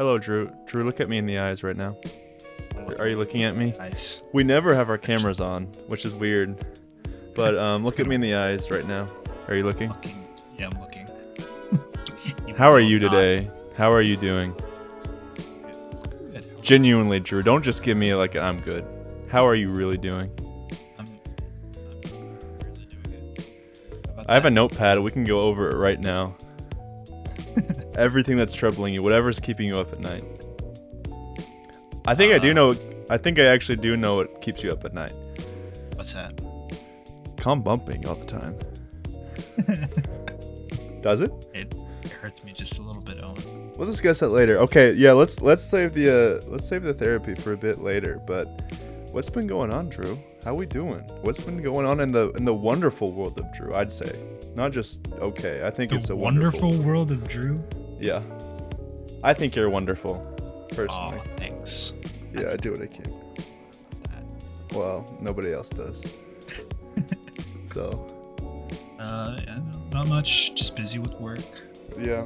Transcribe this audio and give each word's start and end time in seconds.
Hello, 0.00 0.16
Drew. 0.16 0.50
Drew, 0.64 0.82
look 0.82 0.98
at 0.98 1.10
me 1.10 1.18
in 1.18 1.26
the 1.26 1.40
eyes 1.40 1.62
right 1.62 1.76
now. 1.76 1.94
Are 2.98 3.06
you 3.06 3.18
looking 3.18 3.42
at 3.42 3.54
me? 3.54 3.74
Nice. 3.76 4.22
We 4.32 4.42
never 4.42 4.74
have 4.74 4.88
our 4.88 4.96
cameras 4.96 5.40
on, 5.40 5.64
which 5.88 6.06
is 6.06 6.14
weird. 6.14 6.56
But 7.36 7.58
um, 7.58 7.84
look 7.84 8.00
at 8.00 8.06
me 8.06 8.14
in 8.14 8.22
the 8.22 8.34
eyes 8.34 8.70
right 8.70 8.88
now. 8.88 9.08
Are 9.46 9.54
you 9.54 9.62
looking? 9.62 9.90
Looking. 9.90 10.24
Yeah, 10.58 10.70
I'm 10.72 10.80
looking. 10.80 11.06
How 12.56 12.72
are 12.72 12.80
you 12.80 12.98
today? 12.98 13.50
How 13.76 13.92
are 13.92 14.00
you 14.00 14.16
doing? 14.16 14.54
Genuinely, 16.62 17.20
Drew. 17.20 17.42
Don't 17.42 17.62
just 17.62 17.82
give 17.82 17.98
me 17.98 18.14
like 18.14 18.34
I'm 18.36 18.60
good. 18.60 18.86
How 19.28 19.46
are 19.46 19.54
you 19.54 19.70
really 19.70 19.98
doing? 19.98 20.30
I'm, 20.98 21.06
I'm 21.06 22.38
really 22.64 22.86
doing 22.86 23.34
good. 23.36 24.24
I 24.26 24.32
have 24.32 24.46
a 24.46 24.50
notepad. 24.50 24.98
We 25.00 25.10
can 25.10 25.24
go 25.24 25.42
over 25.42 25.68
it 25.68 25.76
right 25.76 26.00
now. 26.00 26.36
Everything 28.00 28.36
that's 28.38 28.54
troubling 28.54 28.94
you, 28.94 29.02
whatever's 29.02 29.38
keeping 29.38 29.66
you 29.66 29.78
up 29.78 29.92
at 29.92 30.00
night. 30.00 30.24
I 32.06 32.14
think 32.14 32.32
I 32.32 32.38
do 32.38 32.50
Uh, 32.50 32.54
know. 32.54 32.74
I 33.10 33.18
think 33.18 33.38
I 33.38 33.44
actually 33.44 33.76
do 33.76 33.96
know 33.96 34.16
what 34.16 34.40
keeps 34.40 34.62
you 34.62 34.72
up 34.72 34.84
at 34.86 34.94
night. 34.94 35.12
What's 35.96 36.14
that? 36.14 36.32
Calm 37.36 37.60
bumping 37.62 38.06
all 38.08 38.14
the 38.14 38.24
time. 38.24 38.56
Does 41.02 41.20
it? 41.20 41.30
It, 41.54 41.74
it 42.02 42.10
hurts 42.10 42.42
me 42.44 42.52
just 42.52 42.78
a 42.78 42.82
little 42.82 43.02
bit, 43.02 43.20
Owen. 43.22 43.72
We'll 43.76 43.86
discuss 43.88 44.20
that 44.20 44.28
later. 44.30 44.58
Okay, 44.60 44.92
yeah, 44.92 45.12
let's 45.12 45.40
let's 45.40 45.62
save 45.62 45.92
the 45.94 46.08
uh, 46.42 46.50
let's 46.50 46.66
save 46.68 46.82
the 46.82 46.94
therapy 46.94 47.34
for 47.34 47.52
a 47.52 47.56
bit 47.56 47.80
later. 47.80 48.20
But 48.26 48.46
what's 49.10 49.28
been 49.30 49.46
going 49.46 49.70
on, 49.70 49.88
Drew? 49.90 50.18
How 50.44 50.54
we 50.54 50.64
doing? 50.66 51.00
What's 51.22 51.40
been 51.40 51.62
going 51.62 51.84
on 51.86 52.00
in 52.00 52.12
the 52.12 52.30
in 52.32 52.44
the 52.46 52.54
wonderful 52.54 53.12
world 53.12 53.38
of 53.38 53.44
Drew? 53.54 53.74
I'd 53.74 53.92
say, 53.92 54.18
not 54.54 54.72
just 54.72 55.06
okay. 55.20 55.62
I 55.66 55.70
think 55.70 55.90
The 55.90 55.96
it's 55.96 56.10
a 56.10 56.16
wonderful 56.16 56.60
wonderful. 56.70 56.86
world 56.86 57.10
of 57.10 57.26
Drew. 57.28 57.62
Yeah, 58.00 58.22
I 59.22 59.34
think 59.34 59.54
you're 59.54 59.68
wonderful, 59.70 60.14
personally. 60.70 61.18
Oh, 61.20 61.22
thanks. 61.36 61.92
yeah, 62.32 62.50
I 62.52 62.56
do 62.56 62.72
what 62.72 62.82
I 62.82 62.86
can. 62.86 63.12
Well, 64.72 65.04
nobody 65.20 65.52
else 65.52 65.68
does. 65.70 66.02
so, 67.72 68.06
Uh, 68.98 69.40
yeah, 69.44 69.58
not 69.92 70.08
much. 70.08 70.54
Just 70.54 70.76
busy 70.76 70.98
with 70.98 71.12
work, 71.20 71.40
yeah. 71.98 72.24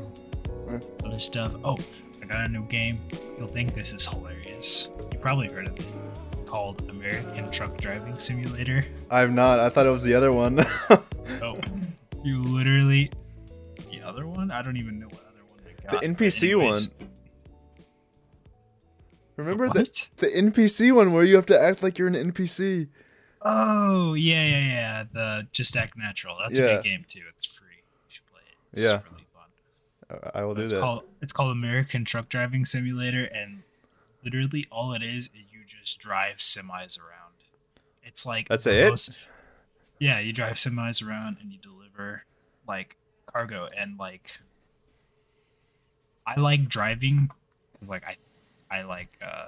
other 1.04 1.18
stuff. 1.18 1.54
Oh, 1.64 1.78
I 2.22 2.26
got 2.26 2.46
a 2.46 2.48
new 2.48 2.64
game. 2.66 2.98
You'll 3.38 3.48
think 3.48 3.74
this 3.74 3.92
is 3.92 4.06
hilarious. 4.06 4.88
You 5.12 5.18
probably 5.18 5.48
heard 5.48 5.66
of 5.66 5.76
it. 5.76 5.86
It's 6.32 6.44
called 6.48 6.88
American 6.90 7.50
Truck 7.50 7.78
Driving 7.78 8.18
Simulator. 8.18 8.84
I've 9.10 9.32
not. 9.32 9.58
I 9.58 9.68
thought 9.70 9.86
it 9.86 9.90
was 9.90 10.02
the 10.04 10.14
other 10.14 10.32
one. 10.32 10.64
Oh, 11.42 11.58
you 12.22 12.42
literally. 12.42 13.10
The 13.90 14.02
other 14.02 14.26
one? 14.26 14.50
I 14.50 14.60
don't 14.60 14.76
even 14.76 14.98
know 15.00 15.06
what 15.08 15.23
the 15.90 15.98
NPC 16.02 16.52
anyways- 16.52 16.90
one. 16.90 17.08
Remember 19.36 19.68
the 19.68 19.80
What? 19.80 20.08
the 20.18 20.28
NPC 20.28 20.92
one 20.94 21.12
where 21.12 21.24
you 21.24 21.34
have 21.36 21.46
to 21.46 21.60
act 21.60 21.82
like 21.82 21.98
you're 21.98 22.06
an 22.08 22.14
NPC. 22.14 22.88
Oh 23.42 24.14
yeah, 24.14 24.46
yeah, 24.46 24.60
yeah. 24.60 25.04
The 25.12 25.48
Just 25.50 25.76
Act 25.76 25.96
Natural. 25.96 26.36
That's 26.40 26.58
a 26.58 26.62
good 26.62 26.82
game 26.84 27.04
too. 27.08 27.22
It's 27.30 27.44
free. 27.44 27.66
You 27.78 28.08
should 28.08 28.26
play 28.26 28.42
it. 28.48 28.56
It's 28.72 28.82
Yeah. 28.84 29.00
really 29.10 29.26
fun. 29.34 30.20
I- 30.34 30.40
I 30.40 30.44
will 30.44 30.54
do 30.54 30.62
It's 30.62 30.72
that. 30.72 30.80
called 30.80 31.04
it's 31.20 31.32
called 31.32 31.50
American 31.50 32.04
Truck 32.04 32.28
Driving 32.28 32.64
Simulator, 32.64 33.24
and 33.24 33.64
literally 34.22 34.66
all 34.70 34.92
it 34.94 35.02
is 35.02 35.26
is 35.34 35.52
you 35.52 35.64
just 35.66 35.98
drive 35.98 36.36
semis 36.38 36.98
around. 37.00 37.34
It's 38.04 38.24
like 38.24 38.48
That's 38.48 38.66
it? 38.66 38.88
most- 38.88 39.18
yeah, 39.98 40.20
you 40.20 40.32
drive 40.32 40.54
semis 40.54 41.04
around 41.06 41.38
and 41.40 41.50
you 41.52 41.58
deliver 41.58 42.24
like 42.68 42.96
cargo 43.26 43.68
and 43.76 43.98
like. 43.98 44.38
I 46.26 46.40
like 46.40 46.68
driving 46.68 47.30
because 47.72 47.88
like 47.88 48.04
I, 48.04 48.16
I 48.70 48.82
like 48.82 49.10
uh, 49.24 49.46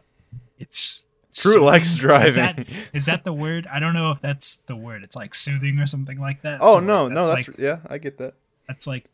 it's. 0.59 1.03
Drew 1.33 1.61
likes 1.61 1.95
driving. 1.95 2.29
Is 2.29 2.35
that, 2.35 2.67
is 2.95 3.07
that 3.07 3.25
the 3.25 3.33
word? 3.33 3.67
I 3.71 3.79
don't 3.79 3.93
know 3.93 4.11
if 4.11 4.23
that's 4.23 4.57
the 4.57 4.75
word. 4.75 5.03
It's 5.05 5.15
like 5.15 5.35
soothing 5.35 5.79
or 5.79 5.87
something 5.87 6.19
like 6.19 6.41
that. 6.43 6.61
oh 6.63 6.67
So, 6.67 6.75
like, 6.77 6.85
no, 6.85 7.09
no, 7.09 7.27
that's 7.27 7.49
like 7.49 7.59
yeah, 7.59 7.81
I 7.89 7.99
get 7.99 8.17
that. 8.19 8.35
that's 8.67 8.87
like 8.87 9.05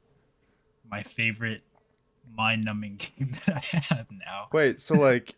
my 0.89 1.03
favorite 1.03 1.63
mind-numbing 2.37 2.97
game 3.19 3.35
that 3.47 3.57
I 3.75 3.95
have 3.95 4.07
now. 4.13 4.47
Wait, 4.53 4.79
so 4.79 4.95
like, 4.95 5.35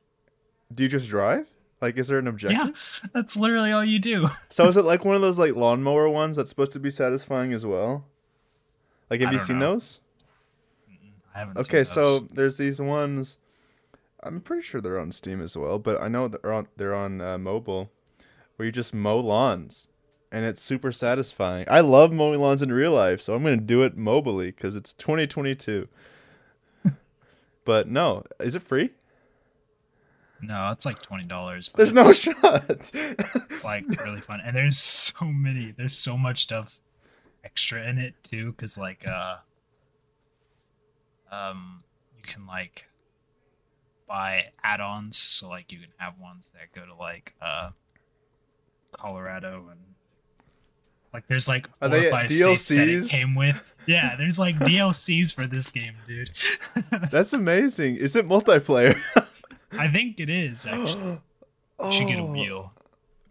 do 0.74 0.82
you 0.82 0.88
just 0.90 1.08
drive? 1.08 1.46
Like, 1.80 1.96
is 1.96 2.08
there 2.08 2.18
an 2.18 2.26
objective? 2.26 2.58
Yeah, 2.58 3.06
that's 3.14 3.34
literally 3.36 3.72
all 3.72 3.84
you 3.84 3.98
do. 3.98 4.28
So 4.50 4.68
is 4.68 4.76
it 4.76 4.84
like 4.84 5.04
one 5.06 5.16
of 5.16 5.22
those 5.22 5.38
like 5.38 5.54
lawnmower 5.56 6.08
ones 6.08 6.36
that's 6.36 6.50
supposed 6.50 6.72
to 6.72 6.80
be 6.80 6.90
satisfying 6.90 7.52
as 7.54 7.64
well? 7.64 8.04
Like, 9.08 9.20
have 9.20 9.30
I 9.30 9.32
you 9.32 9.38
seen 9.38 9.58
know. 9.58 9.72
those? 9.72 10.00
I 11.34 11.40
haven't. 11.40 11.58
Okay, 11.58 11.84
so 11.84 12.20
there's 12.20 12.56
these 12.56 12.80
ones. 12.80 13.38
I'm 14.22 14.40
pretty 14.40 14.62
sure 14.62 14.80
they're 14.80 14.98
on 14.98 15.12
Steam 15.12 15.42
as 15.42 15.56
well, 15.56 15.78
but 15.78 16.00
I 16.00 16.08
know 16.08 16.28
they're 16.28 16.52
on 16.52 16.68
they're 16.76 16.94
on 16.94 17.20
uh, 17.20 17.38
mobile, 17.38 17.90
where 18.56 18.66
you 18.66 18.72
just 18.72 18.94
mow 18.94 19.18
lawns, 19.18 19.88
and 20.32 20.44
it's 20.44 20.62
super 20.62 20.92
satisfying. 20.92 21.66
I 21.68 21.80
love 21.80 22.12
mowing 22.12 22.40
lawns 22.40 22.62
in 22.62 22.72
real 22.72 22.92
life, 22.92 23.20
so 23.20 23.34
I'm 23.34 23.42
gonna 23.42 23.56
do 23.56 23.82
it 23.82 23.98
mobily 23.98 24.46
because 24.46 24.76
it's 24.76 24.92
2022. 24.94 25.88
but 27.64 27.88
no, 27.88 28.24
is 28.40 28.54
it 28.54 28.62
free? 28.62 28.90
no, 30.46 30.70
it's 30.72 30.84
like 30.84 31.02
twenty 31.02 31.24
dollars. 31.24 31.70
There's 31.74 31.92
no 31.92 32.12
shot. 32.12 32.64
It's 32.68 32.92
like 33.64 33.84
really 34.04 34.20
fun, 34.20 34.40
and 34.44 34.54
there's 34.54 34.78
so 34.78 35.26
many. 35.26 35.72
There's 35.72 35.96
so 35.96 36.16
much 36.16 36.42
stuff 36.42 36.80
extra 37.42 37.82
in 37.88 37.98
it 37.98 38.14
too, 38.22 38.52
because 38.52 38.78
like 38.78 39.06
uh, 39.06 39.36
um, 41.34 41.82
you 42.16 42.22
can 42.22 42.46
like 42.46 42.86
buy 44.08 44.50
add-ons, 44.62 45.16
so 45.18 45.48
like 45.48 45.72
you 45.72 45.78
can 45.78 45.88
have 45.98 46.18
ones 46.20 46.50
that 46.54 46.78
go 46.78 46.86
to 46.86 46.94
like 46.94 47.34
uh, 47.42 47.70
Colorado 48.92 49.66
and 49.70 49.80
like 51.12 51.26
there's 51.28 51.46
like 51.48 51.68
Are 51.80 51.88
four 51.88 51.98
they 51.98 52.08
or 52.08 52.10
five 52.10 52.30
states 52.32 52.68
that 52.68 52.74
DLCs? 52.88 53.04
it 53.06 53.08
came 53.08 53.34
with. 53.34 53.74
Yeah, 53.86 54.16
there's 54.16 54.38
like 54.38 54.56
DLCs 54.58 55.32
for 55.34 55.46
this 55.46 55.70
game, 55.70 55.94
dude. 56.06 56.30
That's 57.10 57.32
amazing. 57.32 57.96
Is 57.96 58.16
it 58.16 58.26
multiplayer? 58.26 58.98
I 59.72 59.88
think 59.88 60.18
it 60.20 60.28
is 60.28 60.66
actually. 60.66 61.18
You 61.84 61.90
should 61.90 62.06
get 62.06 62.18
a 62.20 62.22
Oh, 62.22 62.26
wheel. 62.26 62.72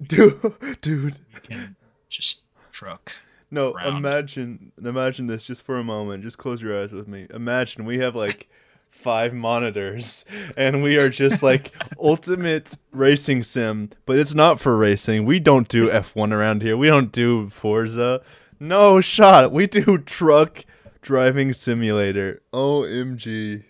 dude. 0.06 0.38
Dude, 0.82 1.16
You 1.34 1.40
can 1.42 1.78
just 2.10 2.44
truck. 2.72 3.14
No. 3.54 3.74
Round. 3.74 3.98
Imagine, 3.98 4.72
imagine 4.84 5.28
this 5.28 5.46
just 5.46 5.62
for 5.62 5.78
a 5.78 5.84
moment. 5.84 6.24
Just 6.24 6.38
close 6.38 6.62
your 6.62 6.82
eyes 6.82 6.92
with 6.92 7.08
me. 7.08 7.28
Imagine 7.34 7.86
we 7.86 8.00
have 8.00 8.16
like 8.16 8.50
five 8.90 9.34
monitors, 9.34 10.26
and 10.58 10.84
we 10.84 10.98
are 10.98 11.10
just 11.10 11.44
like 11.52 11.72
ultimate 12.00 12.78
racing 12.92 13.44
sim, 13.44 13.90
but 14.06 14.20
it's 14.20 14.34
not 14.34 14.60
for 14.60 14.76
racing. 14.78 15.26
We 15.26 15.40
don't 15.40 15.68
do 15.68 15.90
F1 15.90 16.34
around 16.34 16.62
here. 16.62 16.78
We 16.78 16.88
don't 16.88 17.12
do 17.12 17.50
Forza. 17.50 18.22
No 18.60 19.02
shot. 19.02 19.52
We 19.52 19.68
do 19.68 19.98
truck 19.98 20.66
driving 21.02 21.54
simulator. 21.54 22.42
OMG. 22.54 23.66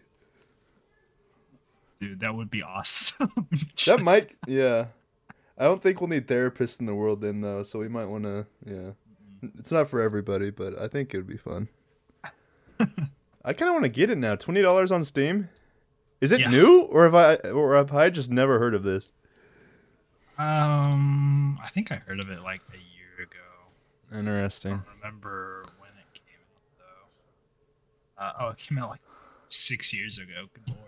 Dude, 2.00 2.20
that 2.20 2.36
would 2.36 2.50
be 2.50 2.62
awesome. 2.62 3.30
That 3.86 4.02
might, 4.02 4.34
yeah. 4.48 4.88
I 5.58 5.66
don't 5.66 5.82
think 5.82 6.00
we'll 6.00 6.10
need 6.10 6.28
therapists 6.28 6.80
in 6.80 6.86
the 6.86 6.96
world 6.96 7.22
then, 7.22 7.42
though. 7.42 7.64
So 7.64 7.80
we 7.80 7.88
might 7.88 8.06
want 8.06 8.24
to, 8.24 8.46
yeah. 8.66 8.92
It's 9.60 9.72
not 9.72 9.88
for 9.90 10.00
everybody, 10.02 10.50
but 10.50 10.78
I 10.80 10.88
think 10.88 11.14
it 11.14 11.18
would 11.18 11.28
be 11.28 11.38
fun. 11.38 11.70
I 13.46 13.54
kind 13.54 13.70
of 13.70 13.74
want 13.74 13.84
to 13.84 13.90
get 13.90 14.10
it 14.10 14.18
now. 14.18 14.36
Twenty 14.36 14.62
dollars 14.62 14.92
on 14.92 15.04
Steam. 15.06 15.50
Is 16.22 16.32
it 16.32 16.40
Yeah. 16.42 16.50
new, 16.50 16.82
or 16.84 17.04
have 17.04 17.16
I, 17.16 17.36
or 17.50 17.76
have 17.76 17.94
I 17.94 18.10
just 18.10 18.32
never 18.32 18.58
heard 18.60 18.74
of 18.74 18.84
this? 18.84 19.10
Um, 20.38 21.60
I 21.64 21.68
think 21.70 21.92
I 21.92 21.96
heard 22.08 22.20
of 22.24 22.30
it 22.30 22.42
like 22.42 22.62
a 22.74 22.78
year 22.78 23.26
ago. 23.26 23.38
I 24.12 24.20
Interesting. 24.20 24.72
don't 24.78 24.86
remember 24.98 25.66
when 25.80 25.90
it 25.92 26.14
came 26.14 26.40
out 26.56 26.80
though. 28.18 28.24
Uh, 28.24 28.46
oh, 28.48 28.52
it 28.52 28.58
came 28.58 28.78
out 28.78 28.90
like 28.90 29.02
six 29.50 29.94
years 29.94 30.18
ago. 30.18 30.48
Good 30.54 30.70
lord. 30.70 30.80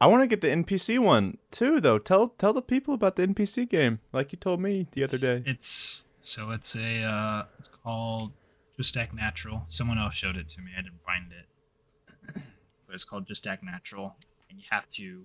I 0.00 0.06
want 0.06 0.22
to 0.22 0.26
get 0.26 0.40
the 0.42 0.48
NPC 0.48 0.98
one 0.98 1.38
too, 1.50 1.80
though. 1.80 1.98
Tell 1.98 2.28
tell 2.28 2.52
the 2.52 2.62
people 2.62 2.94
about 2.94 3.16
the 3.16 3.26
NPC 3.26 3.68
game, 3.68 4.00
like 4.12 4.32
you 4.32 4.38
told 4.38 4.60
me 4.60 4.86
the 4.92 5.02
other 5.04 5.18
day. 5.18 5.42
It's 5.46 6.06
so 6.28 6.50
it's 6.50 6.74
a 6.76 7.02
uh, 7.02 7.44
it's 7.58 7.68
called 7.68 8.32
Just 8.76 8.96
Act 8.96 9.14
Natural. 9.14 9.64
Someone 9.68 9.98
else 9.98 10.14
showed 10.14 10.36
it 10.36 10.48
to 10.50 10.60
me. 10.60 10.72
I 10.78 10.82
didn't 10.82 11.02
find 11.04 11.32
it, 11.32 12.34
but 12.86 12.94
it's 12.94 13.04
called 13.04 13.26
Just 13.26 13.46
Act 13.46 13.62
Natural, 13.62 14.16
and 14.50 14.58
you 14.58 14.64
have 14.70 14.88
to 14.90 15.24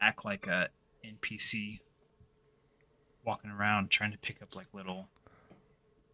act 0.00 0.24
like 0.24 0.46
a 0.46 0.68
NPC 1.04 1.80
walking 3.24 3.50
around 3.50 3.90
trying 3.90 4.12
to 4.12 4.18
pick 4.18 4.40
up 4.42 4.54
like 4.56 4.66
little 4.72 5.08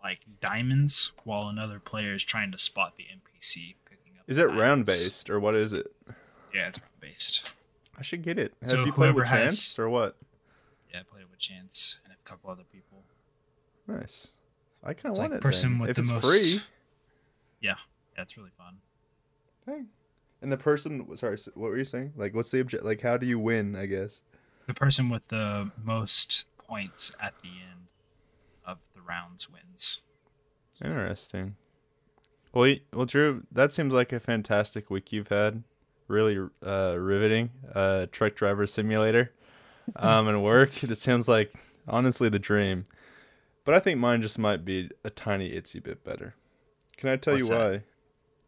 like 0.03 0.21
diamonds 0.41 1.13
while 1.25 1.49
another 1.49 1.79
player 1.79 2.15
is 2.15 2.25
trying 2.25 2.53
to 2.53 2.59
spot 2.59 2.95
the 2.97 3.05
NPC 3.05 3.75
picking 3.89 4.13
up. 4.19 4.25
Is 4.27 4.39
it 4.39 4.45
round 4.45 4.87
based 4.87 5.29
or 5.31 5.39
what 5.41 5.55
is 5.55 5.73
it? 5.73 5.87
Yeah, 6.55 6.69
it's 6.69 6.79
round 6.81 7.01
based. 7.01 7.51
I 7.99 8.03
should 8.03 8.23
get 8.23 8.39
it. 8.39 8.53
Have 8.63 8.71
So 8.71 8.85
you 8.85 8.93
played 8.93 9.15
with 9.15 9.27
has- 9.29 9.41
Chance 9.55 9.79
or 9.79 9.89
what? 9.89 10.17
Yeah, 10.93 11.01
I 11.01 11.03
played 11.03 11.23
it 11.23 11.31
with 11.31 11.39
Chance 11.39 11.99
and 12.05 12.13
a 12.13 12.29
couple 12.29 12.51
other 12.51 12.65
people. 12.73 12.96
Nice. 13.87 14.29
I 14.85 14.93
kind 14.95 15.13
of 15.15 15.19
like 15.19 15.31
want 15.31 15.35
it. 15.35 15.41
person 15.41 15.71
then. 15.73 15.79
with 15.81 15.91
if 15.91 15.97
the 15.97 16.03
it's 16.03 16.11
most- 16.11 16.25
free. 16.27 16.61
Yeah, 17.61 17.77
yeah, 18.17 18.25
really 18.37 18.51
fun. 18.57 18.77
Dang. 19.67 19.87
And 20.43 20.53
the 20.53 20.57
person, 20.57 21.17
sorry, 21.17 21.39
what 21.55 21.71
were 21.71 21.79
you 21.79 21.85
saying? 21.85 22.13
Like, 22.17 22.35
what's 22.35 22.51
the 22.51 22.61
object? 22.61 22.85
Like, 22.85 23.01
how 23.01 23.17
do 23.17 23.27
you 23.27 23.39
win? 23.39 23.75
I 23.75 23.87
guess. 23.87 24.21
The 24.67 24.75
person 24.75 25.09
with 25.09 25.27
the 25.29 25.71
most 25.83 26.45
points 26.59 27.13
at 27.21 27.35
the 27.43 27.49
end 27.49 27.87
of 28.65 28.89
the 28.95 29.01
rounds 29.01 29.49
wins. 29.51 30.03
Interesting. 30.85 31.57
Well, 32.53 32.75
well, 32.93 33.07
Drew, 33.07 33.45
that 33.53 33.73
seems 33.73 33.93
like 33.93 34.13
a 34.13 34.21
fantastic 34.21 34.91
week 34.91 35.13
you've 35.13 35.29
had. 35.29 35.63
Really 36.09 36.39
uh, 36.65 36.97
riveting. 36.99 37.51
Uh, 37.75 38.07
truck 38.13 38.35
driver 38.35 38.67
simulator, 38.67 39.33
um, 39.97 40.29
and 40.29 40.43
work. 40.45 40.83
It 40.85 40.97
sounds 40.99 41.29
like 41.29 41.53
honestly 41.89 42.29
the 42.29 42.39
dream. 42.39 42.85
But 43.67 43.75
I 43.75 43.81
think 43.81 43.99
mine 44.01 44.23
just 44.23 44.39
might 44.39 44.65
be 44.65 44.89
a 45.05 45.11
tiny 45.11 45.51
itsy 45.51 45.83
bit 45.83 46.03
better. 46.05 46.35
Can 46.97 47.11
I 47.11 47.17
tell 47.17 47.35
What's 47.35 47.49
you 47.49 47.55
that? 47.55 47.71
why? 47.73 47.83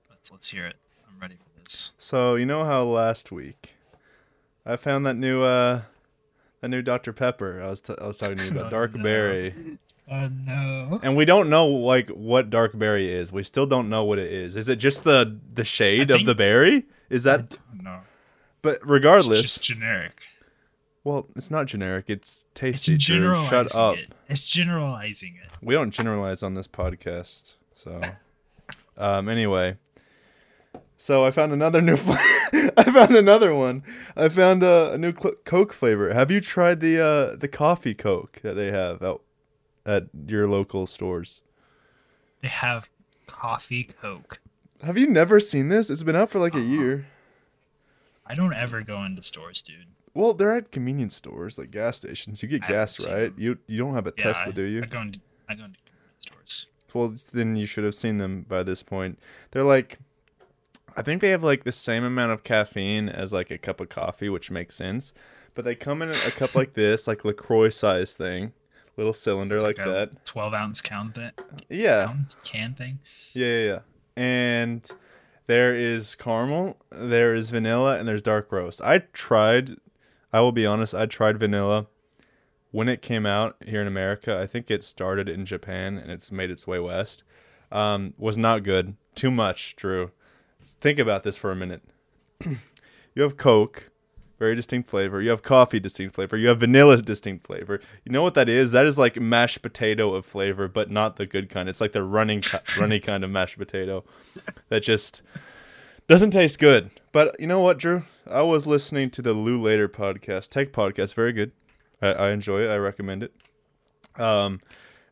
Let's 0.08 0.32
let's 0.32 0.48
hear 0.50 0.64
it. 0.64 0.76
I'm 1.06 1.20
ready 1.20 1.34
for 1.34 1.60
this. 1.60 1.90
So 1.98 2.36
you 2.36 2.46
know 2.46 2.64
how 2.64 2.84
last 2.84 3.30
week 3.30 3.74
I 4.64 4.76
found 4.76 5.04
that 5.06 5.16
new 5.16 5.42
uh 5.42 5.82
that 6.62 6.68
new 6.68 6.80
Dr 6.82 7.12
Pepper. 7.12 7.60
I 7.62 7.66
was 7.68 7.80
t- 7.80 7.94
I 8.00 8.06
was 8.06 8.16
talking 8.16 8.36
to 8.38 8.44
you 8.44 8.50
about 8.52 8.66
Oh, 8.66 8.70
dark 8.70 8.94
no. 8.94 9.02
berry. 9.02 9.54
Oh 10.10 10.28
no. 10.28 11.00
And 11.02 11.16
we 11.16 11.24
don't 11.26 11.50
know 11.50 11.66
like 11.66 12.08
what 12.10 12.48
dark 12.48 12.78
berry 12.78 13.12
is. 13.12 13.30
We 13.32 13.42
still 13.42 13.66
don't 13.66 13.90
know 13.90 14.04
what 14.04 14.18
it 14.18 14.32
is. 14.32 14.56
Is 14.56 14.68
it 14.68 14.76
just 14.76 15.04
the 15.04 15.36
the 15.52 15.64
shade 15.64 16.10
I 16.10 16.16
of 16.16 16.24
the 16.26 16.34
berry? 16.34 16.86
Is 17.10 17.24
that 17.24 17.56
no. 17.74 18.00
but 18.62 18.76
It's 18.76 18.84
regardless, 18.86 19.42
just 19.42 19.62
generic. 19.62 20.22
Well, 21.08 21.26
it's 21.36 21.50
not 21.50 21.66
generic. 21.66 22.06
It's 22.08 22.30
It's 22.30 22.46
tasty. 22.54 22.92
Drew. 22.96 22.98
generalizing 22.98 23.48
Shut 23.68 23.74
up. 23.76 23.96
it. 23.96 24.12
It's 24.28 24.46
generalizing 24.46 25.36
it. 25.42 25.50
We 25.62 25.74
don't 25.74 25.90
generalize 25.90 26.42
on 26.42 26.54
this 26.54 26.68
podcast. 26.68 27.54
So 27.74 28.00
um 28.96 29.28
anyway, 29.28 29.76
so 30.96 31.24
I 31.24 31.30
found 31.30 31.52
another 31.52 31.80
new 31.80 31.96
fl- 31.96 32.12
I 32.76 32.84
found 32.92 33.14
another 33.16 33.54
one. 33.54 33.82
I 34.16 34.28
found 34.28 34.62
uh, 34.62 34.90
a 34.92 34.98
new 34.98 35.12
cl- 35.12 35.34
Coke 35.44 35.72
flavor. 35.72 36.12
Have 36.12 36.30
you 36.30 36.40
tried 36.40 36.80
the 36.80 37.00
uh 37.02 37.36
the 37.36 37.48
coffee 37.48 37.94
Coke 37.94 38.40
that 38.42 38.54
they 38.54 38.70
have 38.70 39.02
out 39.02 39.22
at 39.86 40.04
your 40.26 40.46
local 40.48 40.86
stores? 40.86 41.40
They 42.42 42.48
have 42.48 42.88
coffee 43.26 43.84
Coke. 43.84 44.40
Have 44.84 44.96
you 44.98 45.06
never 45.08 45.40
seen 45.40 45.68
this? 45.70 45.90
It's 45.90 46.02
been 46.04 46.14
out 46.16 46.30
for 46.30 46.38
like 46.38 46.54
a 46.54 46.58
Uh-uh. 46.58 46.64
year. 46.64 47.06
I 48.26 48.34
don't 48.34 48.52
ever 48.54 48.82
go 48.82 49.02
into 49.04 49.22
stores, 49.22 49.62
dude. 49.62 49.86
Well, 50.14 50.34
they're 50.34 50.56
at 50.56 50.72
convenience 50.72 51.16
stores, 51.16 51.58
like 51.58 51.70
gas 51.70 51.98
stations. 51.98 52.42
You 52.42 52.48
get 52.48 52.64
I 52.64 52.68
gas, 52.68 53.06
right? 53.06 53.32
You 53.36 53.58
you 53.66 53.78
don't 53.78 53.94
have 53.94 54.06
a 54.06 54.12
Yeah, 54.16 54.32
Tesla, 54.32 54.48
I, 54.48 54.54
do 54.54 54.62
you? 54.62 54.82
I 54.82 54.86
go 54.86 55.00
into 55.00 55.20
I 55.48 55.54
go 55.54 55.64
into 55.64 55.78
convenience 55.84 56.20
stores. 56.20 56.66
Well, 56.94 57.14
then 57.32 57.56
you 57.56 57.66
should 57.66 57.84
have 57.84 57.94
seen 57.94 58.18
them 58.18 58.42
by 58.48 58.62
this 58.62 58.82
point. 58.82 59.18
They're 59.50 59.62
like, 59.62 59.98
I 60.96 61.02
think 61.02 61.20
they 61.20 61.30
have 61.30 61.44
like 61.44 61.64
the 61.64 61.72
same 61.72 62.02
amount 62.02 62.32
of 62.32 62.42
caffeine 62.42 63.08
as 63.08 63.32
like 63.32 63.50
a 63.50 63.58
cup 63.58 63.80
of 63.80 63.88
coffee, 63.88 64.28
which 64.28 64.50
makes 64.50 64.74
sense. 64.74 65.12
But 65.54 65.64
they 65.64 65.74
come 65.74 66.02
in 66.02 66.10
a 66.10 66.14
cup 66.14 66.54
like 66.54 66.74
this, 66.74 67.06
like 67.06 67.24
Lacroix 67.24 67.68
size 67.70 68.14
thing, 68.14 68.52
little 68.96 69.12
cylinder 69.12 69.60
like, 69.60 69.78
a 69.78 69.84
that. 69.84 70.24
Twelve 70.24 70.54
ounce 70.54 70.80
count 70.80 71.14
that 71.14 71.40
Yeah, 71.68 72.12
can 72.44 72.74
thing. 72.74 73.00
yeah, 73.34 73.46
yeah, 73.46 73.64
yeah. 73.66 73.78
And 74.16 74.90
there 75.46 75.74
is 75.76 76.14
caramel, 76.14 76.76
there 76.90 77.34
is 77.34 77.50
vanilla, 77.50 77.98
and 77.98 78.08
there's 78.08 78.22
dark 78.22 78.50
roast. 78.50 78.80
I 78.82 78.98
tried. 79.12 79.76
I 80.32 80.40
will 80.40 80.52
be 80.52 80.66
honest. 80.66 80.94
I 80.94 81.06
tried 81.06 81.38
vanilla 81.38 81.86
when 82.70 82.88
it 82.88 83.02
came 83.02 83.26
out 83.26 83.56
here 83.66 83.80
in 83.80 83.86
America. 83.86 84.38
I 84.38 84.46
think 84.46 84.70
it 84.70 84.84
started 84.84 85.28
in 85.28 85.46
Japan 85.46 85.96
and 85.96 86.10
it's 86.10 86.30
made 86.30 86.50
its 86.50 86.66
way 86.66 86.78
west. 86.78 87.22
Um, 87.70 88.14
was 88.16 88.38
not 88.38 88.62
good. 88.62 88.96
Too 89.14 89.30
much, 89.30 89.76
Drew. 89.76 90.10
Think 90.80 90.98
about 90.98 91.22
this 91.22 91.36
for 91.36 91.50
a 91.50 91.56
minute. 91.56 91.82
you 93.14 93.22
have 93.22 93.36
Coke, 93.36 93.90
very 94.38 94.54
distinct 94.54 94.88
flavor. 94.88 95.20
You 95.20 95.30
have 95.30 95.42
coffee, 95.42 95.80
distinct 95.80 96.14
flavor. 96.14 96.36
You 96.36 96.48
have 96.48 96.60
vanilla, 96.60 96.96
distinct 96.98 97.46
flavor. 97.46 97.80
You 98.04 98.12
know 98.12 98.22
what 98.22 98.34
that 98.34 98.48
is? 98.48 98.72
That 98.72 98.86
is 98.86 98.96
like 98.96 99.20
mashed 99.20 99.60
potato 99.62 100.14
of 100.14 100.24
flavor, 100.24 100.68
but 100.68 100.90
not 100.90 101.16
the 101.16 101.26
good 101.26 101.50
kind. 101.50 101.68
It's 101.68 101.80
like 101.80 101.92
the 101.92 102.04
running, 102.04 102.42
runny 102.78 103.00
kind 103.00 103.24
of 103.24 103.30
mashed 103.30 103.58
potato 103.58 104.04
that 104.68 104.82
just 104.82 105.22
doesn't 106.08 106.30
taste 106.30 106.58
good. 106.58 106.90
But 107.12 107.38
you 107.38 107.46
know 107.46 107.60
what, 107.60 107.78
Drew? 107.78 108.04
I 108.28 108.42
was 108.42 108.66
listening 108.66 109.10
to 109.10 109.22
the 109.22 109.32
Lew 109.32 109.60
Later 109.60 109.88
podcast, 109.88 110.48
tech 110.48 110.72
podcast, 110.72 111.14
very 111.14 111.32
good. 111.32 111.52
I, 112.02 112.08
I 112.08 112.30
enjoy 112.30 112.62
it. 112.62 112.70
I 112.70 112.76
recommend 112.76 113.22
it. 113.22 113.32
Um, 114.16 114.60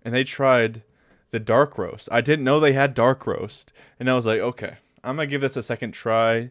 and 0.04 0.14
they 0.14 0.24
tried 0.24 0.82
the 1.30 1.38
dark 1.40 1.78
roast. 1.78 2.08
I 2.10 2.20
didn't 2.20 2.44
know 2.44 2.58
they 2.58 2.72
had 2.72 2.94
dark 2.94 3.26
roast, 3.26 3.72
and 4.00 4.10
I 4.10 4.14
was 4.14 4.26
like, 4.26 4.40
okay, 4.40 4.76
I'm 5.04 5.16
gonna 5.16 5.26
give 5.26 5.40
this 5.40 5.56
a 5.56 5.62
second 5.62 5.92
try. 5.92 6.50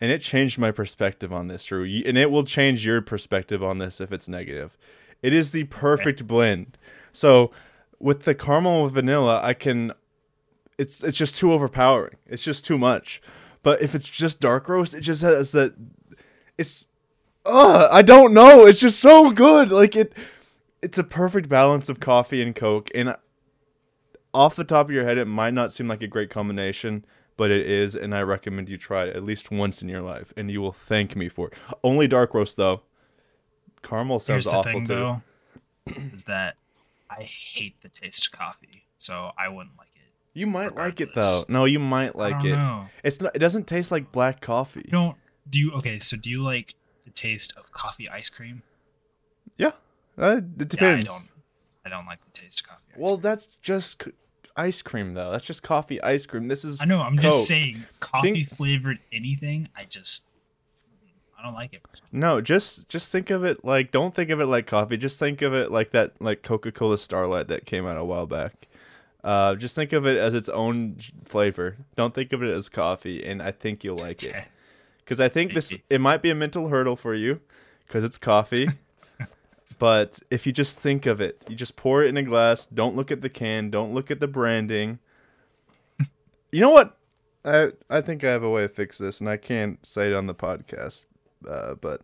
And 0.00 0.12
it 0.12 0.20
changed 0.20 0.58
my 0.58 0.70
perspective 0.70 1.32
on 1.32 1.48
this, 1.48 1.64
Drew. 1.64 1.82
And 1.82 2.16
it 2.16 2.30
will 2.30 2.44
change 2.44 2.86
your 2.86 3.02
perspective 3.02 3.64
on 3.64 3.78
this 3.78 4.00
if 4.00 4.12
it's 4.12 4.28
negative. 4.28 4.78
It 5.22 5.34
is 5.34 5.50
the 5.50 5.64
perfect 5.64 6.24
blend. 6.26 6.78
So 7.12 7.50
with 7.98 8.22
the 8.22 8.34
caramel 8.34 8.84
with 8.84 8.94
vanilla, 8.94 9.40
I 9.42 9.54
can. 9.54 9.92
It's 10.76 11.02
it's 11.02 11.18
just 11.18 11.36
too 11.36 11.52
overpowering. 11.52 12.16
It's 12.26 12.44
just 12.44 12.64
too 12.64 12.78
much. 12.78 13.20
But 13.62 13.82
if 13.82 13.94
it's 13.94 14.08
just 14.08 14.40
dark 14.40 14.68
roast, 14.68 14.94
it 14.94 15.00
just 15.00 15.22
has 15.22 15.52
that. 15.52 15.74
It's. 16.56 16.88
Uh, 17.44 17.88
I 17.90 18.02
don't 18.02 18.34
know. 18.34 18.66
It's 18.66 18.78
just 18.78 19.00
so 19.00 19.30
good. 19.30 19.70
Like 19.70 19.96
it. 19.96 20.12
It's 20.82 20.98
a 20.98 21.04
perfect 21.04 21.48
balance 21.48 21.88
of 21.88 21.98
coffee 22.00 22.42
and 22.42 22.54
Coke. 22.54 22.90
And 22.94 23.16
off 24.32 24.54
the 24.54 24.64
top 24.64 24.86
of 24.86 24.92
your 24.92 25.04
head, 25.04 25.18
it 25.18 25.24
might 25.26 25.54
not 25.54 25.72
seem 25.72 25.88
like 25.88 26.02
a 26.02 26.06
great 26.06 26.30
combination, 26.30 27.04
but 27.36 27.50
it 27.50 27.66
is, 27.66 27.96
and 27.96 28.14
I 28.14 28.22
recommend 28.22 28.68
you 28.68 28.76
try 28.76 29.06
it 29.06 29.16
at 29.16 29.24
least 29.24 29.50
once 29.50 29.82
in 29.82 29.88
your 29.88 30.02
life, 30.02 30.32
and 30.36 30.50
you 30.50 30.60
will 30.60 30.72
thank 30.72 31.16
me 31.16 31.28
for 31.28 31.48
it. 31.48 31.54
Only 31.82 32.06
dark 32.06 32.34
roast 32.34 32.56
though. 32.56 32.82
Caramel 33.82 34.20
sounds 34.20 34.44
Here's 34.44 34.52
the 34.52 34.58
awful 34.58 34.72
thing, 34.72 34.86
too. 34.86 34.94
though, 34.94 35.22
is 36.12 36.24
that 36.24 36.56
I 37.10 37.22
hate 37.22 37.80
the 37.80 37.88
taste 37.88 38.26
of 38.26 38.32
coffee, 38.32 38.84
so 38.98 39.32
I 39.38 39.48
wouldn't 39.48 39.78
like. 39.78 39.87
You 40.38 40.46
might 40.46 40.74
like 40.76 41.00
it 41.00 41.14
though. 41.14 41.44
No, 41.48 41.64
you 41.64 41.78
might 41.78 42.14
I 42.14 42.18
like 42.18 42.38
don't 42.40 42.46
it. 42.46 42.56
know. 42.56 42.86
It's 43.02 43.20
not. 43.20 43.34
It 43.34 43.38
doesn't 43.40 43.66
taste 43.66 43.90
like 43.90 44.12
black 44.12 44.40
coffee. 44.40 44.82
You 44.84 44.90
don't 44.92 45.16
do 45.48 45.58
you 45.58 45.72
okay? 45.72 45.98
So 45.98 46.16
do 46.16 46.28
you 46.30 46.42
like 46.42 46.74
the 47.04 47.10
taste 47.10 47.52
of 47.56 47.72
coffee 47.72 48.08
ice 48.08 48.28
cream? 48.28 48.62
Yeah, 49.56 49.72
uh, 50.16 50.36
it 50.58 50.68
depends. 50.68 51.06
Yeah, 51.06 51.12
I 51.12 51.18
don't. 51.18 51.28
I 51.86 51.88
don't 51.90 52.06
like 52.06 52.24
the 52.24 52.40
taste 52.40 52.60
of 52.60 52.68
coffee. 52.68 52.82
Ice 52.92 52.98
Well, 52.98 53.12
cream. 53.14 53.22
that's 53.22 53.46
just 53.62 54.04
c- 54.04 54.10
ice 54.56 54.82
cream 54.82 55.14
though. 55.14 55.30
That's 55.32 55.44
just 55.44 55.62
coffee 55.62 56.00
ice 56.02 56.26
cream. 56.26 56.46
This 56.46 56.64
is 56.64 56.80
I 56.80 56.84
know. 56.84 57.00
I'm 57.00 57.16
Coke. 57.16 57.22
just 57.22 57.46
saying, 57.46 57.84
coffee 58.00 58.32
Think- 58.34 58.48
flavored 58.50 58.98
anything, 59.12 59.68
I 59.76 59.84
just 59.84 60.24
I 61.38 61.42
don't 61.42 61.54
like 61.54 61.72
it. 61.72 61.82
No, 62.12 62.40
just 62.40 62.88
just 62.88 63.10
think 63.12 63.30
of 63.30 63.44
it 63.44 63.64
like 63.64 63.90
don't 63.92 64.14
think 64.14 64.30
of 64.30 64.40
it 64.40 64.46
like 64.46 64.66
coffee. 64.66 64.96
Just 64.96 65.18
think 65.18 65.40
of 65.42 65.54
it 65.54 65.70
like 65.70 65.90
that 65.92 66.20
like 66.20 66.42
Coca-Cola 66.42 66.98
Starlight 66.98 67.48
that 67.48 67.64
came 67.64 67.86
out 67.86 67.96
a 67.96 68.04
while 68.04 68.26
back. 68.26 68.66
Uh, 69.28 69.54
just 69.54 69.74
think 69.74 69.92
of 69.92 70.06
it 70.06 70.16
as 70.16 70.32
its 70.32 70.48
own 70.48 70.96
flavor. 71.26 71.76
Don't 71.96 72.14
think 72.14 72.32
of 72.32 72.42
it 72.42 72.48
as 72.50 72.70
coffee, 72.70 73.22
and 73.22 73.42
I 73.42 73.50
think 73.50 73.84
you'll 73.84 73.98
like 73.98 74.22
it. 74.22 74.34
Because 75.04 75.20
I 75.20 75.30
think 75.30 75.54
this 75.54 75.74
it 75.88 76.02
might 76.02 76.20
be 76.20 76.28
a 76.28 76.34
mental 76.34 76.68
hurdle 76.68 76.94
for 76.94 77.14
you, 77.14 77.40
because 77.86 78.04
it's 78.04 78.18
coffee. 78.18 78.68
but 79.78 80.20
if 80.30 80.46
you 80.46 80.52
just 80.52 80.78
think 80.78 81.06
of 81.06 81.18
it, 81.18 81.46
you 81.48 81.56
just 81.56 81.76
pour 81.76 82.02
it 82.02 82.08
in 82.08 82.18
a 82.18 82.22
glass. 82.22 82.66
Don't 82.66 82.94
look 82.94 83.10
at 83.10 83.22
the 83.22 83.30
can. 83.30 83.70
Don't 83.70 83.94
look 83.94 84.10
at 84.10 84.20
the 84.20 84.26
branding. 84.26 84.98
You 86.52 86.60
know 86.60 86.70
what? 86.70 86.98
I 87.42 87.72
I 87.88 88.02
think 88.02 88.22
I 88.22 88.30
have 88.30 88.42
a 88.42 88.50
way 88.50 88.62
to 88.62 88.68
fix 88.68 88.98
this, 88.98 89.20
and 89.20 89.30
I 89.30 89.38
can't 89.38 89.84
say 89.84 90.06
it 90.10 90.14
on 90.14 90.26
the 90.26 90.34
podcast. 90.34 91.06
Uh, 91.46 91.74
but 91.74 92.02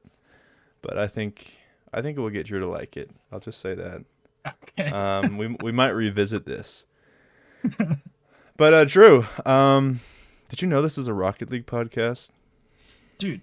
but 0.80 0.98
I 0.98 1.06
think 1.06 1.58
I 1.92 2.00
think 2.00 2.16
it 2.16 2.20
will 2.20 2.30
get 2.30 2.46
Drew 2.46 2.60
to 2.60 2.66
like 2.66 2.96
it. 2.96 3.10
I'll 3.30 3.40
just 3.40 3.60
say 3.60 3.74
that. 3.74 4.04
Okay. 4.46 4.90
Um, 4.90 5.36
we 5.36 5.56
we 5.62 5.72
might 5.72 5.90
revisit 5.90 6.46
this. 6.46 6.86
but 8.56 8.74
uh, 8.74 8.84
Drew, 8.84 9.26
um, 9.44 10.00
did 10.48 10.62
you 10.62 10.68
know 10.68 10.82
this 10.82 10.98
is 10.98 11.08
a 11.08 11.14
Rocket 11.14 11.50
League 11.50 11.66
podcast? 11.66 12.30
Dude, 13.18 13.40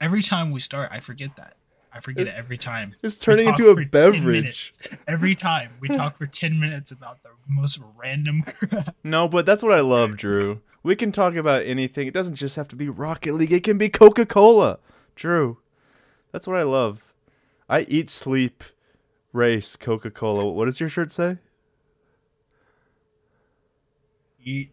every 0.00 0.22
time 0.22 0.50
we 0.50 0.60
start, 0.60 0.90
I 0.92 1.00
forget 1.00 1.36
that. 1.36 1.56
I 1.92 2.00
forget 2.00 2.28
it 2.28 2.34
every 2.34 2.56
time. 2.56 2.94
It's 3.02 3.18
turning 3.18 3.48
into 3.48 3.68
a 3.68 3.84
beverage. 3.84 4.72
Every 5.08 5.34
time 5.34 5.72
we 5.80 5.88
talk 5.88 6.16
for 6.16 6.26
10 6.26 6.58
minutes 6.60 6.92
about 6.92 7.22
the 7.22 7.30
most 7.48 7.80
random 7.96 8.42
crap. 8.46 8.94
No, 9.02 9.26
but 9.26 9.44
that's 9.44 9.62
what 9.62 9.72
I 9.72 9.80
love, 9.80 10.16
Drew. 10.16 10.60
We 10.82 10.94
can 10.94 11.10
talk 11.10 11.34
about 11.34 11.64
anything. 11.64 12.06
It 12.06 12.14
doesn't 12.14 12.36
just 12.36 12.56
have 12.56 12.68
to 12.68 12.76
be 12.76 12.88
Rocket 12.88 13.34
League. 13.34 13.52
It 13.52 13.64
can 13.64 13.76
be 13.76 13.88
Coca 13.88 14.24
Cola. 14.24 14.78
Drew, 15.16 15.58
that's 16.32 16.46
what 16.46 16.56
I 16.56 16.62
love. 16.62 17.02
I 17.68 17.80
eat, 17.82 18.08
sleep, 18.08 18.62
race 19.32 19.76
Coca 19.76 20.10
Cola. 20.10 20.48
What 20.50 20.66
does 20.66 20.80
your 20.80 20.88
shirt 20.88 21.10
say? 21.12 21.38
Eat. 24.44 24.70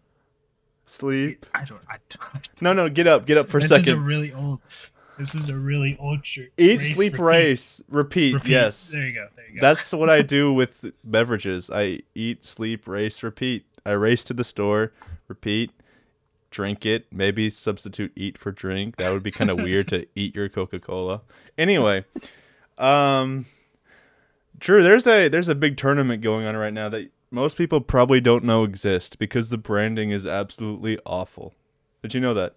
Sleep. 0.86 1.46
I 1.54 1.66
don't. 1.66 1.82
I 1.90 1.98
don't. 2.10 2.62
No, 2.62 2.74
no, 2.74 2.90
get 2.90 3.08
up, 3.08 3.26
get 3.26 3.38
up 3.38 3.48
for 3.48 3.58
a 3.58 3.62
this 3.62 3.70
second. 3.70 3.84
is 3.84 3.90
a 3.90 3.98
really 3.98 4.32
old. 4.34 4.60
This 5.20 5.34
is 5.36 5.50
a 5.50 5.56
really 5.56 5.98
old 6.00 6.26
shirt. 6.26 6.52
Eat, 6.58 6.80
Race, 6.80 6.96
sleep, 6.96 7.14
repeat, 7.14 7.24
race, 7.24 7.82
repeat. 7.90 8.34
repeat. 8.36 8.50
Yes. 8.50 8.90
There 8.90 9.06
you 9.06 9.14
go. 9.14 9.28
There 9.36 9.46
you 9.50 9.60
go. 9.60 9.62
That's 9.68 9.92
what 9.92 10.10
I 10.10 10.22
do 10.22 10.54
with 10.54 10.86
beverages. 11.04 11.70
I 11.74 12.02
eat, 12.14 12.46
sleep, 12.46 12.88
race, 12.88 13.24
repeat. 13.24 13.66
I 13.86 13.92
race 13.94 14.24
to 14.26 14.34
the 14.34 14.44
store, 14.44 14.92
repeat, 15.28 15.72
drink 16.52 16.86
it. 16.86 17.08
Maybe 17.12 17.50
substitute 17.50 18.12
eat 18.16 18.38
for 18.38 18.52
drink. 18.52 18.98
That 18.98 19.12
would 19.12 19.24
be 19.24 19.32
kind 19.32 19.50
of 19.50 19.58
weird 19.62 19.88
to 19.90 20.06
eat 20.16 20.36
your 20.36 20.50
Coca 20.50 20.80
Cola. 20.80 21.22
Anyway, 21.58 22.06
um, 22.78 23.48
Drew, 24.60 24.84
there's 24.84 25.08
a 25.08 25.30
there's 25.30 25.50
a 25.50 25.56
big 25.56 25.78
tournament 25.78 26.22
going 26.22 26.46
on 26.46 26.56
right 26.56 26.74
now 26.74 26.90
that 26.90 27.10
most 27.32 27.58
people 27.58 27.82
probably 27.82 28.22
don't 28.22 28.44
know 28.44 28.64
exist 28.64 29.20
because 29.20 29.50
the 29.50 29.58
branding 29.58 30.12
is 30.12 30.26
absolutely 30.26 30.98
awful. 31.06 31.54
Did 32.02 32.14
you 32.14 32.22
know 32.22 32.34
that? 32.34 32.56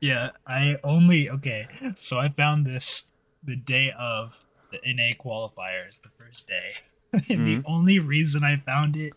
Yeah, 0.00 0.30
I 0.46 0.76
only 0.84 1.28
okay. 1.30 1.66
So 1.96 2.18
I 2.18 2.28
found 2.28 2.66
this 2.66 3.10
the 3.42 3.56
day 3.56 3.92
of 3.98 4.44
the 4.70 4.78
NA 4.84 5.14
qualifiers, 5.18 6.00
the 6.02 6.10
first 6.10 6.46
day. 6.46 6.72
and 7.12 7.46
the 7.46 7.56
Mhm. 7.58 7.62
only 7.66 7.98
reason 7.98 8.44
I 8.44 8.56
found 8.56 8.94
it 8.96 9.14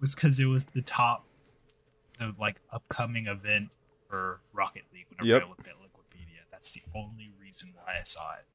was 0.00 0.14
because 0.14 0.38
it 0.38 0.44
was 0.46 0.66
the 0.66 0.82
top, 0.82 1.26
the 2.18 2.34
like 2.38 2.60
upcoming 2.72 3.26
event 3.26 3.70
for 4.08 4.40
Rocket 4.52 4.84
League. 4.92 5.06
Whenever 5.10 5.26
Yep. 5.28 5.42
I 5.42 5.48
looked 5.48 5.66
at 5.66 5.74
Wikipedia, 5.74 6.44
that's 6.52 6.70
the 6.70 6.82
only 6.94 7.32
reason 7.40 7.72
why 7.74 7.98
I 8.00 8.04
saw 8.04 8.34
it. 8.34 8.46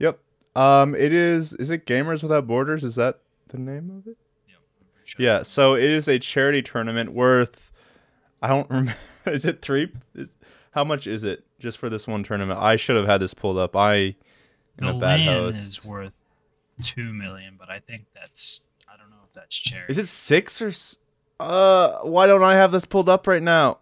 Yep. 0.00 0.18
Um, 0.56 0.94
it 0.94 1.12
is. 1.12 1.52
Is 1.54 1.70
it 1.70 1.86
Gamers 1.86 2.22
Without 2.22 2.46
Borders? 2.46 2.82
Is 2.82 2.96
that 2.96 3.20
the 3.48 3.58
name 3.58 3.90
of 3.90 4.06
it? 4.08 4.16
Yep, 4.48 4.58
I'm 4.58 4.86
pretty 4.92 4.92
sure 4.92 4.95
Yeah. 5.18 5.42
So 5.42 5.74
it 5.74 5.84
is 5.84 6.08
a 6.08 6.18
charity 6.18 6.62
tournament 6.62 7.12
worth. 7.12 7.70
I 8.42 8.48
don't 8.48 8.68
remember. 8.68 8.96
Is 9.26 9.44
it 9.44 9.60
three? 9.60 9.90
Is, 10.14 10.28
how 10.70 10.84
much 10.84 11.06
is 11.08 11.24
it 11.24 11.42
just 11.58 11.78
for 11.78 11.88
this 11.88 12.06
one 12.06 12.22
tournament? 12.22 12.60
I 12.60 12.76
should 12.76 12.96
have 12.96 13.06
had 13.06 13.18
this 13.18 13.34
pulled 13.34 13.58
up. 13.58 13.74
I 13.74 14.14
am 14.80 14.82
the 14.82 14.90
a 14.90 14.92
bad 14.92 15.20
land 15.20 15.28
host. 15.28 15.58
is 15.58 15.84
worth 15.84 16.12
two 16.82 17.12
million, 17.12 17.56
but 17.58 17.70
I 17.70 17.80
think 17.80 18.04
that's 18.14 18.60
I 18.88 18.96
don't 18.96 19.10
know 19.10 19.16
if 19.26 19.32
that's 19.32 19.56
charity. 19.56 19.90
Is 19.90 19.98
it 19.98 20.06
six 20.06 20.62
or? 20.62 20.70
Uh, 21.40 22.00
why 22.02 22.26
don't 22.26 22.42
I 22.44 22.54
have 22.54 22.72
this 22.72 22.84
pulled 22.84 23.08
up 23.08 23.26
right 23.26 23.42
now? 23.42 23.78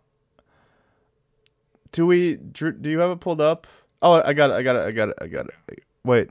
Do 1.92 2.06
we? 2.06 2.36
Do 2.36 2.74
you 2.82 3.00
have 3.00 3.10
it 3.10 3.20
pulled 3.20 3.40
up? 3.40 3.66
Oh, 4.00 4.22
I 4.24 4.32
got 4.32 4.50
it. 4.50 4.54
I 4.54 4.62
got 4.62 4.76
it. 4.76 4.86
I 4.86 4.90
got 4.92 5.08
it. 5.10 5.18
I 5.20 5.26
got 5.26 5.46
it. 5.46 5.82
Wait, 6.04 6.30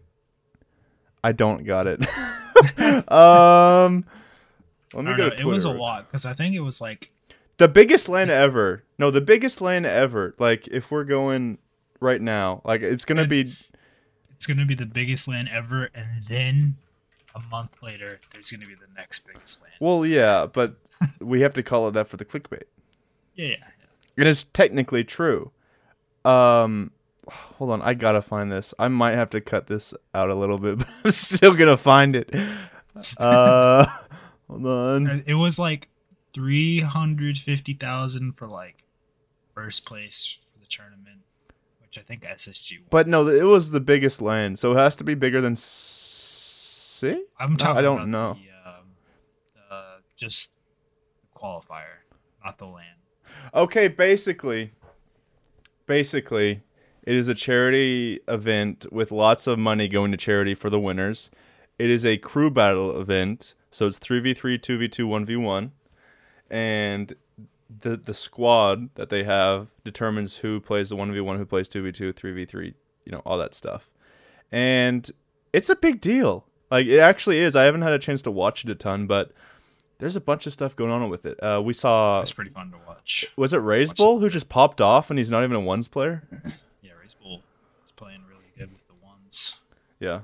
I 1.23 1.33
don't 1.33 1.65
got 1.65 1.87
it. 1.87 2.01
um, 3.11 4.05
let 4.93 5.05
me 5.05 5.15
go 5.15 5.27
know. 5.29 5.35
It 5.37 5.45
was 5.45 5.65
a 5.65 5.71
lot 5.71 6.07
because 6.07 6.25
I 6.25 6.33
think 6.33 6.55
it 6.55 6.61
was 6.61 6.79
like 6.81 7.11
The 7.57 7.67
biggest 7.67 8.09
LAN 8.09 8.29
ever. 8.29 8.83
No, 8.97 9.11
the 9.11 9.21
biggest 9.21 9.61
LAN 9.61 9.85
ever. 9.85 10.35
Like 10.39 10.67
if 10.67 10.91
we're 10.91 11.03
going 11.03 11.57
right 11.99 12.21
now, 12.21 12.61
like 12.65 12.81
it's 12.81 13.05
gonna 13.05 13.27
be. 13.27 13.51
it's 14.31 14.45
gonna 14.47 14.65
be 14.65 14.75
the 14.75 14.85
biggest 14.85 15.27
LAN 15.27 15.47
ever, 15.47 15.89
and 15.93 16.23
then 16.23 16.75
a 17.35 17.39
month 17.49 17.81
later, 17.81 18.19
there's 18.31 18.51
gonna 18.51 18.65
be 18.67 18.75
the 18.75 18.87
next 18.95 19.25
biggest 19.25 19.61
LAN. 19.61 19.71
Well, 19.79 20.05
yeah, 20.05 20.45
but 20.45 20.75
we 21.19 21.41
have 21.41 21.53
to 21.53 21.63
call 21.63 21.87
it 21.87 21.91
that 21.93 22.07
for 22.07 22.17
the 22.17 22.25
clickbait. 22.25 22.63
Yeah, 23.35 23.55
yeah. 24.17 24.25
It's 24.25 24.43
technically 24.43 25.03
true. 25.03 25.51
Um, 26.25 26.91
hold 27.27 27.71
on, 27.71 27.81
I 27.81 27.93
gotta 27.95 28.21
find 28.21 28.51
this. 28.51 28.73
I 28.77 28.87
might 28.89 29.15
have 29.15 29.29
to 29.31 29.41
cut 29.41 29.67
this 29.67 29.93
out 30.13 30.29
a 30.29 30.35
little 30.35 30.59
bit, 30.59 30.77
but 30.79 30.87
I'm 31.03 31.11
still 31.11 31.53
gonna 31.53 31.77
find 31.77 32.15
it. 32.15 32.33
Uh, 33.17 33.87
hold 34.49 34.65
on. 34.65 35.23
It 35.25 35.35
was 35.35 35.57
like 35.59 35.89
three 36.33 36.79
hundred 36.81 37.37
fifty 37.37 37.73
thousand 37.73 38.33
for 38.33 38.47
like 38.47 38.83
first 39.53 39.85
place 39.85 40.51
for 40.53 40.59
the 40.59 40.65
tournament, 40.67 41.19
which 41.81 41.97
I 41.97 42.01
think 42.01 42.23
SSG 42.23 42.79
won. 42.79 42.87
But 42.89 43.07
no, 43.07 43.27
it 43.27 43.43
was 43.43 43.71
the 43.71 43.79
biggest 43.79 44.21
LAN, 44.21 44.55
so 44.55 44.71
it 44.73 44.77
has 44.77 44.95
to 44.97 45.03
be 45.03 45.13
bigger 45.15 45.41
than. 45.41 45.55
C? 45.55 47.23
I'm 47.39 47.51
No, 47.51 47.57
talking 47.57 47.77
I 47.77 47.81
don't 47.81 47.97
about 47.97 48.07
know. 48.09 48.33
the, 48.33 48.69
um, 48.69 48.85
uh, 49.69 49.95
just 50.15 50.51
the 51.33 51.39
qualifier, 51.39 52.01
not 52.43 52.57
the 52.57 52.65
LAN. 52.67 52.85
Okay, 53.53 53.87
basically, 53.89 54.71
basically, 55.85 56.61
it 57.03 57.15
is 57.15 57.27
a 57.27 57.35
charity 57.35 58.19
event 58.27 58.85
with 58.91 59.11
lots 59.11 59.47
of 59.47 59.59
money 59.59 59.87
going 59.87 60.11
to 60.11 60.17
charity 60.17 60.55
for 60.55 60.69
the 60.69 60.79
winners. 60.79 61.29
It 61.77 61.89
is 61.89 62.05
a 62.05 62.17
crew 62.17 62.49
battle 62.49 62.99
event, 62.99 63.53
so 63.73 63.87
it's 63.87 63.97
three 63.97 64.19
v 64.19 64.33
three, 64.33 64.57
two 64.57 64.77
v 64.77 64.87
two, 64.87 65.07
one 65.07 65.25
v 65.25 65.35
one, 65.35 65.71
and 66.49 67.13
the 67.81 67.97
the 67.97 68.13
squad 68.13 68.93
that 68.95 69.09
they 69.09 69.23
have 69.23 69.67
determines 69.83 70.37
who 70.37 70.59
plays 70.59 70.89
the 70.89 70.95
one 70.95 71.11
v 71.11 71.19
one, 71.19 71.37
who 71.37 71.45
plays 71.45 71.67
two 71.67 71.83
v 71.83 71.91
two, 71.91 72.13
three 72.13 72.31
v 72.33 72.45
three, 72.45 72.75
you 73.05 73.11
know, 73.11 73.21
all 73.25 73.37
that 73.37 73.53
stuff, 73.53 73.89
and 74.51 75.11
it's 75.51 75.69
a 75.69 75.75
big 75.75 75.99
deal. 76.01 76.45
Like 76.71 76.87
it 76.87 76.99
actually 76.99 77.39
is. 77.39 77.55
I 77.55 77.63
haven't 77.63 77.81
had 77.83 77.93
a 77.93 77.99
chance 77.99 78.21
to 78.23 78.31
watch 78.31 78.63
it 78.63 78.69
a 78.69 78.75
ton, 78.75 79.05
but 79.07 79.31
there's 79.99 80.15
a 80.15 80.21
bunch 80.21 80.47
of 80.47 80.53
stuff 80.53 80.75
going 80.75 80.91
on 80.91 81.07
with 81.09 81.25
it. 81.25 81.37
Uh, 81.41 81.61
we 81.63 81.73
saw 81.73 82.21
It's 82.21 82.31
pretty 82.31 82.49
fun 82.49 82.71
to 82.71 82.77
watch. 82.87 83.25
was 83.37 83.53
it 83.53 83.59
Watch 83.63 83.95
Bull 83.97 84.19
who 84.19 84.29
just 84.29 84.49
popped 84.49 84.81
off 84.81 85.09
and 85.09 85.17
he's 85.19 85.29
not 85.31 85.43
even 85.43 85.55
a 85.55 85.61
ones 85.61 85.87
player? 85.87 86.23
Yeah, 86.81 86.91
Race 87.01 87.15
Bull 87.21 87.41
is 87.85 87.91
playing 87.91 88.21
really 88.27 88.43
good 88.57 88.71
with 88.73 88.85
the 88.87 88.93
ones. 89.05 89.55
Yeah. 89.99 90.21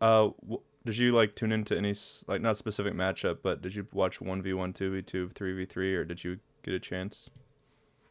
Uh, 0.00 0.30
w- 0.42 0.60
did 0.88 0.96
you 0.96 1.12
like 1.12 1.36
tune 1.36 1.52
into 1.52 1.76
any 1.76 1.94
like 2.28 2.40
not 2.40 2.56
specific 2.56 2.94
matchup, 2.94 3.40
but 3.42 3.60
did 3.60 3.74
you 3.74 3.86
watch 3.92 4.22
one 4.22 4.40
v 4.40 4.54
one, 4.54 4.72
two 4.72 4.90
v 4.90 5.02
two, 5.02 5.28
three 5.34 5.52
v 5.52 5.66
three, 5.66 5.94
or 5.94 6.02
did 6.02 6.24
you 6.24 6.38
get 6.62 6.72
a 6.72 6.80
chance? 6.80 7.28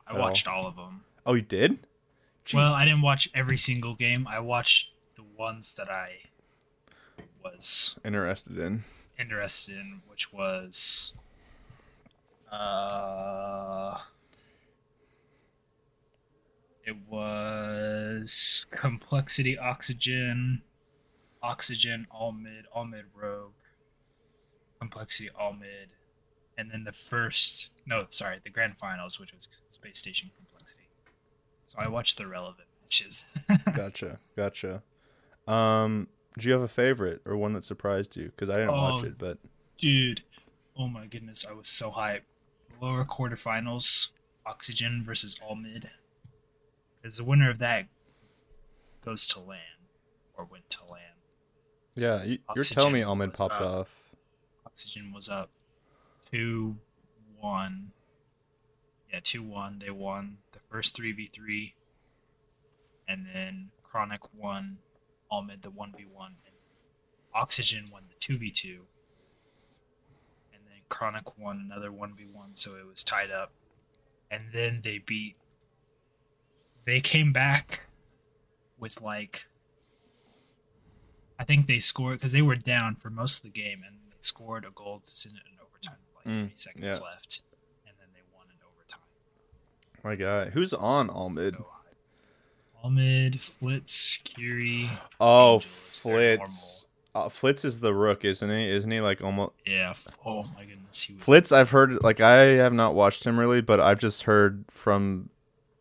I 0.06 0.12
At 0.12 0.18
all. 0.18 0.22
watched 0.22 0.48
all 0.48 0.68
of 0.68 0.76
them. 0.76 1.02
Oh, 1.26 1.34
you 1.34 1.42
did. 1.42 1.88
Well, 2.54 2.74
I 2.74 2.86
didn't 2.86 3.02
watch 3.02 3.30
every 3.34 3.58
single 3.58 3.96
game. 3.96 4.28
I 4.30 4.40
watched 4.42 4.92
the 5.16 5.24
ones 5.24 5.76
that 5.76 5.90
I 5.90 6.18
was 7.44 7.98
interested 8.06 8.60
in. 8.60 8.84
interested 9.20 9.76
in, 9.76 10.02
which 10.08 10.32
was 10.32 11.14
uh 12.52 13.98
it 16.86 16.96
was 17.10 18.68
complexity 18.70 19.58
oxygen 19.58 20.62
oxygen 21.48 22.06
all 22.12 22.32
mid 22.34 22.66
all 22.74 22.84
mid 22.86 23.06
rogue 23.16 23.54
complexity 24.80 25.30
all 25.40 25.54
mid. 25.54 25.94
And 26.58 26.70
then 26.72 26.84
the 26.84 26.92
first 26.92 27.70
no 27.86 28.06
sorry 28.10 28.40
the 28.44 28.50
grand 28.50 28.76
finals 28.76 29.20
which 29.20 29.34
was 29.34 29.48
space 29.70 29.98
station 29.98 30.30
complexity. 30.36 30.90
So 31.66 31.78
i 31.80 31.88
watched 31.88 32.18
the 32.18 32.28
relevant 32.28 32.68
matches. 32.82 33.34
Gotcha, 33.76 34.18
gotcha. 34.36 34.82
Um, 35.48 36.08
do 36.38 36.48
you 36.48 36.54
have 36.54 36.62
a 36.62 36.68
favorite 36.68 37.22
or 37.26 37.38
one 37.38 37.54
that 37.54 37.64
surprised 37.64 38.16
you? 38.18 38.26
Because 38.26 38.50
I 38.50 38.58
didn't 38.58 38.72
watch 38.72 39.04
Oh, 39.04 39.08
it, 39.08 39.18
but 39.18 39.38
dude. 39.78 40.22
Oh 40.78 40.88
my 40.88 41.06
goodness 41.08 41.46
i 41.50 41.54
was 41.54 41.70
so 41.70 41.92
hyped. 41.92 42.22
Lower 42.82 43.04
quarterfinals 43.06 44.12
oxygen 44.46 45.04
versus 45.06 45.40
all 45.46 45.56
mid. 45.56 45.90
Because 47.02 47.18
the 47.18 47.24
winner 47.24 47.50
of 47.50 47.60
that 47.60 47.88
goes 49.04 49.26
to 49.28 49.40
LAN 49.40 49.60
or 50.36 50.46
went 50.46 50.70
to 50.72 50.80
LAN 50.92 51.17
yeah, 51.98 52.24
you, 52.24 52.40
you're 52.56 52.64
telling 52.64 52.94
me 52.94 53.04
was 53.04 53.30
popped 53.32 53.56
up. 53.56 53.62
off. 53.62 53.88
oxygen 54.66 55.12
was 55.14 55.28
up. 55.28 55.50
2-1 56.34 56.76
yeah 59.12 59.20
2-1 59.22 59.82
they 59.82 59.90
won 59.90 60.38
the 60.52 60.60
first 60.70 60.98
3v3 60.98 61.72
and 63.08 63.26
then 63.34 63.70
chronic 63.82 64.22
won 64.36 64.78
all 65.30 65.42
mid 65.42 65.62
the 65.62 65.70
1v1 65.70 66.26
and 66.26 66.56
oxygen 67.34 67.90
won 67.92 68.04
the 68.10 68.16
2v2 68.34 68.80
and 70.54 70.62
then 70.66 70.82
chronic 70.90 71.38
won 71.38 71.70
another 71.72 71.90
1v1 71.90 72.58
so 72.58 72.76
it 72.76 72.86
was 72.86 73.04
tied 73.04 73.32
up. 73.32 73.52
And 74.30 74.52
then 74.54 74.82
they 74.84 74.98
beat 74.98 75.36
they 76.86 77.00
came 77.00 77.32
back 77.32 77.86
with 78.80 79.02
like 79.02 79.48
I 81.40 81.44
think 81.44 81.68
they 81.68 81.80
scored 81.80 82.14
because 82.20 82.32
they 82.32 82.42
were 82.42 82.56
down 82.56 82.96
for 82.96 83.10
most 83.10 83.38
of 83.38 83.44
the 83.44 83.50
game 83.62 83.84
and 83.86 83.96
they 84.10 84.18
scored 84.22 84.66
a 84.66 84.72
goal 84.72 85.02
to 85.04 85.10
send 85.12 85.36
it 85.36 85.44
in 85.52 85.58
overtime 85.66 85.98
with 86.16 86.26
like 86.26 86.34
Mm, 86.34 86.48
three 86.50 86.58
seconds 86.58 87.00
yeah. 87.00 87.04
left 87.06 87.42
and 87.86 87.96
then 88.00 88.08
they 88.14 88.22
won 88.36 88.46
in 88.50 88.58
overtime. 88.66 89.02
My 90.04 90.16
guy, 90.16 90.50
who's 90.52 90.74
on 90.74 91.10
All 91.10 91.30
Mid? 91.30 91.56
So. 91.56 91.68
All 92.84 92.90
Mid, 92.90 93.34
Flitz, 93.40 94.24
Curie. 94.24 94.90
oh, 95.20 95.60
they're 96.04 96.38
Flitz. 96.40 96.86
Uh, 97.16 97.30
Flitz 97.30 97.66
is 97.66 97.80
the 97.80 97.94
rook, 97.96 98.24
isn't 98.24 98.50
he? 98.50 98.70
Isn't 98.72 98.92
he 98.92 99.02
like 99.02 99.22
almost? 99.24 99.54
Yeah. 99.66 99.96
Oh 100.26 100.44
my 100.56 100.66
goodness. 100.66 101.02
He 101.02 101.14
was, 101.16 101.24
Flitz, 101.24 101.52
I've 101.52 101.72
heard 101.72 102.04
like 102.04 102.20
I 102.22 102.36
have 102.58 102.74
not 102.74 102.94
watched 102.94 103.26
him 103.26 103.40
really, 103.40 103.62
but 103.62 103.80
I've 103.80 103.98
just 104.00 104.24
heard 104.24 104.66
from 104.70 105.30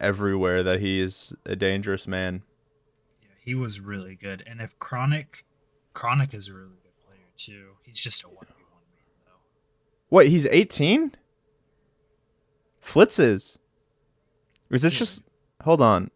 everywhere 0.00 0.62
that 0.62 0.80
he 0.80 1.00
is 1.00 1.34
a 1.44 1.54
dangerous 1.54 2.06
man. 2.06 2.42
He 3.46 3.54
was 3.54 3.80
really 3.80 4.16
good. 4.16 4.42
And 4.46 4.60
if 4.60 4.78
Chronic, 4.78 5.46
Chronic 5.94 6.34
is 6.34 6.48
a 6.48 6.52
really 6.52 6.76
good 6.82 6.98
player 7.06 7.30
too. 7.38 7.76
He's 7.84 8.00
just 8.00 8.22
a 8.24 8.28
one 8.28 8.44
v 8.46 8.64
one 8.70 8.82
man 8.92 9.04
though. 9.24 9.40
What? 10.10 10.26
He's 10.28 10.46
18? 10.46 11.14
Flitz 12.84 13.18
is. 13.18 13.58
Is 14.70 14.82
this 14.82 14.92
Yeah. 14.94 14.98
just 14.98 15.22
Hold 15.62 15.80
on. 15.80 16.10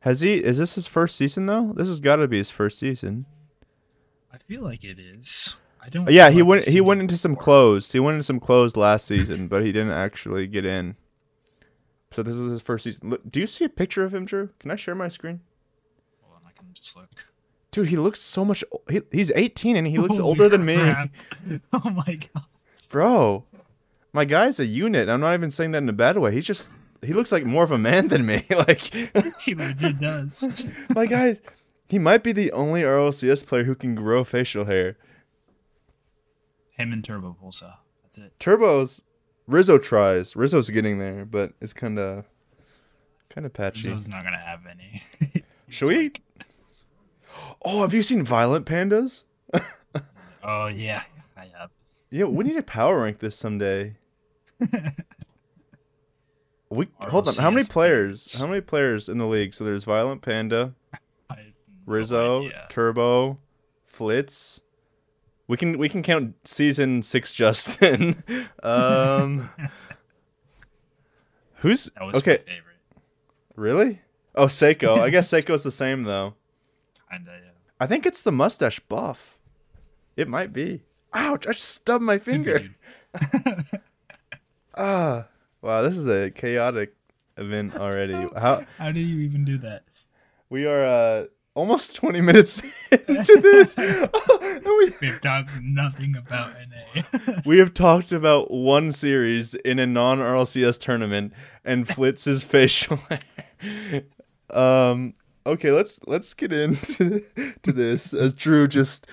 Has 0.00 0.20
he 0.20 0.34
is 0.36 0.58
this 0.58 0.74
his 0.74 0.86
first 0.86 1.16
season 1.16 1.46
though? 1.46 1.72
This 1.76 1.88
has 1.88 2.00
got 2.00 2.16
to 2.16 2.28
be 2.28 2.38
his 2.38 2.50
first 2.50 2.78
season. 2.78 3.26
I 4.32 4.38
feel 4.38 4.62
like 4.62 4.84
it 4.84 4.98
is. 4.98 5.56
I 5.80 5.88
don't. 5.88 6.10
Yeah, 6.10 6.30
he 6.30 6.42
went 6.42 6.66
he 6.66 6.80
went 6.80 7.00
into 7.00 7.16
some 7.16 7.32
before. 7.32 7.42
closed. 7.44 7.92
He 7.92 8.00
went 8.00 8.14
into 8.14 8.24
some 8.24 8.40
closed 8.40 8.76
last 8.76 9.06
season, 9.06 9.48
but 9.48 9.64
he 9.64 9.72
didn't 9.72 9.92
actually 9.92 10.46
get 10.46 10.64
in. 10.64 10.96
So 12.12 12.22
this 12.22 12.34
is 12.36 12.50
his 12.50 12.60
first 12.62 12.84
season. 12.84 13.10
Look, 13.10 13.30
do 13.30 13.40
you 13.40 13.46
see 13.46 13.64
a 13.64 13.68
picture 13.68 14.04
of 14.04 14.14
him, 14.14 14.24
Drew? 14.24 14.50
Can 14.60 14.70
I 14.70 14.76
share 14.76 14.94
my 14.94 15.08
screen? 15.08 15.40
Hold 16.92 17.02
on, 17.02 17.04
I 17.04 17.06
can 17.06 17.14
just 17.16 17.26
look. 17.26 17.26
Dude, 17.70 17.88
he 17.88 17.96
looks 17.96 18.20
so 18.20 18.44
much. 18.44 18.62
He, 18.88 19.00
he's 19.10 19.32
18 19.34 19.76
and 19.76 19.86
he 19.86 19.98
looks 19.98 20.12
Holy 20.18 20.22
older 20.22 20.48
than 20.48 20.64
me, 20.64 20.76
crap. 20.76 21.10
Oh 21.72 21.90
my 21.90 22.14
god. 22.32 22.44
bro. 22.88 23.44
My 24.12 24.24
guy's 24.24 24.60
a 24.60 24.66
unit. 24.66 25.08
I'm 25.08 25.20
not 25.20 25.34
even 25.34 25.50
saying 25.50 25.72
that 25.72 25.78
in 25.78 25.88
a 25.88 25.92
bad 25.92 26.18
way. 26.18 26.32
He's 26.32 26.44
just 26.44 26.72
he 27.02 27.12
looks 27.12 27.32
like 27.32 27.44
more 27.44 27.64
of 27.64 27.72
a 27.72 27.78
man 27.78 28.08
than 28.08 28.24
me. 28.24 28.44
like 28.50 28.80
He 29.40 29.54
legit 29.56 29.98
does. 29.98 30.68
my 30.94 31.06
guy, 31.06 31.38
he 31.88 31.98
might 31.98 32.22
be 32.22 32.30
the 32.32 32.52
only 32.52 32.82
RLCS 32.82 33.44
player 33.44 33.64
who 33.64 33.74
can 33.74 33.94
grow 33.96 34.22
facial 34.22 34.66
hair. 34.66 34.96
Him 36.70 36.92
and 36.92 37.02
Turbopolsa. 37.02 37.78
That's 38.04 38.18
it. 38.18 38.38
Turbo's 38.38 39.02
Rizzo 39.48 39.78
tries. 39.78 40.36
Rizzo's 40.36 40.70
getting 40.70 40.98
there, 41.00 41.24
but 41.24 41.52
it's 41.60 41.72
kind 41.72 41.98
of 41.98 42.24
kind 43.30 43.44
of 43.46 43.52
patchy. 43.52 43.90
Rizzo's 43.90 44.06
not 44.06 44.22
gonna 44.24 44.38
have 44.38 44.60
any. 44.66 45.02
Should 45.68 45.88
we? 45.88 46.12
Oh, 47.64 47.82
have 47.82 47.94
you 47.94 48.02
seen 48.02 48.22
Violent 48.22 48.66
Pandas? 48.66 49.24
Oh 50.46 50.66
yeah, 50.66 51.02
I 51.38 51.46
have. 51.58 51.70
Yeah, 52.10 52.24
we 52.24 52.44
need 52.44 52.56
to 52.56 52.62
power 52.62 53.00
rank 53.00 53.20
this 53.20 53.34
someday. 53.34 53.96
We 56.74 56.88
hold 56.98 57.28
on. 57.28 57.34
How 57.36 57.50
many 57.50 57.66
players? 57.66 58.38
How 58.38 58.46
many 58.46 58.60
players 58.60 59.08
in 59.08 59.18
the 59.18 59.26
league? 59.26 59.54
So 59.54 59.64
there's 59.64 59.84
Violent 59.84 60.22
Panda, 60.22 60.74
no 61.30 61.36
Rizzo. 61.86 62.50
Turbo, 62.68 63.38
Flitz. 63.90 64.60
We 65.46 65.56
can 65.56 65.78
we 65.78 65.88
can 65.88 66.02
count 66.02 66.34
season 66.44 67.02
six 67.02 67.32
Justin. 67.32 68.22
um, 68.62 69.50
who's 71.56 71.90
okay? 71.98 72.38
my 72.46 72.52
favorite. 72.52 72.76
Really? 73.56 74.00
Oh, 74.34 74.46
Seiko. 74.46 74.98
I 74.98 75.10
guess 75.10 75.30
Seiko's 75.30 75.62
the 75.62 75.70
same 75.70 76.02
though. 76.02 76.34
Kinda. 77.10 77.43
I 77.84 77.86
think 77.86 78.06
it's 78.06 78.22
the 78.22 78.32
mustache 78.32 78.80
buff. 78.80 79.36
It 80.16 80.26
might 80.26 80.54
be. 80.54 80.84
Ouch! 81.12 81.46
I 81.46 81.52
just 81.52 81.68
stubbed 81.68 82.02
my 82.02 82.16
finger. 82.16 82.70
Ah, 84.74 85.26
wow! 85.60 85.82
This 85.82 85.98
is 85.98 86.08
a 86.08 86.30
chaotic 86.30 86.94
event 87.36 87.76
already. 87.76 88.14
How 88.36 88.64
How 88.78 88.90
do 88.90 89.00
you 89.00 89.20
even 89.20 89.44
do 89.44 89.58
that? 89.58 89.84
we 90.48 90.64
are 90.66 90.82
uh 90.84 91.26
almost 91.54 91.94
twenty 91.94 92.20
minutes 92.22 92.62
into 92.90 93.36
this. 93.40 93.76
and 93.76 94.10
we, 94.64 94.92
We've 95.02 95.20
talked 95.20 95.50
nothing 95.62 96.16
about 96.16 96.54
NA. 96.54 97.34
we 97.44 97.58
have 97.58 97.74
talked 97.74 98.12
about 98.12 98.50
one 98.50 98.92
series 98.92 99.52
in 99.54 99.78
a 99.78 99.86
non 99.86 100.18
RLCS 100.20 100.80
tournament 100.80 101.34
and 101.66 101.86
Flitz's 101.86 102.42
facial 102.44 102.98
hair. 103.60 104.02
Um. 104.50 105.12
Okay, 105.46 105.70
let's 105.70 106.00
let's 106.06 106.32
get 106.34 106.52
into 106.52 107.22
to 107.62 107.72
this 107.72 108.14
as 108.14 108.32
Drew 108.32 108.66
just 108.66 109.06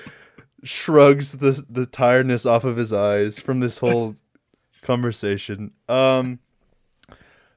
shrugs 0.63 1.33
the 1.39 1.65
the 1.69 1.85
tiredness 1.85 2.45
off 2.45 2.63
of 2.63 2.77
his 2.77 2.93
eyes 2.93 3.39
from 3.39 3.59
this 3.59 3.79
whole 3.79 4.15
conversation. 4.81 5.71
Um. 5.89 6.39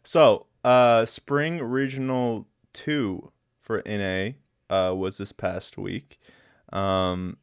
So, 0.03 0.47
uh, 0.65 1.07
spring 1.07 1.63
regional 1.63 2.47
two 2.73 3.33
for 3.63 3.83
NA 3.87 4.33
uh, 4.69 4.95
was 4.95 5.17
this 5.17 5.33
past 5.33 5.79
week. 5.79 6.19
Um, 6.73 7.39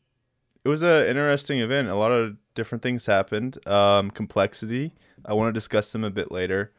it 0.63 0.69
was 0.69 0.83
an 0.83 1.05
interesting 1.07 1.59
event. 1.59 1.88
A 1.88 1.95
lot 1.95 2.11
of 2.11 2.38
different 2.53 2.83
things 2.83 3.07
happened. 3.07 3.65
Um, 3.67 4.11
complexity. 4.11 4.93
I 5.25 5.33
want 5.33 5.50
to 5.50 5.53
discuss 5.53 5.91
them 5.91 6.03
a 6.03 6.11
bit 6.11 6.31
later, 6.31 6.72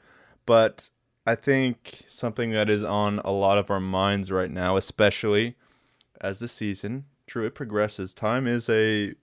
but 0.46 0.90
I 1.26 1.34
think 1.34 2.04
something 2.06 2.50
that 2.52 2.68
is 2.68 2.82
on 2.82 3.20
a 3.20 3.30
lot 3.30 3.58
of 3.58 3.70
our 3.70 3.80
minds 3.80 4.32
right 4.32 4.50
now, 4.50 4.76
especially 4.76 5.56
as 6.20 6.40
the 6.40 6.48
season, 6.48 7.04
true, 7.26 7.46
it 7.46 7.54
progresses. 7.54 8.14
Time 8.14 8.46
is 8.46 8.68
a 8.68 9.14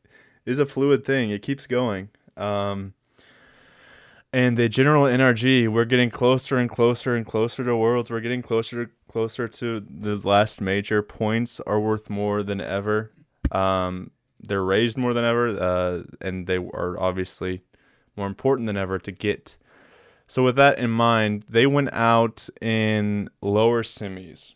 is 0.46 0.60
a 0.60 0.66
fluid 0.66 1.06
thing. 1.06 1.30
It 1.30 1.42
keeps 1.42 1.68
going. 1.68 2.10
Um, 2.38 2.94
and 4.32 4.58
the 4.58 4.70
general 4.70 5.04
NRG, 5.04 5.68
we're 5.68 5.86
getting 5.86 6.10
closer 6.10 6.58
and 6.58 6.70
closer 6.70 7.16
and 7.16 7.26
closer 7.26 7.64
to 7.64 7.76
Worlds. 7.76 8.10
We're 8.10 8.22
getting 8.22 8.42
closer 8.42 8.92
closer 9.12 9.48
to 9.48 9.80
the 9.90 10.16
last 10.16 10.62
major. 10.62 11.02
Points 11.02 11.60
are 11.62 11.80
worth 11.80 12.10
more 12.10 12.44
than 12.44 12.62
ever. 12.62 13.12
Um, 13.52 14.12
they're 14.40 14.64
raised 14.64 14.98
more 14.98 15.14
than 15.14 15.26
ever, 15.26 15.48
uh, 15.48 16.04
and 16.22 16.48
they 16.48 16.58
are 16.58 16.98
obviously 17.00 17.64
more 18.16 18.28
important 18.28 18.68
than 18.68 18.78
ever 18.78 19.00
to 19.00 19.12
get. 19.12 19.58
So 20.30 20.44
with 20.44 20.58
that 20.58 20.78
in 20.78 20.92
mind, 20.92 21.44
they 21.50 21.66
went 21.66 21.92
out 21.92 22.50
in 22.62 23.32
lower 23.42 23.82
semis 23.82 24.54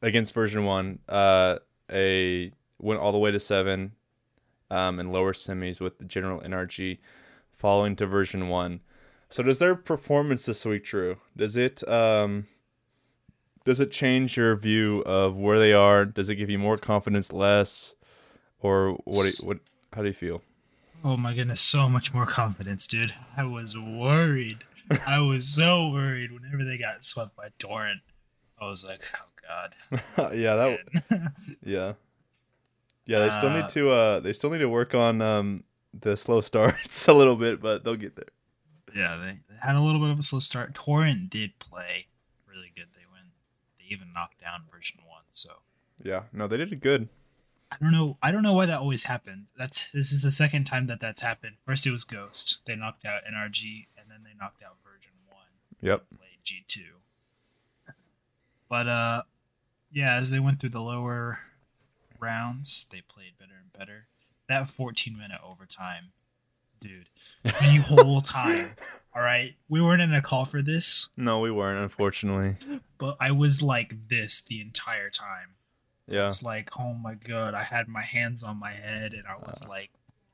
against 0.00 0.32
version 0.32 0.64
one. 0.64 1.00
Uh, 1.08 1.58
a 1.90 2.52
went 2.78 3.00
all 3.00 3.10
the 3.10 3.18
way 3.18 3.32
to 3.32 3.40
seven, 3.40 3.96
um, 4.70 5.00
in 5.00 5.10
lower 5.10 5.32
semis 5.32 5.80
with 5.80 5.98
the 5.98 6.04
general 6.04 6.40
NRG 6.40 6.98
falling 7.52 7.96
to 7.96 8.06
version 8.06 8.48
one. 8.48 8.80
So 9.28 9.42
does 9.42 9.58
their 9.58 9.74
performance 9.74 10.46
this 10.46 10.64
week, 10.64 10.84
Drew? 10.84 11.16
Does 11.36 11.56
it 11.56 11.86
um 11.88 12.46
does 13.64 13.80
it 13.80 13.90
change 13.90 14.36
your 14.36 14.54
view 14.54 15.00
of 15.00 15.36
where 15.36 15.58
they 15.58 15.72
are? 15.72 16.04
Does 16.04 16.28
it 16.28 16.36
give 16.36 16.48
you 16.48 16.60
more 16.60 16.78
confidence, 16.78 17.32
less, 17.32 17.96
or 18.60 18.92
what? 19.02 19.24
You, 19.24 19.48
what? 19.48 19.58
How 19.92 20.02
do 20.02 20.06
you 20.06 20.14
feel? 20.14 20.42
Oh 21.04 21.16
my 21.16 21.34
goodness, 21.34 21.60
so 21.60 21.88
much 21.88 22.12
more 22.14 22.26
confidence, 22.26 22.86
dude. 22.86 23.12
I 23.36 23.44
was 23.44 23.76
worried. 23.76 24.64
I 25.06 25.20
was 25.20 25.46
so 25.48 25.88
worried 25.90 26.32
whenever 26.32 26.64
they 26.64 26.76
got 26.78 27.04
swept 27.04 27.36
by 27.36 27.48
Torrent. 27.58 28.00
I 28.60 28.68
was 28.68 28.84
like, 28.84 29.00
oh 29.14 29.28
god. 30.16 30.34
yeah, 30.34 30.54
that. 30.56 31.32
Yeah, 31.64 31.92
yeah. 33.06 33.18
They 33.26 33.30
still 33.30 33.50
need 33.50 33.64
Uh, 33.64 33.68
to. 33.68 33.90
Uh, 33.90 34.20
they 34.20 34.32
still 34.32 34.50
need 34.50 34.58
to 34.58 34.68
work 34.68 34.94
on 34.94 35.20
um 35.22 35.64
the 35.98 36.16
slow 36.16 36.40
starts 36.40 37.08
a 37.08 37.12
little 37.14 37.36
bit, 37.36 37.60
but 37.60 37.84
they'll 37.84 37.96
get 37.96 38.16
there. 38.16 38.26
Yeah, 38.94 39.16
they, 39.16 39.38
they 39.48 39.56
had 39.60 39.76
a 39.76 39.80
little 39.80 40.00
bit 40.00 40.10
of 40.10 40.18
a 40.18 40.22
slow 40.22 40.40
start. 40.40 40.74
Torrent 40.74 41.30
did 41.30 41.58
play 41.58 42.06
really 42.46 42.72
good. 42.74 42.86
They 42.96 43.04
went. 43.12 43.26
They 43.78 43.86
even 43.94 44.12
knocked 44.12 44.40
down 44.40 44.62
version 44.72 44.98
one. 45.06 45.22
So 45.30 45.50
Yeah, 46.02 46.22
no, 46.32 46.46
they 46.48 46.56
did 46.56 46.72
it 46.72 46.80
good. 46.80 47.08
I 47.72 47.76
don't 47.80 47.92
know. 47.92 48.18
I 48.22 48.30
don't 48.32 48.42
know 48.42 48.52
why 48.52 48.66
that 48.66 48.78
always 48.80 49.04
happened. 49.04 49.46
That's 49.56 49.88
this 49.92 50.10
is 50.12 50.22
the 50.22 50.30
second 50.32 50.64
time 50.64 50.86
that 50.88 51.00
that's 51.00 51.22
happened. 51.22 51.56
First 51.64 51.86
it 51.86 51.92
was 51.92 52.04
Ghost. 52.04 52.58
They 52.66 52.74
knocked 52.74 53.04
out 53.04 53.22
NRG, 53.24 53.86
and 53.96 54.10
then 54.10 54.22
they 54.24 54.30
knocked 54.38 54.62
out 54.62 54.76
version 54.84 55.12
one. 55.28 55.46
Yep. 55.80 56.04
Played 56.18 56.38
G 56.42 56.64
two. 56.66 56.82
But 58.68 58.88
uh, 58.88 59.22
yeah, 59.92 60.14
as 60.16 60.30
they 60.30 60.38
went 60.40 60.60
through 60.60 60.70
the 60.70 60.80
lower 60.80 61.40
rounds, 62.18 62.86
they 62.90 63.00
played 63.02 63.38
better 63.38 63.54
and 63.60 63.72
better. 63.72 64.06
That 64.48 64.68
14 64.68 65.16
minute 65.16 65.40
overtime, 65.44 66.12
dude, 66.80 67.08
the 67.44 67.50
whole 67.86 68.20
time. 68.20 68.70
All 69.14 69.22
right, 69.22 69.54
we 69.68 69.80
weren't 69.80 70.02
in 70.02 70.12
a 70.14 70.22
call 70.22 70.44
for 70.44 70.62
this, 70.62 71.08
No, 71.16 71.40
we 71.40 71.50
weren't, 71.50 71.80
unfortunately. 71.80 72.56
but 72.98 73.16
I 73.20 73.32
was 73.32 73.60
like 73.62 74.08
this 74.08 74.40
the 74.40 74.60
entire 74.60 75.10
time. 75.10 75.54
Yeah. 76.10 76.26
was 76.26 76.42
like, 76.42 76.70
oh 76.78 76.92
my 76.94 77.14
god, 77.14 77.54
I 77.54 77.62
had 77.62 77.88
my 77.88 78.02
hands 78.02 78.42
on 78.42 78.58
my 78.58 78.72
head 78.72 79.14
and 79.14 79.24
I 79.26 79.36
was 79.36 79.62
ah, 79.64 79.68
like 79.68 79.90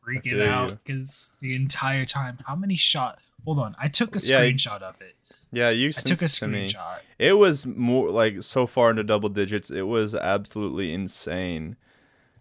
freaking 0.07 0.43
out 0.43 0.79
because 0.85 1.31
the 1.41 1.55
entire 1.55 2.05
time, 2.05 2.39
how 2.47 2.57
many 2.57 2.77
shot? 2.77 3.19
Hold 3.45 3.59
on, 3.59 3.75
I 3.79 3.89
took 3.89 4.17
a 4.17 4.19
Yeah, 4.21 4.41
screenshot 4.41 4.83
of 4.83 5.01
it. 5.01 5.15
Yeah, 5.53 5.71
you 5.71 5.89
I 5.97 6.01
took 6.01 6.23
a 6.23 6.29
to 6.29 6.49
me. 6.49 6.67
screenshot. 6.69 6.99
It 7.19 7.35
was 7.35 7.67
more 7.67 8.11
like 8.11 8.43
so 8.43 8.67
far 8.67 8.91
into 8.91 9.05
double 9.05 9.29
digits. 9.29 9.71
It 9.71 9.83
was 9.83 10.15
absolutely 10.15 10.93
insane. 10.93 11.77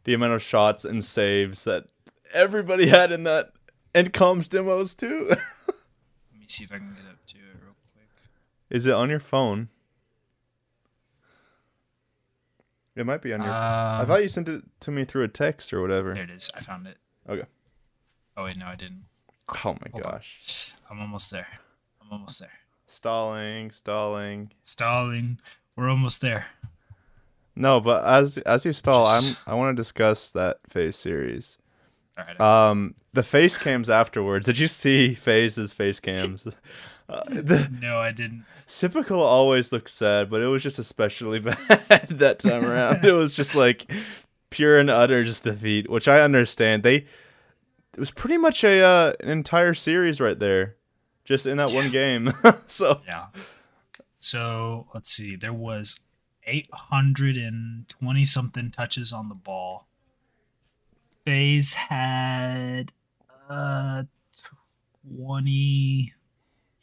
The 0.06 0.14
amount 0.14 0.34
of 0.34 0.42
shots 0.42 0.84
and 0.86 1.04
saves 1.04 1.64
that 1.66 1.86
everybody 2.34 2.88
had 2.90 3.12
in 3.12 3.24
that 3.24 3.52
and 3.94 4.12
comms 4.14 4.50
demos 4.50 4.96
too. 4.96 5.28
Let 5.30 5.38
me 6.40 6.46
see 6.48 6.64
if 6.64 6.72
I 6.72 6.78
can 6.78 6.94
get 6.94 7.06
up 7.10 7.26
to 7.28 7.38
it 7.38 7.58
real 7.64 7.76
quick. 7.94 8.10
Is 8.70 8.86
it 8.86 8.94
on 8.94 9.10
your 9.10 9.20
phone? 9.20 9.70
It 12.96 13.06
might 13.06 13.22
be 13.22 13.34
on 13.34 13.42
your. 13.42 13.50
I 13.52 14.02
Um, 14.02 14.08
thought 14.08 14.22
you 14.22 14.28
sent 14.30 14.48
it 14.50 14.64
to 14.82 14.92
me 14.92 15.04
through 15.06 15.24
a 15.24 15.28
text 15.28 15.74
or 15.74 15.82
whatever. 15.82 16.14
There 16.14 16.24
it 16.24 16.30
is. 16.30 16.50
I 16.56 16.62
found 16.62 16.88
it. 16.88 16.98
Okay. 17.30 17.44
Oh 18.38 18.46
wait, 18.46 18.58
no, 18.58 18.68
I 18.68 18.76
didn't. 18.76 19.06
Oh 19.66 19.74
my 19.74 19.90
Hold 19.92 20.06
on. 20.06 20.12
gosh. 20.14 20.74
I'm 20.90 21.00
almost 21.00 21.30
there. 21.32 21.48
I'm 22.02 22.08
almost 22.12 22.40
there. 22.40 22.52
Stalling, 22.88 23.72
stalling. 23.72 24.52
Stalling. 24.62 25.40
We're 25.76 25.90
almost 25.90 26.22
there. 26.22 26.46
No, 27.56 27.80
but 27.80 28.06
as 28.06 28.38
as 28.40 28.66
you 28.66 28.74
stall, 28.74 29.06
Just- 29.06 29.38
I'm 29.48 29.54
I 29.54 29.56
want 29.56 29.76
to 29.76 29.82
discuss 29.82 30.32
that 30.32 30.60
FaZe 30.70 30.96
series. 30.96 31.58
All 32.18 32.24
right. 32.26 32.40
Um, 32.70 32.96
the 33.14 33.24
face 33.24 33.58
cams 33.58 33.90
afterwards. 33.90 34.46
Did 34.46 34.58
you 34.58 34.68
see 34.68 35.16
FaZe's 35.16 35.74
face 35.74 36.00
cams? 36.00 36.48
Uh, 37.08 37.24
the 37.28 37.70
no, 37.82 37.98
I 37.98 38.12
didn't. 38.12 38.46
Sypical 38.68 39.22
always 39.22 39.72
looks 39.72 39.94
sad, 39.94 40.30
but 40.30 40.42
it 40.42 40.48
was 40.48 40.64
just 40.64 40.80
especially 40.80 41.40
bad 41.40 42.08
that 42.10 42.40
time 42.40 42.66
around. 42.66 43.06
it 43.06 43.12
was 43.12 43.34
just 43.34 43.56
like 43.56 43.92
pure 44.50 44.78
and 44.78 44.90
utter 44.90 45.24
just 45.24 45.44
defeat, 45.44 45.90
which 45.90 46.08
I 46.08 46.22
understand. 46.22 46.84
They 46.84 46.96
it 47.94 48.00
was 48.00 48.12
pretty 48.12 48.38
much 48.38 48.64
a 48.64 48.82
uh, 48.82 49.14
an 49.20 49.30
entire 49.30 49.74
series 49.74 50.20
right 50.20 50.38
there, 50.38 50.76
just 51.24 51.46
in 51.46 51.58
that 51.58 51.72
one 51.72 51.92
game. 51.92 52.34
so 52.68 53.02
Yeah. 53.08 53.28
So 54.18 54.88
let's 54.94 55.10
see. 55.12 55.36
There 55.36 55.54
was 55.54 56.00
820 56.48 58.26
something 58.26 58.72
touches 58.72 59.14
on 59.14 59.30
the 59.30 59.36
ball. 59.36 59.88
FaZe 61.26 61.74
had 61.74 62.92
uh 63.50 64.04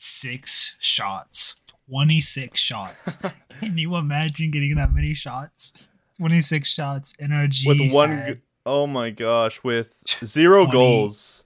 26 0.03 0.75
shots. 0.81 1.55
26 1.88 2.59
shots. 2.59 3.19
Can 3.61 3.79
you 3.79 3.95
imagine 3.95 4.51
getting 4.51 4.75
that 4.75 4.93
many 4.93 5.15
shots? 5.15 5.73
26 6.19 6.69
shots. 6.69 7.12
NRG 7.21 7.69
with 7.69 7.93
one. 7.93 8.11
had, 8.11 8.43
oh 8.67 8.88
my 8.88 9.11
gosh, 9.11 9.62
with 9.62 9.95
zero 10.25 10.65
20. 10.65 10.73
goals. 10.73 11.45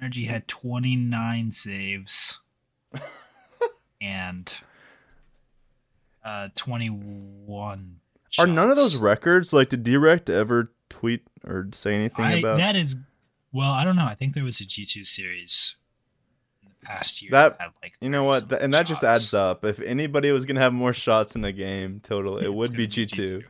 NRG 0.00 0.26
had 0.26 0.46
29 0.46 1.50
saves 1.50 2.38
and 4.00 4.60
uh 6.24 6.50
21 6.54 7.96
Are 8.38 8.46
none 8.46 8.70
of 8.70 8.76
those 8.76 8.96
records 8.96 9.52
like 9.52 9.70
did 9.70 9.82
Direct 9.82 10.30
ever 10.30 10.70
tweet 10.88 11.26
or 11.44 11.68
say 11.72 11.96
anything 11.96 12.24
I, 12.24 12.34
about 12.34 12.58
that 12.58 12.76
is 12.76 12.96
well 13.52 13.72
i 13.72 13.84
don't 13.84 13.96
know 13.96 14.04
i 14.04 14.14
think 14.14 14.34
there 14.34 14.44
was 14.44 14.60
a 14.60 14.64
g2 14.64 15.06
series 15.06 15.77
past 16.88 17.22
year 17.22 17.30
That- 17.30 17.56
had 17.60 17.70
like 17.82 17.94
You 18.00 18.08
know 18.10 18.24
what? 18.24 18.40
something 18.40 18.58
and 18.60 18.74
that 18.74 18.86
just 18.86 19.04
adds 19.04 19.32
up. 19.34 19.64
If 19.64 19.78
anybody 19.80 20.30
was 20.32 20.44
gonna 20.46 20.60
have 20.60 20.72
more 20.72 20.92
shots 20.92 21.36
in 21.36 21.44
a 21.44 21.52
game 21.52 22.00
total, 22.00 22.38
it 22.38 22.44
It's 22.46 22.54
would 22.54 22.72
be 22.72 22.86
G 22.86 23.06
two. 23.06 23.42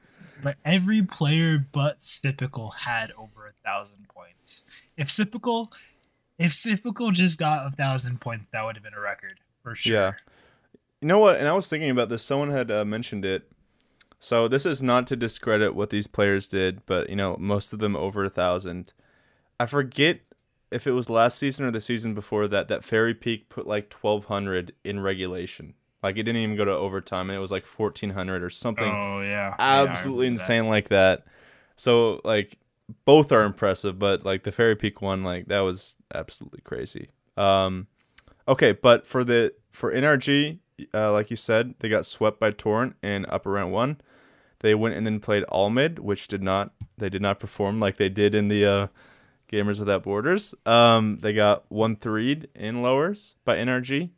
but 0.42 0.56
every 0.64 1.02
player 1.02 1.64
but 1.72 2.02
Sypical 2.02 2.70
had 2.70 3.12
over 3.16 3.46
a 3.46 3.52
thousand 3.64 4.08
points 4.08 4.64
if 4.96 5.08
Sypical 5.10 5.72
if 6.38 6.52
Sypical 6.52 7.10
just 7.10 7.38
got 7.38 7.66
a 7.66 7.70
thousand 7.74 8.20
points 8.20 8.48
that 8.52 8.64
would 8.64 8.76
have 8.76 8.82
been 8.84 8.94
a 8.94 9.00
record 9.00 9.40
for 9.62 9.74
sure 9.74 9.94
Yeah. 9.94 10.12
You 11.00 11.06
know 11.06 11.18
what? 11.20 11.36
And 11.36 11.46
I 11.46 11.52
was 11.52 11.68
thinking 11.68 11.90
about 11.90 12.08
this. 12.08 12.24
Someone 12.24 12.50
had 12.50 12.72
uh, 12.72 12.84
mentioned 12.84 13.24
it. 13.24 13.48
So 14.18 14.48
this 14.48 14.66
is 14.66 14.82
not 14.82 15.06
to 15.06 15.14
discredit 15.16 15.76
what 15.76 15.90
these 15.90 16.08
players 16.08 16.48
did, 16.48 16.84
but 16.86 17.08
you 17.08 17.14
know, 17.14 17.36
most 17.38 17.72
of 17.72 17.78
them 17.78 17.94
over 17.94 18.24
a 18.24 18.28
thousand. 18.28 18.92
I 19.60 19.66
forget 19.66 20.18
if 20.70 20.86
it 20.86 20.92
was 20.92 21.08
last 21.08 21.38
season 21.38 21.66
or 21.66 21.70
the 21.70 21.80
season 21.80 22.14
before 22.14 22.48
that. 22.48 22.68
That 22.68 22.84
Fairy 22.84 23.14
Peak 23.14 23.48
put 23.48 23.66
like 23.66 23.88
twelve 23.90 24.26
hundred 24.26 24.72
in 24.84 25.00
regulation. 25.00 25.74
Like 26.02 26.16
it 26.16 26.22
didn't 26.22 26.42
even 26.42 26.56
go 26.56 26.64
to 26.64 26.72
overtime, 26.72 27.30
and 27.30 27.36
it 27.36 27.40
was 27.40 27.50
like 27.50 27.66
fourteen 27.66 28.10
hundred 28.10 28.42
or 28.42 28.50
something 28.50 28.90
oh 28.90 29.20
yeah 29.20 29.54
absolutely 29.58 30.28
insane 30.28 30.68
like 30.68 30.88
that. 30.88 31.24
So 31.76 32.20
like 32.24 32.58
both 33.04 33.32
are 33.32 33.44
impressive, 33.44 33.98
but 33.98 34.24
like 34.24 34.44
the 34.44 34.52
Fairy 34.52 34.76
Peak 34.76 35.02
one, 35.02 35.24
like 35.24 35.46
that 35.46 35.60
was 35.60 35.96
absolutely 36.14 36.60
crazy. 36.62 37.08
Um, 37.36 37.86
okay, 38.46 38.72
but 38.72 39.06
for 39.06 39.24
the 39.24 39.54
for 39.72 39.92
NRG, 39.92 40.58
uh, 40.94 41.12
like 41.12 41.30
you 41.30 41.36
said, 41.36 41.74
they 41.80 41.88
got 41.88 42.06
swept 42.06 42.40
by 42.40 42.50
Torrent 42.50 42.96
in 43.02 43.26
upper 43.28 43.50
round 43.50 43.72
one. 43.72 44.00
They 44.60 44.74
went 44.74 44.96
and 44.96 45.06
then 45.06 45.20
played 45.20 45.44
All 45.44 45.70
Mid, 45.70 45.98
which 45.98 46.28
did 46.28 46.42
not 46.42 46.72
they 46.96 47.08
did 47.08 47.22
not 47.22 47.40
perform 47.40 47.80
like 47.80 47.96
they 47.96 48.08
did 48.08 48.34
in 48.34 48.48
the 48.48 48.64
uh, 48.64 48.86
Gamers 49.48 49.78
Without 49.78 50.02
Borders. 50.02 50.54
Um, 50.66 51.18
they 51.20 51.32
got 51.32 51.64
one 51.70 51.96
3 51.96 52.44
in 52.54 52.82
lowers 52.82 53.34
by 53.44 53.56
NRG. 53.56 54.10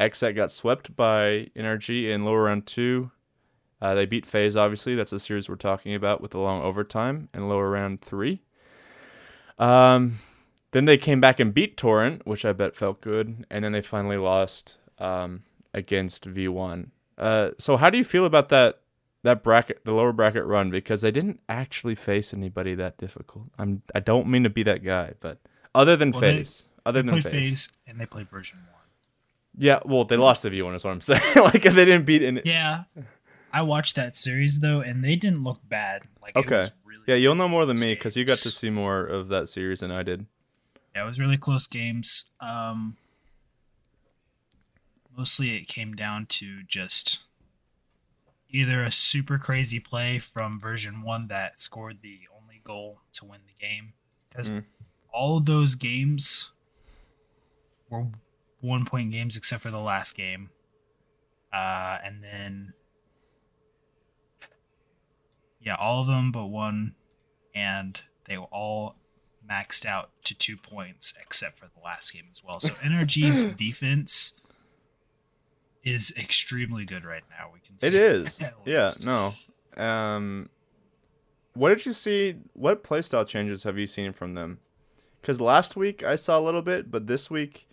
XSET 0.00 0.34
got 0.34 0.50
swept 0.50 0.96
by 0.96 1.48
NRG 1.56 2.10
in 2.10 2.24
lower 2.24 2.42
round 2.44 2.66
two. 2.66 3.10
Uh, 3.80 3.94
they 3.94 4.06
beat 4.06 4.26
FaZe, 4.26 4.56
obviously. 4.56 4.94
That's 4.94 5.10
the 5.10 5.20
series 5.20 5.48
we're 5.48 5.56
talking 5.56 5.94
about 5.94 6.20
with 6.20 6.32
the 6.32 6.38
long 6.38 6.62
overtime 6.62 7.28
in 7.34 7.48
lower 7.48 7.70
round 7.70 8.00
three. 8.00 8.42
Um, 9.58 10.18
then 10.72 10.86
they 10.86 10.96
came 10.96 11.20
back 11.20 11.38
and 11.38 11.54
beat 11.54 11.76
Torrent, 11.76 12.26
which 12.26 12.44
I 12.44 12.52
bet 12.52 12.74
felt 12.74 13.00
good. 13.00 13.46
And 13.50 13.64
then 13.64 13.72
they 13.72 13.82
finally 13.82 14.16
lost 14.16 14.78
um, 14.98 15.44
against 15.72 16.28
V1. 16.28 16.88
Uh, 17.16 17.50
so 17.58 17.76
how 17.76 17.90
do 17.90 17.98
you 17.98 18.04
feel 18.04 18.26
about 18.26 18.48
that 18.48 18.80
that 19.24 19.42
bracket, 19.42 19.84
the 19.84 19.92
lower 19.92 20.12
bracket 20.12 20.44
run? 20.44 20.70
Because 20.70 21.00
they 21.02 21.10
didn't 21.10 21.40
actually 21.48 21.94
FaZe 21.96 22.32
anybody 22.32 22.74
that 22.76 22.96
difficult. 22.98 23.46
I'm 23.58 23.82
I 23.94 24.00
don't 24.00 24.28
mean 24.28 24.44
to 24.44 24.50
be 24.50 24.62
that 24.62 24.82
guy, 24.84 25.14
but 25.20 25.38
other 25.74 25.96
than 25.96 26.12
Well, 26.12 26.20
they- 26.20 26.44
other 26.86 27.02
they 27.02 27.10
than 27.10 27.20
face. 27.22 27.32
FaZe 27.32 27.72
and 27.86 28.00
they 28.00 28.06
played 28.06 28.28
version 28.30 28.58
one 28.58 28.80
yeah. 29.56 29.78
Well, 29.84 30.04
they 30.04 30.16
lost 30.16 30.42
to 30.42 30.50
V1 30.50 30.74
is 30.76 30.84
what 30.84 30.90
I'm 30.92 31.00
saying. 31.00 31.22
like 31.36 31.62
they 31.62 31.84
didn't 31.84 32.04
beat 32.06 32.22
any. 32.22 32.42
yeah 32.44 32.84
I 33.52 33.62
watched 33.62 33.94
that 33.96 34.16
series 34.16 34.60
though 34.60 34.80
and 34.80 35.02
they 35.04 35.14
didn't 35.16 35.44
look 35.44 35.60
bad 35.68 36.02
like 36.22 36.36
Okay. 36.36 36.56
it 36.56 36.58
was 36.58 36.72
really 36.84 37.04
Yeah, 37.06 37.14
you'll 37.14 37.34
know 37.36 37.48
more 37.48 37.64
than 37.66 37.76
me 37.80 37.94
because 37.94 38.16
you 38.16 38.24
got 38.24 38.38
to 38.38 38.50
see 38.50 38.68
more 38.70 39.04
of 39.06 39.28
that 39.28 39.48
series 39.48 39.80
than 39.80 39.90
I 39.92 40.02
did. 40.02 40.26
Yeah, 40.94 41.02
it 41.04 41.06
was 41.06 41.18
really 41.20 41.36
close 41.38 41.66
games. 41.66 42.30
Um, 42.40 42.96
mostly 45.16 45.56
it 45.56 45.66
came 45.68 45.94
down 45.94 46.26
to 46.26 46.62
just 46.64 47.20
either 48.50 48.82
a 48.82 48.90
super 48.90 49.38
crazy 49.38 49.80
play 49.80 50.18
from 50.18 50.60
version 50.60 51.02
one 51.02 51.28
that 51.28 51.58
scored 51.58 51.98
the 52.02 52.20
only 52.40 52.60
goal 52.64 53.00
to 53.12 53.24
win 53.24 53.40
the 53.46 53.66
game, 53.66 53.92
because 54.28 54.50
Mm. 54.50 54.64
all 55.12 55.36
of 55.36 55.46
those 55.46 55.74
games 55.74 56.50
were 57.88 58.06
one 58.60 58.84
point 58.84 59.10
games 59.12 59.36
except 59.36 59.62
for 59.62 59.70
the 59.70 59.80
last 59.80 60.14
game. 60.14 60.50
Uh, 61.52 61.98
and 62.04 62.22
then, 62.24 62.74
yeah, 65.60 65.76
all 65.76 66.00
of 66.00 66.06
them 66.06 66.32
but 66.32 66.46
one, 66.46 66.94
and 67.54 68.02
they 68.26 68.36
were 68.38 68.44
all 68.46 68.96
maxed 69.48 69.84
out 69.84 70.10
to 70.24 70.34
two 70.34 70.56
points 70.56 71.14
except 71.20 71.56
for 71.58 71.66
the 71.66 71.80
last 71.84 72.12
game 72.12 72.26
as 72.30 72.42
well. 72.42 72.58
So 72.60 72.74
NRG's 72.82 73.44
defense 73.56 74.32
is 75.84 76.12
extremely 76.16 76.84
good 76.84 77.04
right 77.04 77.24
now. 77.30 77.50
We 77.52 77.60
can 77.60 77.78
see 77.78 77.88
It 77.88 77.94
is. 77.94 78.38
yeah, 78.64 78.90
no. 79.04 79.34
Um 79.76 80.48
what 81.54 81.68
did 81.68 81.86
you 81.86 81.92
see 81.92 82.36
what 82.54 82.82
playstyle 82.82 83.26
changes 83.26 83.62
have 83.62 83.78
you 83.78 83.86
seen 83.86 84.12
from 84.12 84.34
them? 84.34 84.58
Cuz 85.22 85.40
last 85.40 85.76
week 85.76 86.02
I 86.02 86.16
saw 86.16 86.38
a 86.38 86.42
little 86.42 86.62
bit, 86.62 86.90
but 86.90 87.06
this 87.06 87.30
week 87.30 87.68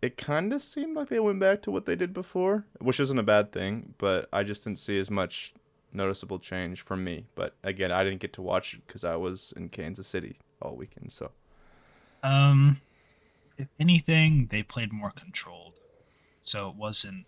it 0.00 0.16
kind 0.16 0.52
of 0.52 0.62
seemed 0.62 0.94
like 0.94 1.08
they 1.08 1.18
went 1.18 1.40
back 1.40 1.60
to 1.62 1.70
what 1.72 1.84
they 1.86 1.96
did 1.96 2.12
before, 2.12 2.66
which 2.80 3.00
isn't 3.00 3.18
a 3.18 3.22
bad 3.24 3.50
thing, 3.50 3.94
but 3.98 4.28
I 4.32 4.44
just 4.44 4.62
didn't 4.64 4.78
see 4.78 4.98
as 4.98 5.10
much 5.10 5.52
noticeable 5.92 6.38
change 6.38 6.82
from 6.82 7.02
me. 7.02 7.24
But 7.34 7.56
again, 7.64 7.90
I 7.90 8.04
didn't 8.04 8.20
get 8.20 8.32
to 8.34 8.42
watch 8.42 8.74
it 8.74 8.86
cuz 8.86 9.02
I 9.04 9.16
was 9.16 9.52
in 9.56 9.70
Kansas 9.70 10.06
City 10.06 10.38
all 10.62 10.76
weekend, 10.76 11.12
so 11.12 11.32
Um, 12.22 12.80
if 13.56 13.68
anything, 13.80 14.48
they 14.50 14.62
played 14.62 14.92
more 14.92 15.10
controlled. 15.10 15.77
So 16.48 16.68
it 16.70 16.76
wasn't. 16.76 17.26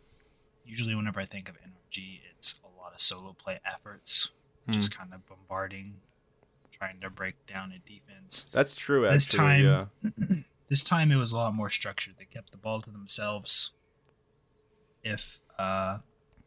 Usually, 0.64 0.94
whenever 0.94 1.20
I 1.20 1.24
think 1.24 1.48
of 1.48 1.56
NRG, 1.56 2.20
it's 2.30 2.61
a 2.64 2.80
lot 2.80 2.92
of 2.94 3.00
solo 3.00 3.33
play 3.33 3.59
efforts, 3.66 4.30
just 4.70 4.96
kind 4.96 5.12
of 5.12 5.26
bombarding, 5.26 5.94
trying 6.70 7.00
to 7.00 7.11
break 7.11 7.35
down 7.46 7.72
a 7.72 7.78
defense. 7.88 8.46
that's 8.52 8.76
true 8.76 9.04
actually. 9.06 9.16
This 9.16 9.26
time- 9.28 9.64
yeah. 9.64 10.37
This 10.70 10.85
time, 10.85 11.11
it 11.11 11.16
was 11.16 11.33
a 11.33 11.37
lot 11.37 11.52
more 11.52 11.68
structured. 11.68 12.14
They 12.16 12.26
kept 12.26 12.52
the 12.52 12.56
ball 12.56 12.80
to 12.83 12.90
themselves. 12.90 13.72
If 15.02 15.40
uh, 15.59 15.98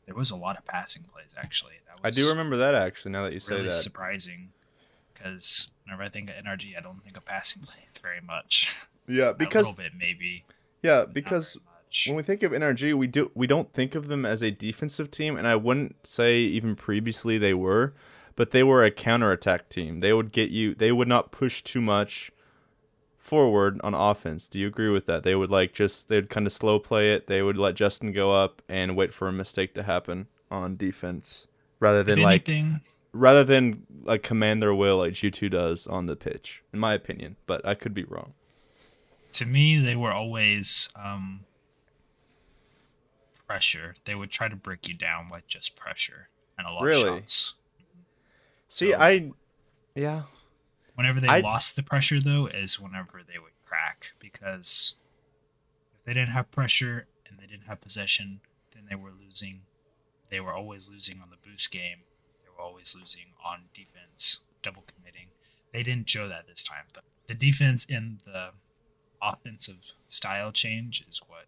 there 0.06 0.16
was 0.16 0.32
a 0.32 0.38
lot 0.38 0.58
of 0.58 0.66
passing 0.66 1.04
plays, 1.04 1.36
actually, 1.38 1.74
that 1.88 1.98
I 2.06 2.10
do 2.10 2.30
remember 2.30 2.56
that 2.56 2.74
actually 2.74 3.12
now 3.12 3.24
that 3.26 3.34
you 3.34 3.42
say 3.42 3.56
really 3.56 3.66
that. 3.68 3.74
surprising. 3.74 4.54
Because 5.14 5.72
whenever 5.84 6.04
I 6.04 6.08
think 6.08 6.30
of 6.30 6.38
NRG, 6.38 6.78
I 6.78 6.80
don't 6.82 7.04
think 7.04 7.18
of 7.18 7.26
passing 7.26 7.62
plays 7.66 8.00
very 8.02 8.22
much. 8.22 8.74
Yeah, 9.10 9.34
because 9.34 9.66
a 9.66 9.70
little 9.72 9.84
bit 9.84 9.92
maybe. 10.00 10.46
yeah, 10.82 11.00
not 11.00 11.14
because 11.14 11.54
very 11.56 11.66
much. 11.94 12.08
when 12.08 12.18
we 12.18 12.24
think 12.24 12.44
of 12.44 12.52
NRG, 12.52 12.94
we 12.96 13.08
do 13.08 13.32
we 13.34 13.48
don't 13.48 13.74
think 13.74 13.96
of 13.96 14.08
them 14.08 14.26
as 14.26 14.42
a 14.42 14.52
defensive 14.52 15.12
team, 15.12 15.38
and 15.38 15.48
I 15.48 15.56
wouldn't 15.56 16.06
say 16.06 16.38
even 16.40 16.76
previously 16.76 17.38
they 17.38 17.54
were, 17.54 17.94
but 18.36 18.52
they 18.52 18.64
were 18.64 18.84
a 18.84 18.92
counterattack 18.92 19.70
team. 19.70 20.00
They 20.00 20.14
would 20.14 20.32
get 20.32 20.50
you. 20.50 20.76
They 20.76 20.92
would 20.92 21.08
not 21.08 21.32
push 21.32 21.62
too 21.62 21.82
much 21.82 22.32
forward 23.18 23.80
on 23.84 23.94
offense. 23.94 24.50
Do 24.50 24.60
you 24.60 24.68
agree 24.68 24.90
with 24.90 25.06
that? 25.06 25.24
They 25.24 25.36
would 25.36 25.50
like 25.50 25.74
just 25.74 26.10
they'd 26.10 26.30
kind 26.30 26.48
of 26.48 26.54
slow 26.54 26.80
play 26.80 27.14
it. 27.14 27.28
They 27.28 27.42
would 27.42 27.58
let 27.58 27.76
Justin 27.76 28.12
go 28.12 28.32
up 28.32 28.62
and 28.68 28.96
wait 28.96 29.14
for 29.14 29.28
a 29.28 29.34
mistake 29.34 29.74
to 29.76 29.84
happen 29.84 30.28
on 30.52 30.76
defense 30.76 31.48
rather 31.80 32.04
than 32.04 32.22
like 32.22 32.50
rather 33.12 33.44
than 33.44 33.86
like 34.04 34.24
command 34.24 34.62
their 34.62 34.74
will 34.74 34.98
like 34.98 35.14
G2 35.14 35.52
does 35.52 35.88
on 35.88 36.08
the 36.08 36.16
pitch, 36.16 36.64
in 36.74 36.80
my 36.80 36.94
opinion. 36.94 37.38
But 37.46 37.66
I 37.66 37.76
could 37.76 37.94
be 37.94 38.04
wrong. 38.04 38.34
to 39.34 39.46
me, 39.46 39.78
they 39.78 39.96
were 39.96 40.12
always 40.12 40.90
um, 40.96 41.42
pressure. 43.48 43.96
They 44.06 44.16
would 44.16 44.32
try 44.32 44.48
to 44.48 44.56
break 44.56 44.88
you 44.88 44.94
down 44.94 45.30
with 45.30 45.48
just 45.48 45.76
pressure 45.76 46.30
and 46.58 46.68
a 46.68 46.72
lot 46.72 46.84
Really? 46.84 47.10
of 47.10 47.18
shots. 47.20 47.54
See, 48.68 48.92
So- 48.92 49.00
I 49.00 49.32
yeah. 49.96 50.24
Whenever 50.96 51.20
they 51.20 51.28
I- 51.28 51.40
lost 51.40 51.76
the 51.76 51.84
pressure, 51.84 52.20
though, 52.20 52.46
is 52.48 52.80
whenever 52.80 53.24
they 53.24 53.40
would 53.40 53.54
crack 53.66 54.14
because 54.20 54.96
if 55.96 56.04
they 56.04 56.14
didn't 56.14 56.30
have 56.34 56.52
pressure 56.52 57.08
and 57.26 57.40
they 57.40 57.48
didn't 57.48 57.66
have 57.66 57.82
possession, 57.82 58.42
then 58.74 58.86
they 58.90 58.96
were 58.96 59.12
losing. 59.12 59.62
They 60.30 60.40
were 60.40 60.54
always 60.54 60.90
losing 60.90 61.20
on 61.22 61.30
the 61.32 61.38
boost 61.38 61.72
game. 61.72 62.04
They 62.44 62.50
were 62.50 62.62
always 62.62 62.96
losing 62.96 63.34
on 63.44 63.70
defense, 63.74 64.40
double 64.62 64.84
committing. 64.84 65.28
They 65.72 65.82
didn't 65.84 66.10
show 66.10 66.28
that 66.28 66.46
this 66.48 66.64
time. 66.64 66.86
The, 66.94 67.02
the 67.28 67.34
defense 67.36 67.86
and 67.90 68.20
the 68.26 68.54
offensive 69.22 69.94
style 70.08 70.52
change 70.52 71.04
is 71.08 71.22
what 71.28 71.46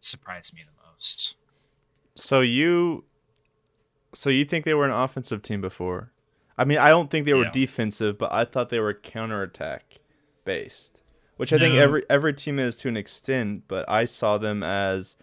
surprised 0.00 0.54
me 0.54 0.62
the 0.62 0.70
most. 0.72 0.85
So 0.98 2.40
you, 2.40 3.04
so 4.14 4.30
you 4.30 4.44
think 4.44 4.64
they 4.64 4.74
were 4.74 4.84
an 4.84 4.90
offensive 4.92 5.42
team 5.42 5.60
before? 5.60 6.12
I 6.58 6.64
mean, 6.64 6.78
I 6.78 6.88
don't 6.88 7.10
think 7.10 7.26
they 7.26 7.34
were 7.34 7.44
Yeah. 7.44 7.50
defensive, 7.52 8.16
but 8.16 8.32
I 8.32 8.44
thought 8.44 8.70
they 8.70 8.80
were 8.80 8.94
counterattack 8.94 9.98
based, 10.44 11.02
which 11.36 11.52
I 11.52 11.58
think 11.58 11.74
every 11.74 12.04
every 12.08 12.32
team 12.32 12.58
is 12.58 12.78
to 12.78 12.88
an 12.88 12.96
extent. 12.96 13.64
But 13.68 13.84
I 13.88 14.06
saw 14.06 14.38
them 14.38 14.62
as 14.62 15.16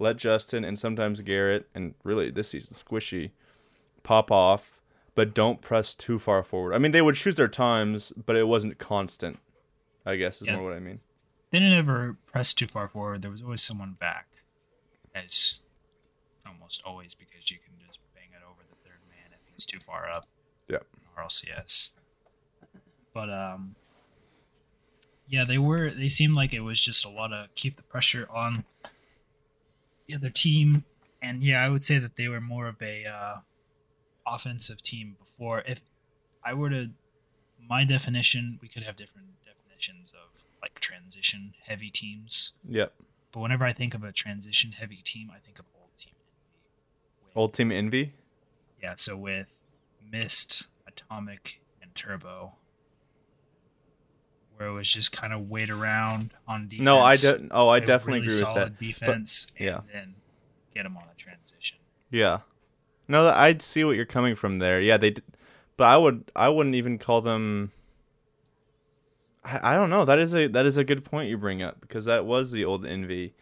let 0.00 0.16
Justin 0.16 0.64
and 0.64 0.76
sometimes 0.76 1.20
Garrett 1.20 1.68
and 1.74 1.94
really 2.02 2.30
this 2.32 2.48
season 2.48 2.74
Squishy 2.74 3.30
pop 4.02 4.32
off, 4.32 4.80
but 5.14 5.32
don't 5.32 5.60
press 5.62 5.94
too 5.94 6.18
far 6.18 6.42
forward. 6.42 6.74
I 6.74 6.78
mean, 6.78 6.90
they 6.90 7.02
would 7.02 7.14
choose 7.14 7.36
their 7.36 7.46
times, 7.46 8.12
but 8.26 8.34
it 8.34 8.48
wasn't 8.48 8.78
constant. 8.78 9.38
I 10.04 10.16
guess 10.16 10.42
is 10.42 10.48
Yeah. 10.48 10.56
more 10.56 10.64
what 10.64 10.72
I 10.74 10.80
mean. 10.80 11.00
They 11.50 11.60
didn't 11.60 11.78
ever 11.78 12.16
press 12.26 12.52
too 12.52 12.66
far 12.66 12.88
forward. 12.88 13.22
There 13.22 13.30
was 13.30 13.42
always 13.42 13.62
someone 13.62 13.92
back, 13.92 14.26
as 15.14 15.60
almost 16.46 16.82
always 16.84 17.14
because 17.14 17.50
you 17.50 17.58
can 17.58 17.74
just 17.86 17.98
bang 18.14 18.28
it 18.32 18.42
over 18.44 18.62
the 18.68 18.76
third 18.88 19.00
man 19.08 19.32
if 19.32 19.40
he's 19.52 19.66
too 19.66 19.78
far 19.78 20.08
up. 20.10 20.26
Yep. 20.68 20.86
RLCS. 21.18 21.90
But 23.12 23.30
um, 23.30 23.76
yeah, 25.28 25.44
they 25.44 25.58
were. 25.58 25.90
They 25.90 26.08
seemed 26.08 26.34
like 26.34 26.52
it 26.52 26.60
was 26.60 26.80
just 26.80 27.04
a 27.04 27.08
lot 27.08 27.32
of 27.32 27.54
keep 27.54 27.76
the 27.76 27.82
pressure 27.82 28.26
on 28.30 28.64
the 30.06 30.14
other 30.14 30.30
team, 30.30 30.84
and 31.22 31.42
yeah, 31.42 31.64
I 31.64 31.68
would 31.70 31.84
say 31.84 31.98
that 31.98 32.16
they 32.16 32.28
were 32.28 32.40
more 32.40 32.66
of 32.66 32.82
a 32.82 33.06
uh, 33.06 33.36
offensive 34.26 34.82
team 34.82 35.16
before. 35.18 35.62
If 35.66 35.80
I 36.44 36.54
were 36.54 36.70
to, 36.70 36.90
my 37.68 37.84
definition, 37.84 38.58
we 38.60 38.68
could 38.68 38.82
have 38.82 38.96
different 38.96 39.28
definitions 39.44 40.12
of 40.12 40.42
like 40.60 40.80
transition 40.80 41.54
heavy 41.66 41.90
teams. 41.90 42.52
Yep. 42.68 42.92
But 43.34 43.40
whenever 43.40 43.64
I 43.64 43.72
think 43.72 43.94
of 43.94 44.04
a 44.04 44.12
transition 44.12 44.70
heavy 44.72 45.00
team, 45.02 45.28
I 45.34 45.38
think 45.40 45.58
of 45.58 45.64
old 45.76 45.90
team 45.98 46.14
envy. 46.20 47.24
With- 47.24 47.36
Old 47.36 47.52
team 47.52 47.72
envy. 47.72 48.12
yeah, 48.80 48.94
so 48.96 49.16
with 49.16 49.60
Mist, 50.08 50.68
Atomic, 50.86 51.60
and 51.82 51.92
Turbo, 51.96 52.54
where 54.56 54.68
it 54.68 54.72
was 54.72 54.92
just 54.92 55.10
kind 55.10 55.32
of 55.32 55.50
wait 55.50 55.68
around 55.68 56.32
on 56.46 56.68
defense. 56.68 56.84
No, 56.84 57.00
I 57.00 57.16
de- 57.16 57.48
oh 57.50 57.68
I 57.68 57.80
definitely 57.80 58.20
really 58.20 58.26
agree 58.26 58.38
with 58.38 58.54
solid 58.54 58.72
that. 58.74 58.78
defense, 58.78 59.48
yeah. 59.58 59.78
and 59.78 59.88
then 59.92 60.14
get 60.72 60.84
them 60.84 60.96
on 60.96 61.04
a 61.12 61.16
transition. 61.16 61.78
Yeah. 62.12 62.40
No, 63.08 63.26
I 63.26 63.56
see 63.58 63.82
what 63.82 63.96
you're 63.96 64.04
coming 64.06 64.36
from 64.36 64.58
there. 64.58 64.80
Yeah, 64.80 64.96
they, 64.96 65.16
but 65.76 65.84
I 65.84 65.96
would, 65.96 66.30
I 66.36 66.50
wouldn't 66.50 66.76
even 66.76 66.98
call 66.98 67.20
them. 67.20 67.72
I, 69.44 69.72
I 69.72 69.74
don't 69.74 69.90
know. 69.90 70.04
That 70.04 70.18
is 70.18 70.34
a 70.34 70.46
that 70.48 70.66
is 70.66 70.76
a 70.76 70.84
good 70.84 71.04
point 71.04 71.28
you 71.30 71.36
bring 71.38 71.62
up 71.62 71.80
because 71.80 72.04
that 72.06 72.24
was 72.24 72.52
the 72.52 72.64
old 72.64 72.86
envy. 72.86 73.34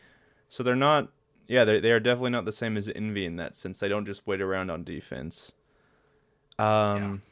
So 0.48 0.62
they're 0.62 0.74
not. 0.76 1.08
Yeah, 1.48 1.64
they 1.64 1.80
they 1.80 1.92
are 1.92 2.00
definitely 2.00 2.30
not 2.30 2.44
the 2.44 2.52
same 2.52 2.76
as 2.76 2.88
envy 2.94 3.24
in 3.24 3.36
that 3.36 3.56
sense. 3.56 3.78
They 3.78 3.88
don't 3.88 4.06
just 4.06 4.26
wait 4.26 4.40
around 4.40 4.70
on 4.70 4.84
defense. 4.84 5.52
Um. 6.58 7.22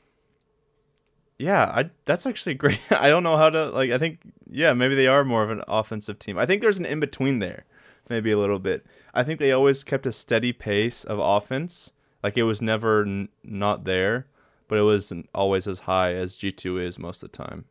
Yeah, 1.38 1.64
I 1.64 1.90
that's 2.04 2.26
actually 2.26 2.54
great. 2.62 2.80
I 2.90 3.08
don't 3.08 3.22
know 3.22 3.36
how 3.36 3.50
to 3.50 3.66
like. 3.70 3.90
I 3.90 3.98
think 3.98 4.20
yeah, 4.50 4.74
maybe 4.74 4.94
they 4.94 5.06
are 5.06 5.24
more 5.24 5.42
of 5.42 5.50
an 5.50 5.62
offensive 5.68 6.18
team. 6.18 6.38
I 6.38 6.46
think 6.46 6.60
there's 6.60 6.78
an 6.78 6.86
in 6.86 7.00
between 7.00 7.38
there, 7.38 7.64
maybe 8.08 8.30
a 8.30 8.38
little 8.38 8.58
bit. 8.58 8.84
I 9.14 9.22
think 9.22 9.38
they 9.38 9.52
always 9.52 9.82
kept 9.84 10.06
a 10.06 10.12
steady 10.12 10.52
pace 10.52 11.04
of 11.04 11.18
offense. 11.18 11.92
Like 12.22 12.36
it 12.36 12.42
was 12.42 12.60
never 12.60 13.02
n- 13.02 13.30
not 13.42 13.84
there, 13.84 14.26
but 14.68 14.78
it 14.78 14.82
wasn't 14.82 15.30
always 15.34 15.66
as 15.66 15.80
high 15.80 16.12
as 16.12 16.36
G 16.36 16.52
two 16.52 16.78
is 16.78 16.98
most 16.98 17.22
of 17.22 17.32
the 17.32 17.38
time. 17.38 17.64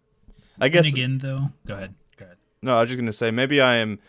I 0.61 0.69
guess 0.69 0.85
and 0.85 0.93
again, 0.93 1.17
though, 1.19 1.49
go 1.65 1.73
ahead. 1.75 1.95
Go 2.17 2.25
ahead. 2.25 2.37
no. 2.61 2.75
I 2.77 2.81
was 2.81 2.89
just 2.89 2.99
gonna 2.99 3.13
say 3.13 3.31
maybe 3.31 3.61
I 3.61 3.75
am. 3.75 3.99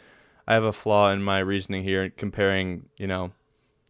I 0.48 0.54
have 0.54 0.64
a 0.64 0.72
flaw 0.72 1.10
in 1.12 1.22
my 1.22 1.38
reasoning 1.38 1.84
here, 1.84 2.10
comparing 2.10 2.86
you 2.96 3.06
know, 3.06 3.32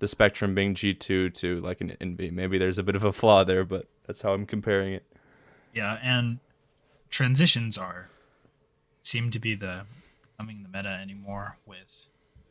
the 0.00 0.08
spectrum 0.08 0.54
being 0.54 0.74
G 0.74 0.94
two 0.94 1.30
to 1.30 1.60
like 1.60 1.80
an 1.80 1.96
NB. 2.00 2.32
Maybe 2.32 2.58
there's 2.58 2.78
a 2.78 2.82
bit 2.82 2.96
of 2.96 3.04
a 3.04 3.12
flaw 3.12 3.44
there, 3.44 3.64
but 3.64 3.86
that's 4.06 4.22
how 4.22 4.32
I'm 4.32 4.46
comparing 4.46 4.92
it. 4.94 5.04
Yeah, 5.74 5.98
and 6.02 6.38
transitions 7.08 7.78
are 7.78 8.08
seem 9.02 9.30
to 9.30 9.38
be 9.38 9.54
the 9.54 9.86
becoming 10.22 10.62
the 10.62 10.68
meta 10.68 10.88
anymore 10.88 11.58
with 11.66 12.06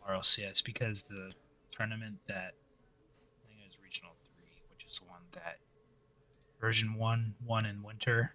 RLCS 0.07 0.63
because 0.63 1.03
the 1.03 1.33
tournament 1.71 2.19
that 2.27 2.53
I 2.53 3.47
think 3.47 3.59
it 3.61 3.67
was 3.67 3.77
regional 3.83 4.11
three, 4.35 4.61
which 4.71 4.85
is 4.89 4.99
the 4.99 5.05
one 5.05 5.21
that 5.33 5.57
version 6.59 6.95
one 6.95 7.35
won 7.45 7.65
in 7.65 7.83
winter. 7.83 8.33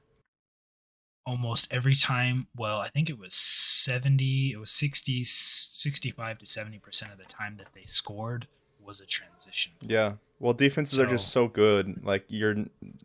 Almost 1.27 1.73
every 1.73 1.95
time, 1.95 2.49
well, 2.55 2.79
I 2.81 2.89
think 2.89 3.09
it 3.09 3.19
was 3.19 3.35
70, 3.35 4.53
it 4.53 4.59
was 4.59 4.71
60, 4.71 5.25
65 5.25 6.39
to 6.39 6.45
70% 6.47 7.13
of 7.13 7.19
the 7.19 7.25
time 7.25 7.57
that 7.57 7.69
they 7.75 7.85
scored 7.87 8.47
was 8.85 9.01
a 9.01 9.07
transition. 9.07 9.73
Yeah. 9.81 10.15
Well, 10.39 10.53
defenses 10.53 10.99
are 10.99 11.07
just 11.07 11.29
so 11.29 11.49
good. 11.49 12.05
Like 12.05 12.25
you're 12.29 12.57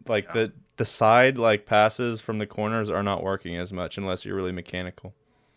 like 0.07 0.25
Yeah. 0.25 0.33
the 0.33 0.53
the 0.75 0.85
side 0.85 1.37
like 1.37 1.65
passes 1.65 2.19
from 2.21 2.37
the 2.37 2.47
corners 2.47 2.89
are 2.89 3.03
not 3.03 3.23
working 3.23 3.55
as 3.57 3.71
much 3.71 3.97
unless 3.97 4.25
you're 4.25 4.35
really 4.35 4.51
mechanical. 4.51 5.13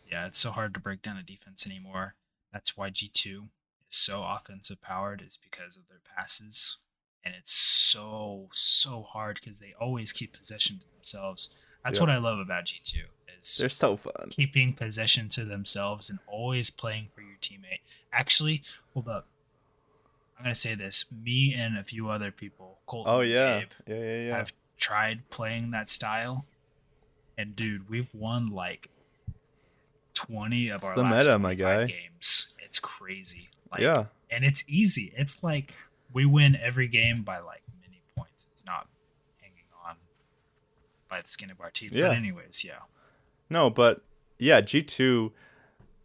Yeah, 0.09 0.27
it's 0.27 0.38
so 0.38 0.51
hard 0.51 0.75
to 0.75 0.81
break 0.81 1.03
down 1.03 1.16
a 1.16 1.22
defense 1.22 1.66
anymore. 1.66 2.14
That's 2.53 2.77
why 2.77 2.90
G2 2.90 3.48
is 3.90 3.96
so 3.96 4.22
offensive 4.22 4.81
powered 4.83 5.22
is 5.22 5.37
because 5.37 5.77
of 5.77 5.88
their 5.88 6.01
passes. 6.16 6.77
And 7.25 7.35
it's 7.37 7.53
so 7.53 8.48
so 8.53 9.03
hard 9.03 9.40
because 9.42 9.59
they 9.59 9.75
always 9.81 10.12
keep 10.12 10.37
possession 10.37 10.79
to 10.81 10.87
themselves. 10.92 11.51
That's 11.85 11.99
Yeah. 11.99 12.03
what 12.05 12.11
I 12.11 12.18
love 12.18 12.38
about 12.38 12.64
G2 12.66 13.05
is 13.40 13.57
They're 13.59 13.68
so 13.68 13.97
fun. 13.97 14.29
keeping 14.31 14.73
possession 14.73 15.29
to 15.31 15.45
themselves 15.45 16.09
and 16.11 16.18
always 16.27 16.71
playing 16.71 17.09
for 17.14 17.23
your 17.23 17.37
teammate. 17.40 17.81
Actually, 18.12 18.62
hold 18.95 19.09
up. 19.09 19.27
I'm 20.38 20.45
gonna 20.45 20.55
say 20.55 20.75
this. 20.75 21.05
Me 21.12 21.55
and 21.55 21.77
a 21.79 21.85
few 21.85 22.09
other 22.09 22.31
people, 22.33 22.81
Colton 22.87 23.12
Oh 23.12 23.21
and 23.21 23.31
yeah. 23.31 23.59
Gabe, 23.61 23.68
Yeah, 23.87 23.95
yeah, 23.97 24.27
yeah. 24.29 24.38
I've 24.38 24.53
tried 24.77 25.29
playing 25.31 25.71
that 25.71 25.88
style, 25.88 26.47
and 27.38 27.55
dude, 27.55 27.88
we've 27.88 28.12
won 28.14 28.51
like 28.51 28.88
twenty 30.14 30.68
of 30.68 30.85
our 30.85 30.95
the 30.95 31.03
last 31.03 31.27
meta, 31.27 31.38
my 31.38 31.55
guy. 31.55 31.85
games. 31.87 32.49
It's 32.59 32.79
crazy. 32.81 33.49
Like, 33.71 33.81
yeah. 33.81 34.07
and 34.31 34.45
it's 34.45 34.64
easy. 34.66 35.12
It's 35.16 35.42
like 35.42 35.75
we 36.12 36.27
win 36.27 36.57
every 36.57 36.88
game 36.88 37.23
by 37.23 37.38
like 37.38 37.62
many 37.81 38.03
points. 38.16 38.47
It's 38.51 38.64
not 38.66 38.88
by 41.12 41.20
the 41.20 41.29
skin 41.29 41.51
of 41.51 41.61
our 41.61 41.70
teeth. 41.70 41.92
Yeah. 41.92 42.09
But 42.09 42.16
anyways, 42.16 42.64
yeah, 42.64 42.81
No, 43.51 43.68
but 43.68 44.01
yeah, 44.38 44.62
G2 44.62 45.31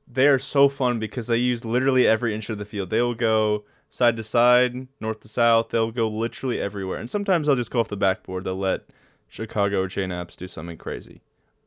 they 0.06 0.28
are 0.28 0.39
so 0.39 0.67
fun 0.67 1.00
because 1.00 1.28
they 1.28 1.38
use 1.38 1.63
literally 1.63 2.06
every 2.06 2.36
inch 2.36 2.50
of 2.50 2.58
the 2.58 2.65
field. 2.65 2.89
They 2.89 3.02
will 3.02 3.15
go 3.15 3.63
side 3.89 4.17
to 4.17 4.24
side, 4.24 4.88
north 5.00 5.22
to 5.22 5.28
south. 5.30 5.70
They'll 5.70 5.91
go 5.91 6.10
literally 6.10 6.60
everywhere. 6.60 6.98
And 6.98 7.10
sometimes 7.10 7.48
they'll 7.48 7.56
just 7.56 7.72
go 7.72 7.80
off 7.80 7.88
the 7.88 7.98
backboard. 7.98 8.43
They'll 8.43 8.56
let 8.58 8.82
Chicago 9.30 9.84
or 9.84 9.88
JKnaps 9.88 10.36
do 10.36 10.48
something 10.48 10.78
crazy. 10.78 11.22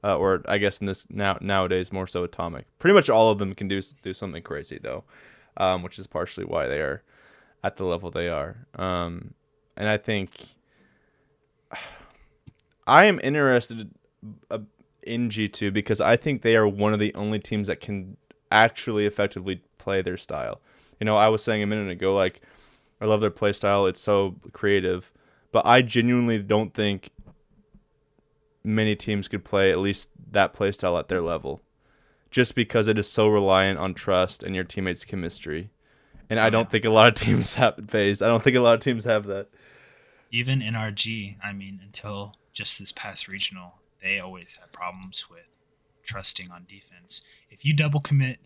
Uh, 0.05 0.16
or 0.16 0.42
I 0.46 0.59
guess 0.59 0.79
in 0.79 0.87
this 0.87 1.07
now 1.11 1.38
nowadays 1.40 1.92
more 1.92 2.07
so 2.07 2.24
Atomic. 2.24 2.66
Pretty 2.79 2.94
much 2.94 3.09
all 3.09 3.31
of 3.31 3.38
them 3.38 3.55
can 3.55 3.68
do 3.68 3.81
do 4.03 4.14
something 4.14 4.42
crazy 4.42 4.79
though, 4.83 5.05
um, 5.57 5.83
which 5.83 5.98
is 5.98 6.07
partially 6.07 6.44
why 6.44 6.66
they 6.66 6.81
are 6.81 7.03
at 7.64 7.76
the 7.76 7.85
level 7.85 8.11
they 8.11 8.29
are. 8.29 8.66
Um, 8.74 9.35
and 9.76 9.88
I 9.88 9.98
think 9.98 10.57
I 12.87 13.05
am 13.05 13.21
interested 13.23 13.90
uh, 14.51 14.59
in 15.03 15.29
G2 15.29 15.73
because 15.73 16.01
I 16.01 16.16
think 16.16 16.43
they 16.43 16.57
are 16.57 16.66
one 16.69 16.93
of 16.93 16.99
the 16.99 17.14
only 17.14 17.38
teams 17.38 17.69
that 17.69 17.81
can 17.81 18.16
actually 18.51 19.07
effectively 19.07 19.62
play 19.79 20.03
their 20.03 20.16
style. 20.16 20.61
You 20.99 21.05
know, 21.05 21.16
I 21.16 21.29
was 21.29 21.43
saying 21.43 21.62
a 21.62 21.66
minute 21.66 21.90
ago, 21.90 22.14
like, 22.14 22.40
I 23.01 23.07
love 23.07 23.21
their 23.21 23.31
play 23.31 23.53
style. 23.53 23.87
It's 23.87 24.01
so 24.01 24.37
creative. 24.53 25.11
But 25.53 25.64
I 25.66 25.83
genuinely 25.83 26.40
don't 26.43 26.75
think 26.75 27.11
many 28.62 28.95
teams 28.95 29.29
could 29.29 29.45
play 29.45 29.71
at 29.73 29.79
least 29.79 30.11
that 30.31 30.53
play 30.53 30.73
style 30.73 30.99
at 30.99 31.09
their 31.09 31.21
level. 31.21 31.61
Just 32.31 32.55
because 32.55 32.87
it 32.87 32.99
is 32.99 33.09
so 33.09 33.27
reliant 33.29 33.79
on 33.79 33.95
trust 33.95 34.43
and 34.43 34.55
your 34.55 34.64
teammates' 34.64 35.05
chemistry. 35.05 35.71
And 36.29 36.38
I 36.38 36.49
Oh, 36.49 36.51
don't 36.51 36.71
think 36.71 36.85
a 36.85 36.90
lot 36.90 37.09
of 37.09 37.14
teams 37.14 37.55
have 37.57 37.77
phase. 37.88 38.23
I 38.23 38.29
don't 38.29 38.43
think 38.45 38.57
a 38.57 38.61
lot 38.61 38.75
of 38.75 38.81
teams 38.81 39.05
have 39.05 39.27
that. 39.27 39.49
even 40.31 40.61
NRG, 40.61 41.38
I 41.43 41.53
mean, 41.53 41.81
until 41.83 42.35
just 42.53 42.79
this 42.79 42.93
past 42.93 43.29
regional, 43.29 43.75
they 44.03 44.19
always 44.19 44.57
had 44.61 44.73
problems 44.73 45.29
with 45.31 45.51
trusting 46.03 46.51
on 46.51 46.65
defense. 46.69 47.23
If 47.51 47.65
you 47.65 47.75
double 47.75 48.01
commit, 48.01 48.39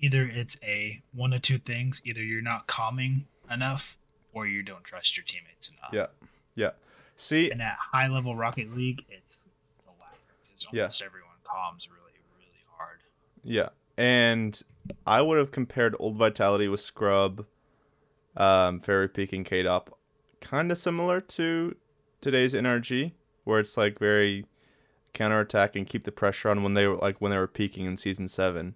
either 0.00 0.24
it's 0.24 0.56
a 0.62 1.02
one 1.12 1.32
of 1.32 1.42
two 1.42 1.58
things: 1.58 2.00
either 2.04 2.22
you're 2.22 2.42
not 2.42 2.66
calming 2.66 3.26
enough, 3.50 3.98
or 4.32 4.46
you 4.46 4.62
don't 4.62 4.84
trust 4.84 5.16
your 5.16 5.24
teammates 5.24 5.68
enough. 5.68 5.90
Yeah. 5.92 6.06
Yeah. 6.54 6.70
See, 7.16 7.50
And 7.50 7.62
at 7.62 7.76
high 7.92 8.08
level 8.08 8.34
Rocket 8.36 8.74
League, 8.74 9.04
it's 9.08 9.46
the 9.84 9.90
latter 10.00 10.16
because 10.42 10.66
Yeah. 10.72 10.82
almost 10.82 11.02
everyone 11.02 11.36
calms 11.44 11.88
really, 11.88 12.12
really 12.36 12.64
hard. 12.76 13.00
Yeah. 13.42 13.68
And 13.96 14.60
I 15.06 15.22
would 15.22 15.38
have 15.38 15.52
compared 15.52 15.94
Old 16.00 16.16
Vitality 16.16 16.66
with 16.66 16.80
Scrub, 16.80 17.46
um, 18.36 18.80
Fairy 18.80 19.08
Peak, 19.08 19.32
and 19.32 19.46
Kaydop 19.46 19.92
kind 20.40 20.72
of 20.72 20.78
similar 20.78 21.20
to 21.20 21.76
today's 22.24 22.54
NRG, 22.54 23.12
where 23.44 23.60
it's 23.60 23.76
like 23.76 23.98
very 23.98 24.46
counterattack 25.12 25.76
and 25.76 25.86
keep 25.86 26.04
the 26.04 26.10
pressure 26.10 26.48
on 26.48 26.62
when 26.62 26.74
they 26.74 26.86
were 26.86 26.96
like 26.96 27.20
when 27.20 27.30
they 27.30 27.36
were 27.36 27.46
peaking 27.46 27.84
in 27.84 27.96
season 27.96 28.26
seven. 28.26 28.74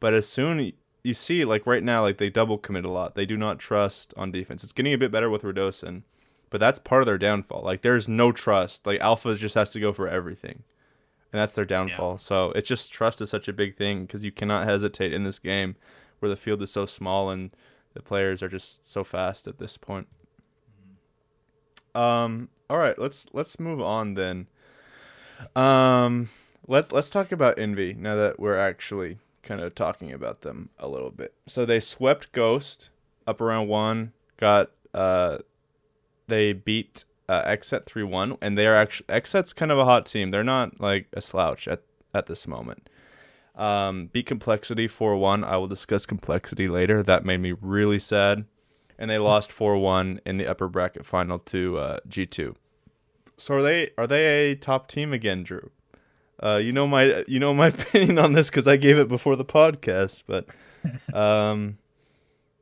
But 0.00 0.14
as 0.14 0.28
soon 0.28 0.72
you 1.02 1.12
see 1.12 1.44
like 1.44 1.66
right 1.66 1.82
now 1.82 2.02
like 2.02 2.18
they 2.18 2.30
double 2.30 2.56
commit 2.56 2.84
a 2.84 2.90
lot. 2.90 3.16
They 3.16 3.26
do 3.26 3.36
not 3.36 3.58
trust 3.58 4.14
on 4.16 4.30
defense. 4.30 4.62
It's 4.62 4.72
getting 4.72 4.94
a 4.94 4.98
bit 4.98 5.10
better 5.10 5.28
with 5.28 5.42
Radosin, 5.42 6.04
but 6.50 6.60
that's 6.60 6.78
part 6.78 7.02
of 7.02 7.06
their 7.06 7.18
downfall. 7.18 7.62
Like 7.62 7.82
there's 7.82 8.08
no 8.08 8.30
trust. 8.30 8.86
Like 8.86 9.00
Alpha 9.00 9.34
just 9.34 9.56
has 9.56 9.70
to 9.70 9.80
go 9.80 9.92
for 9.92 10.08
everything. 10.08 10.62
And 11.32 11.40
that's 11.40 11.56
their 11.56 11.66
downfall. 11.66 12.18
So 12.18 12.52
it's 12.52 12.68
just 12.68 12.92
trust 12.92 13.20
is 13.20 13.28
such 13.28 13.48
a 13.48 13.52
big 13.52 13.76
thing 13.76 14.02
because 14.02 14.24
you 14.24 14.32
cannot 14.32 14.66
hesitate 14.66 15.12
in 15.12 15.24
this 15.24 15.40
game 15.40 15.74
where 16.20 16.30
the 16.30 16.36
field 16.36 16.62
is 16.62 16.70
so 16.70 16.86
small 16.86 17.28
and 17.28 17.50
the 17.92 18.02
players 18.02 18.42
are 18.42 18.48
just 18.48 18.86
so 18.86 19.02
fast 19.02 19.48
at 19.48 19.58
this 19.58 19.76
point. 19.76 20.06
Um 21.94 22.48
all 22.70 22.78
right, 22.78 22.98
let's 22.98 23.26
let's 23.32 23.58
move 23.58 23.80
on 23.80 24.14
then. 24.14 24.46
Um 25.56 26.28
let's 26.66 26.92
let's 26.92 27.10
talk 27.10 27.32
about 27.32 27.58
Envy 27.58 27.94
now 27.94 28.16
that 28.16 28.38
we're 28.38 28.56
actually 28.56 29.18
kind 29.42 29.60
of 29.60 29.74
talking 29.74 30.12
about 30.12 30.42
them 30.42 30.70
a 30.78 30.88
little 30.88 31.10
bit. 31.10 31.34
So 31.46 31.64
they 31.64 31.80
swept 31.80 32.32
Ghost 32.32 32.90
up 33.26 33.40
around 33.40 33.68
1, 33.68 34.12
got 34.36 34.70
uh 34.94 35.38
they 36.26 36.52
beat 36.52 37.04
uh, 37.28 37.42
XSET 37.44 37.84
3-1 37.84 38.38
and 38.40 38.56
they 38.56 38.66
are 38.66 38.74
actually 38.74 39.06
XSET's 39.06 39.52
kind 39.52 39.72
of 39.72 39.78
a 39.78 39.84
hot 39.84 40.06
team. 40.06 40.30
They're 40.30 40.44
not 40.44 40.80
like 40.80 41.06
a 41.12 41.20
slouch 41.20 41.68
at 41.68 41.82
at 42.14 42.26
this 42.26 42.46
moment. 42.46 42.88
Um, 43.54 44.06
beat 44.12 44.26
Complexity 44.26 44.86
4 44.86 45.16
1. 45.16 45.44
I 45.44 45.56
will 45.56 45.66
discuss 45.66 46.06
Complexity 46.06 46.68
later. 46.68 47.02
That 47.02 47.24
made 47.24 47.40
me 47.40 47.52
really 47.60 47.98
sad. 47.98 48.44
And 48.98 49.08
they 49.10 49.18
lost 49.18 49.52
4 49.52 49.76
1 49.78 50.20
in 50.26 50.38
the 50.38 50.46
upper 50.46 50.68
bracket 50.68 51.06
final 51.06 51.38
to 51.40 51.78
uh, 51.78 51.98
G2. 52.08 52.56
So 53.36 53.54
are 53.54 53.62
they 53.62 53.90
are 53.96 54.06
they 54.08 54.50
a 54.50 54.54
top 54.56 54.88
team 54.88 55.12
again, 55.12 55.44
Drew? 55.44 55.70
Uh, 56.42 56.56
you 56.62 56.72
know 56.72 56.86
my 56.86 57.24
you 57.28 57.38
know 57.38 57.54
my 57.54 57.66
opinion 57.76 58.18
on 58.18 58.32
this 58.32 58.48
because 58.48 58.66
I 58.66 58.76
gave 58.76 58.98
it 58.98 59.08
before 59.08 59.36
the 59.36 59.44
podcast, 59.44 60.24
but 60.26 60.46
um, 61.14 61.78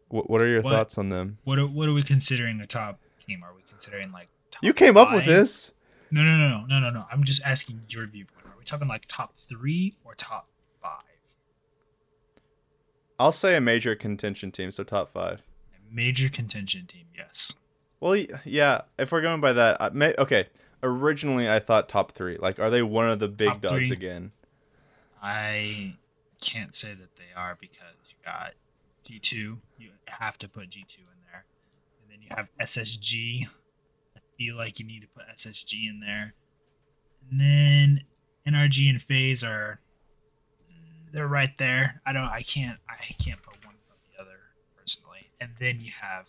what 0.09 0.29
what 0.29 0.43
are 0.43 0.47
your 0.47 0.61
What? 0.63 0.73
thoughts 0.73 0.99
on 0.99 1.09
them? 1.09 1.39
What 1.45 1.59
are, 1.59 1.67
what 1.67 1.89
are 1.89 1.93
we 1.95 2.03
considering 2.03 2.61
a 2.61 2.67
top 2.67 3.01
team? 3.27 3.43
Are 3.43 3.55
we 3.55 3.63
considering 3.69 4.13
like 4.13 4.29
top 4.51 4.63
You 4.63 4.73
came 4.75 4.97
up 4.99 5.13
with 5.15 5.25
this. 5.25 5.73
No, 6.11 6.23
no, 6.23 6.37
no, 6.37 6.49
no, 6.49 6.67
no, 6.67 6.79
no, 6.81 6.91
no. 6.91 7.07
I'm 7.11 7.25
just 7.25 7.43
asking 7.43 7.81
your 7.89 8.07
viewpoint. 8.07 8.47
Are 8.47 8.59
we 8.59 8.65
talking 8.65 8.87
like 8.89 9.07
top 9.09 9.35
three 9.35 9.97
or 10.05 10.15
top 10.15 10.49
five? 10.83 11.03
I'll 13.19 13.33
say 13.33 13.57
a 13.57 13.61
major 13.61 13.95
contention 13.97 14.53
team, 14.53 14.71
so 14.71 14.85
top 14.85 15.09
five. 15.11 15.43
Major 15.97 16.29
contention 16.29 16.87
team, 16.87 17.07
yes. 17.17 17.55
Well, 18.01 18.17
yeah. 18.45 18.83
If 18.99 19.11
we're 19.11 19.23
going 19.23 19.41
by 19.41 19.55
that, 19.55 19.81
I 19.81 19.89
may, 19.89 20.15
okay. 20.19 20.49
Originally, 20.83 21.49
I 21.51 21.59
thought 21.59 21.89
top 21.89 22.13
three. 22.13 22.37
Like, 22.37 22.59
are 22.59 22.69
they 22.69 22.83
one 22.83 23.09
of 23.09 23.19
the 23.19 23.29
big 23.29 23.49
Top 23.49 23.61
dogs 23.63 23.75
three. 23.89 23.91
again? 23.93 24.33
I 25.23 25.97
can't 26.41 26.75
say 26.75 26.89
that 26.91 27.17
they 27.17 27.33
are 27.35 27.57
because 27.59 27.97
you 28.11 28.17
got 28.25 28.53
G2. 29.09 29.57
You 29.79 29.91
have 30.07 30.39
to 30.39 30.49
put 30.49 30.69
G2 30.69 30.99
in 30.99 31.23
there. 31.33 31.47
And 32.03 32.11
then 32.11 32.21
you 32.21 32.29
have 32.31 32.49
SSG. 32.61 33.49
I 34.15 34.21
feel 34.37 34.55
like 34.55 34.79
you 34.79 34.87
need 34.87 35.01
to 35.01 35.09
put 35.09 35.25
SSG 35.35 35.89
in 35.89 36.01
there. 36.01 36.35
And 37.31 37.41
then 37.41 38.03
NRG 38.47 38.89
and 38.91 39.01
FaZe 39.01 39.43
are 39.43 39.81
mm, 40.71 41.13
they're 41.13 41.27
right 41.27 41.57
there. 41.57 42.03
I 42.07 42.13
don't 42.13 42.29
I 42.29 42.43
can't 42.43 42.79
I 42.89 42.97
can't 43.19 43.43
put 43.43 43.65
one 43.65 43.75
above 43.75 43.99
the 44.13 44.23
other 44.23 44.39
personally. 44.77 45.26
And 45.41 45.51
then 45.59 45.81
you 45.81 45.93
have 46.01 46.27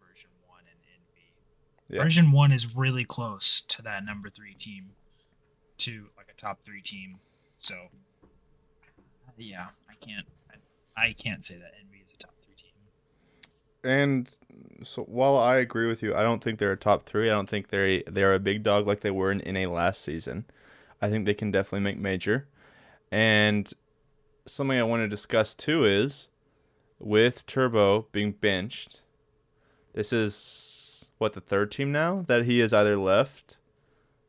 version 0.00 0.30
1 0.46 0.60
and 0.60 0.78
Envy. 0.94 1.32
Yeah. 1.88 2.02
Version 2.02 2.32
1 2.32 2.52
is 2.52 2.76
really 2.76 3.04
close 3.04 3.60
to 3.62 3.82
that 3.82 4.04
number 4.04 4.28
3 4.28 4.54
team 4.54 4.90
to 5.78 6.06
like 6.16 6.28
a 6.30 6.40
top 6.40 6.62
3 6.62 6.80
team. 6.80 7.20
So 7.58 7.74
yeah, 9.38 9.66
I 9.88 9.94
can't. 9.94 10.26
I, 10.96 11.06
I 11.08 11.12
can't 11.12 11.44
say 11.44 11.56
that 11.56 11.72
Envy 11.80 12.02
is 12.04 12.12
a 12.12 12.16
top 12.16 12.34
three 12.42 12.54
team. 12.54 12.72
And 13.84 14.30
so, 14.82 15.02
while 15.02 15.36
I 15.36 15.56
agree 15.56 15.86
with 15.86 16.02
you, 16.02 16.14
I 16.14 16.22
don't 16.22 16.42
think 16.42 16.58
they're 16.58 16.72
a 16.72 16.76
top 16.76 17.06
three. 17.06 17.28
I 17.28 17.32
don't 17.32 17.48
think 17.48 17.68
they're 17.68 18.02
they're 18.06 18.34
a 18.34 18.40
big 18.40 18.62
dog 18.62 18.86
like 18.86 19.00
they 19.00 19.10
were 19.10 19.30
in 19.30 19.42
NA 19.46 19.68
last 19.70 20.02
season. 20.02 20.46
I 21.00 21.10
think 21.10 21.26
they 21.26 21.34
can 21.34 21.50
definitely 21.50 21.80
make 21.80 21.98
major. 21.98 22.46
And 23.10 23.70
something 24.46 24.78
I 24.78 24.82
want 24.82 25.02
to 25.02 25.08
discuss 25.08 25.54
too 25.54 25.84
is 25.84 26.28
with 26.98 27.46
Turbo 27.46 28.06
being 28.12 28.32
benched. 28.32 29.02
This 29.94 30.12
is 30.12 31.08
what 31.18 31.32
the 31.32 31.40
third 31.40 31.70
team 31.70 31.92
now 31.92 32.22
that 32.26 32.44
he 32.44 32.58
has 32.60 32.72
either 32.72 32.96
left, 32.96 33.56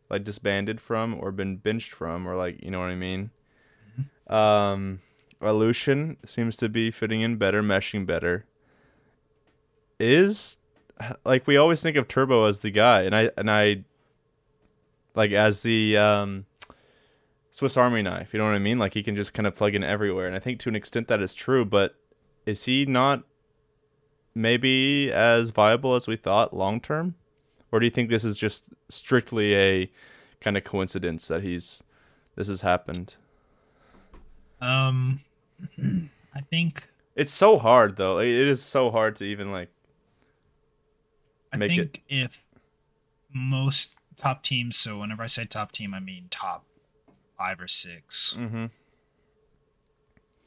like 0.10 0.24
disbanded 0.24 0.80
from, 0.80 1.14
or 1.14 1.32
been 1.32 1.58
benched 1.58 1.92
from, 1.92 2.28
or 2.28 2.36
like 2.36 2.64
you 2.64 2.72
know 2.72 2.80
what 2.80 2.90
I 2.90 2.96
mean. 2.96 3.32
Um, 4.28 5.00
Illusion 5.42 6.18
seems 6.26 6.58
to 6.58 6.70
be 6.70 6.92
fitting 6.92 7.22
in 7.22 7.38
better, 7.38 7.62
meshing 7.62 8.06
better. 8.06 8.46
Is 10.00 10.58
like 11.26 11.48
we 11.48 11.58
always 11.58 11.82
think 11.82 11.98
of 11.98 12.08
Turbo 12.08 12.46
as 12.46 12.60
the 12.62 12.72
guy, 12.72 13.02
and 13.04 13.16
I 13.16 13.32
and 13.38 13.50
I 13.50 13.84
like 15.16 15.32
as 15.32 15.62
the 15.62 15.98
um, 15.98 16.46
Swiss 17.52 17.78
Army 17.78 18.02
knife. 18.02 18.34
You 18.34 18.40
know 18.40 18.46
what 18.46 18.54
I 18.54 18.60
mean? 18.60 18.80
Like 18.80 18.94
he 18.94 19.04
can 19.04 19.16
just 19.16 19.34
kind 19.34 19.48
of 19.48 19.56
plug 19.56 19.76
in 19.76 19.84
everywhere, 19.84 20.28
and 20.28 20.36
I 20.36 20.40
think 20.40 20.60
to 20.62 20.70
an 20.70 20.76
extent 20.76 21.08
that 21.08 21.22
is 21.22 21.36
true. 21.36 21.66
But 21.66 21.96
is 22.48 22.64
he 22.64 22.86
not 22.86 23.24
maybe 24.34 25.12
as 25.12 25.50
viable 25.52 25.94
as 25.96 26.08
we 26.08 26.16
thought 26.16 26.56
long 26.56 26.80
term, 26.82 27.14
or 27.72 27.80
do 27.80 27.86
you 27.86 27.92
think 27.92 28.10
this 28.10 28.24
is 28.24 28.38
just 28.38 28.70
strictly 28.90 29.54
a 29.56 29.92
kind 30.42 30.58
of 30.58 30.64
coincidence 30.64 31.28
that 31.28 31.44
he's 31.44 31.84
this 32.36 32.48
has 32.48 32.62
happened? 32.62 33.16
Um, 34.62 35.22
I 36.34 36.42
think 36.50 36.88
It's 37.16 37.32
so 37.32 37.58
hard 37.60 37.98
though. 37.98 38.20
It 38.20 38.30
is 38.30 38.62
so 38.64 38.90
hard 38.92 39.16
to 39.18 39.26
even 39.26 39.52
like. 39.52 39.70
I 41.54 41.58
Make 41.58 41.72
it- 41.72 41.76
think 41.76 42.04
if 42.08 42.40
most 43.34 43.96
top 44.16 44.42
teams, 44.44 44.78
so 44.78 45.00
whenever 45.00 45.24
I 45.24 45.28
say 45.28 45.46
top 45.46 45.72
team, 45.72 45.94
I 45.94 46.00
mean 46.00 46.28
top 46.30 46.66
five 47.38 47.60
or 47.60 47.68
six. 47.68 48.36
Mm-hmm. 48.38 48.66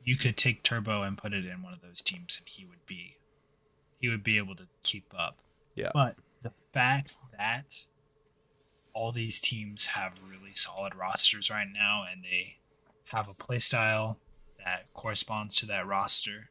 You 0.03 0.17
could 0.17 0.37
take 0.37 0.63
Turbo 0.63 1.03
and 1.03 1.19
put 1.19 1.33
it 1.33 1.45
in 1.45 1.63
one 1.63 1.73
of 1.73 1.83
those 1.83 2.03
teams, 2.03 2.37
and 2.39 2.49
he 2.49 2.65
would 2.65 2.85
be, 2.87 3.17
he 4.01 4.09
would 4.09 4.25
be 4.25 4.39
able 4.39 4.55
to 4.57 4.67
keep 4.83 5.13
up. 5.17 5.39
Yeah. 5.75 5.91
But 5.93 6.17
the 6.43 6.53
fact 6.73 7.17
that 7.37 7.85
all 8.93 9.13
these 9.13 9.41
teams 9.41 9.87
have 9.87 10.21
really 10.29 10.55
solid 10.55 10.95
rosters 10.95 11.51
right 11.51 11.69
now, 11.73 12.05
and 12.11 12.25
they 12.25 12.57
have 13.13 13.29
a 13.29 13.35
play 13.35 13.59
style 13.59 14.19
that 14.65 14.93
corresponds 14.95 15.55
to 15.57 15.67
that 15.67 15.87
roster, 15.87 16.51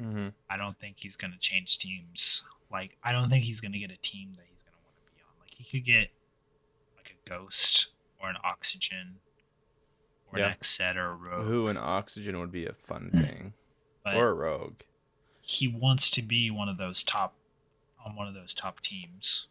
Mm-hmm. 0.00 0.28
I 0.50 0.56
don't 0.56 0.78
think 0.78 0.96
he's 0.98 1.16
gonna 1.16 1.38
change 1.38 1.78
teams. 1.78 2.44
Like 2.70 2.96
I 3.02 3.12
don't 3.12 3.30
think 3.30 3.44
he's 3.44 3.60
gonna 3.60 3.78
get 3.78 3.90
a 3.90 3.98
team 3.98 4.32
that 4.36 4.44
he's 4.50 4.62
gonna 4.62 4.78
want 4.84 4.96
to 4.96 5.12
be 5.14 5.22
on. 5.22 5.40
Like 5.40 5.54
he 5.56 5.64
could 5.64 5.86
get 5.86 6.10
like 6.96 7.14
a 7.14 7.28
ghost 7.28 7.88
or 8.20 8.28
an 8.28 8.36
oxygen 8.44 9.16
or 10.34 10.38
Yeah. 10.38 10.54
an 10.80 10.98
or 10.98 11.12
a 11.12 11.14
rogue. 11.14 11.46
Who 11.46 11.68
and 11.68 11.78
oxygen 11.78 12.38
would 12.40 12.52
be 12.52 12.66
a 12.66 12.72
fun 12.72 13.10
hmm. 13.12 13.20
thing, 13.20 13.52
but 14.04 14.14
or 14.14 14.30
a 14.30 14.34
rogue. 14.34 14.80
he 15.40 15.68
wants 15.68 16.10
to 16.12 16.22
be 16.22 16.50
one 16.50 16.68
of 16.68 16.78
those 16.78 17.04
top 17.04 17.34
on 18.04 18.16
one 18.16 18.28
of 18.28 18.34
those 18.34 18.54
top 18.54 18.80
teams. 18.80 19.46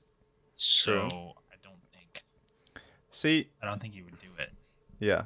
So 0.55 0.91
True. 0.91 1.07
I 1.51 1.55
don't 1.63 1.81
think 1.93 2.23
See, 3.11 3.49
I 3.61 3.65
don't 3.65 3.81
think 3.81 3.93
he 3.93 4.01
would 4.01 4.19
do 4.19 4.29
it. 4.37 4.51
yeah. 4.99 5.23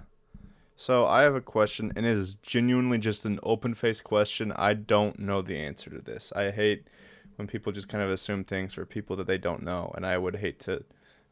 So 0.79 1.07
I 1.07 1.23
have 1.23 1.33
a 1.33 1.41
question, 1.41 1.91
and 1.95 2.05
it 2.05 2.15
is 2.15 2.35
genuinely 2.35 2.99
just 2.99 3.25
an 3.25 3.39
open-faced 3.41 4.03
question. 4.03 4.51
I 4.51 4.75
don't 4.75 5.17
know 5.17 5.41
the 5.41 5.57
answer 5.57 5.89
to 5.89 5.99
this. 5.99 6.31
I 6.35 6.51
hate 6.51 6.87
when 7.35 7.47
people 7.47 7.71
just 7.71 7.89
kind 7.89 8.03
of 8.03 8.11
assume 8.11 8.43
things 8.43 8.75
for 8.75 8.85
people 8.85 9.15
that 9.15 9.25
they 9.25 9.39
don't 9.39 9.63
know, 9.63 9.91
and 9.95 10.05
I 10.05 10.19
would 10.19 10.35
hate 10.35 10.59
to 10.61 10.83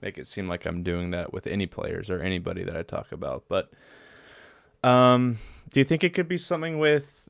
make 0.01 0.17
it 0.17 0.25
seem 0.25 0.47
like 0.47 0.65
I'm 0.65 0.81
doing 0.81 1.11
that 1.11 1.31
with 1.31 1.45
any 1.45 1.67
players 1.67 2.09
or 2.09 2.21
anybody 2.21 2.63
that 2.63 2.75
I 2.75 2.81
talk 2.81 3.11
about. 3.11 3.43
But 3.47 3.71
um, 4.85 5.39
do 5.71 5.79
you 5.79 5.83
think 5.83 6.03
it 6.03 6.13
could 6.13 6.27
be 6.27 6.37
something 6.37 6.77
with 6.77 7.27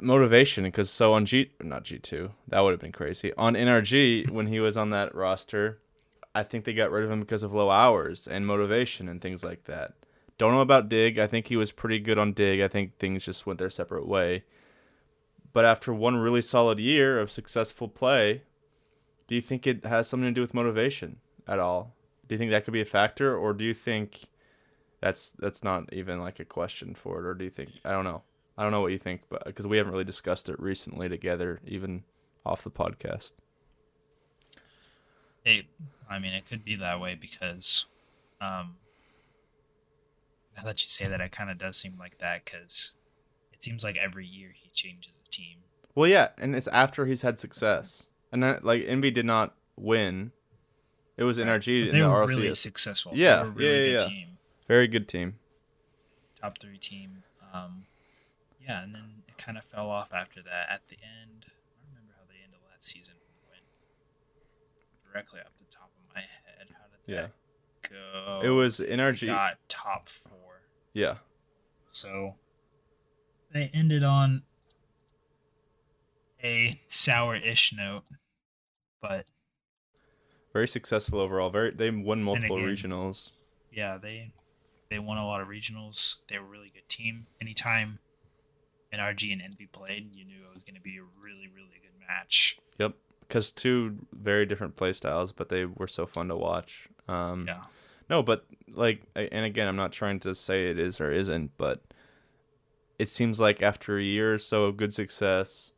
motivation? 0.00 0.64
Because 0.64 0.90
so 0.90 1.12
on 1.12 1.26
G, 1.26 1.52
not 1.62 1.84
G 1.84 1.98
two, 1.98 2.32
that 2.48 2.60
would 2.60 2.72
have 2.72 2.80
been 2.80 2.92
crazy. 2.92 3.32
On 3.34 3.54
NRG, 3.54 4.30
when 4.30 4.48
he 4.48 4.58
was 4.58 4.76
on 4.76 4.90
that 4.90 5.14
roster, 5.14 5.78
I 6.34 6.42
think 6.42 6.64
they 6.64 6.74
got 6.74 6.90
rid 6.90 7.04
of 7.04 7.10
him 7.10 7.20
because 7.20 7.42
of 7.42 7.54
low 7.54 7.70
hours 7.70 8.26
and 8.26 8.46
motivation 8.46 9.08
and 9.08 9.22
things 9.22 9.44
like 9.44 9.64
that. 9.64 9.94
Don't 10.38 10.52
know 10.52 10.60
about 10.60 10.88
Dig. 10.88 11.18
I 11.18 11.26
think 11.26 11.46
he 11.46 11.56
was 11.56 11.72
pretty 11.72 11.98
good 11.98 12.18
on 12.18 12.32
Dig. 12.32 12.60
I 12.60 12.68
think 12.68 12.98
things 12.98 13.24
just 13.24 13.46
went 13.46 13.58
their 13.58 13.70
separate 13.70 14.06
way. 14.06 14.44
But 15.52 15.64
after 15.64 15.94
one 15.94 16.16
really 16.16 16.42
solid 16.42 16.78
year 16.78 17.18
of 17.18 17.30
successful 17.30 17.88
play, 17.88 18.42
do 19.26 19.34
you 19.34 19.40
think 19.40 19.66
it 19.66 19.84
has 19.84 20.08
something 20.08 20.28
to 20.28 20.34
do 20.34 20.40
with 20.40 20.54
motivation 20.54 21.18
at 21.46 21.58
all? 21.58 21.94
Do 22.28 22.34
you 22.34 22.38
think 22.38 22.50
that 22.50 22.64
could 22.64 22.74
be 22.74 22.80
a 22.80 22.84
factor, 22.84 23.36
or 23.36 23.52
do 23.52 23.64
you 23.64 23.74
think 23.74 24.26
that's 25.00 25.32
that's 25.38 25.62
not 25.62 25.92
even 25.92 26.20
like 26.20 26.40
a 26.40 26.44
question 26.44 26.94
for 26.94 27.20
it, 27.20 27.26
or 27.26 27.34
do 27.34 27.44
you 27.44 27.50
think 27.50 27.70
I 27.84 27.92
don't 27.92 28.04
know? 28.04 28.22
I 28.56 28.62
don't 28.62 28.72
know 28.72 28.80
what 28.80 28.92
you 28.92 28.98
think, 28.98 29.22
but 29.28 29.44
because 29.44 29.66
we 29.66 29.76
haven't 29.76 29.92
really 29.92 30.04
discussed 30.04 30.48
it 30.48 30.58
recently 30.58 31.08
together, 31.08 31.60
even 31.64 32.02
off 32.44 32.64
the 32.64 32.70
podcast. 32.70 33.32
It, 35.44 35.66
I 36.10 36.18
mean, 36.18 36.32
it 36.34 36.44
could 36.46 36.64
be 36.64 36.76
that 36.76 37.00
way 37.00 37.14
because, 37.14 37.86
um, 38.40 38.76
now 40.56 40.64
that 40.64 40.82
you 40.82 40.88
say 40.88 41.06
that, 41.06 41.20
it 41.20 41.30
kind 41.32 41.50
of 41.50 41.56
does 41.58 41.76
seem 41.76 41.94
like 41.98 42.18
that 42.18 42.44
because 42.44 42.92
it 43.52 43.62
seems 43.62 43.84
like 43.84 43.96
every 43.96 44.26
year 44.26 44.50
he 44.54 44.68
changes 44.70 45.12
the 45.24 45.30
team. 45.30 45.58
Well, 45.94 46.08
yeah, 46.08 46.28
and 46.38 46.54
it's 46.54 46.66
after 46.68 47.06
he's 47.06 47.22
had 47.22 47.38
success, 47.38 48.02
and 48.32 48.42
then, 48.42 48.58
like 48.62 48.84
Envy 48.86 49.10
did 49.10 49.24
not 49.26 49.54
win. 49.76 50.32
It 51.16 51.24
was 51.24 51.38
NRG 51.38 51.86
But 51.86 51.94
in 51.94 52.00
the 52.00 52.06
RLCS. 52.06 52.28
really 52.28 52.54
successful. 52.54 53.12
They 53.12 53.18
Yeah, 53.18 53.42
were 53.44 53.50
really 53.50 53.70
yeah, 53.70 53.76
yeah, 53.76 53.98
good 53.98 54.00
yeah. 54.02 54.08
team. 54.08 54.37
Very 54.68 54.86
good 54.86 55.08
team. 55.08 55.38
top 56.40 56.58
three 56.58 56.78
team. 56.78 57.24
Um, 57.52 57.86
yeah, 58.64 58.82
and 58.82 58.94
then 58.94 59.22
it 59.26 59.36
kind 59.38 59.56
of 59.58 59.64
fell 59.64 59.90
off 59.90 60.12
after 60.12 60.40
that. 60.42 60.68
At 60.70 60.82
the 60.88 60.96
end, 60.96 61.46
I 61.46 61.50
don't 61.50 61.90
remember 61.90 62.12
how 62.16 62.24
the 62.28 62.42
end 62.44 62.52
of 62.54 62.60
that 62.70 62.84
season 62.84 63.14
went. 63.50 63.62
Directly 65.10 65.40
off 65.40 65.52
the 65.58 65.74
top 65.74 65.90
of 65.96 66.14
my 66.14 66.20
head, 66.20 66.68
how 66.78 66.84
did 66.88 67.12
Yeah. 67.12 67.28
that 67.82 67.90
go? 67.90 68.40
It 68.44 68.50
was 68.50 68.78
NRG. 68.80 69.26
got 69.26 69.58
top 69.68 70.08
four. 70.08 70.60
Yeah. 70.92 71.18
So 71.88 72.34
they 73.50 73.70
ended 73.72 74.02
on 74.04 74.42
a 76.44 76.80
sour-ish 76.88 77.72
note, 77.72 78.04
but 79.00 79.26
Very 80.52 80.68
successful 80.68 81.18
overall. 81.20 81.50
Very 81.50 81.70
they 81.72 81.90
won 81.90 82.22
multiple 82.22 82.58
again- 82.58 82.68
regionals. 82.68 83.32
yeah, 83.72 83.96
they 83.98 84.32
they 84.90 84.98
won 84.98 85.18
a 85.18 85.26
lot 85.26 85.40
of 85.40 85.48
regionals. 85.48 86.16
They 86.28 86.38
were 86.38 86.46
a 86.46 86.48
really 86.48 86.70
good 86.72 86.88
team. 86.88 87.26
Anytime 87.40 87.98
NRG 88.92 89.32
and 89.32 89.42
Envy 89.42 89.66
played, 89.66 90.16
you 90.16 90.24
knew 90.24 90.44
it 90.48 90.54
was 90.54 90.64
going 90.64 90.76
to 90.76 90.80
be 90.80 90.96
a 90.96 91.02
really 91.22 91.48
really 91.48 91.80
good 91.82 92.06
match. 92.08 92.58
Yep. 92.78 92.94
Because 93.20 93.52
two 93.52 94.06
very 94.12 94.46
different 94.46 94.76
play 94.76 94.92
styles, 94.94 95.32
but 95.32 95.50
they 95.50 95.66
were 95.66 95.88
so 95.88 96.06
fun 96.06 96.28
to 96.28 96.36
watch. 96.36 96.88
Um, 97.06 97.44
Yeah. 97.46 97.62
No, 98.10 98.22
but 98.22 98.46
like, 98.72 99.02
and 99.14 99.44
again, 99.44 99.68
I'm 99.68 99.76
not 99.76 99.92
trying 99.92 100.18
to 100.20 100.34
say 100.34 100.70
it 100.70 100.78
is 100.78 101.00
or 101.00 101.12
isn't, 101.12 101.50
but 101.58 101.82
it 102.98 103.08
seems 103.08 103.38
like 103.38 103.62
after 103.62 103.98
a 103.98 104.02
year 104.02 104.34
or 104.34 104.38
so 104.38 104.64
of 104.64 104.76
good 104.76 104.94
success, 104.94 105.72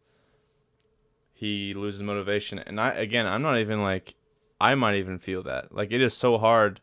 he 1.32 1.74
loses 1.74 2.02
motivation. 2.02 2.58
And 2.58 2.80
I, 2.80 2.90
again, 2.90 3.26
I'm 3.26 3.42
not 3.42 3.58
even 3.58 3.82
like, 3.82 4.14
I 4.60 4.74
might 4.74 4.96
even 4.96 5.18
feel 5.18 5.42
that. 5.44 5.74
Like, 5.74 5.90
it 5.90 6.00
is 6.00 6.14
so 6.14 6.38
hard 6.38 6.80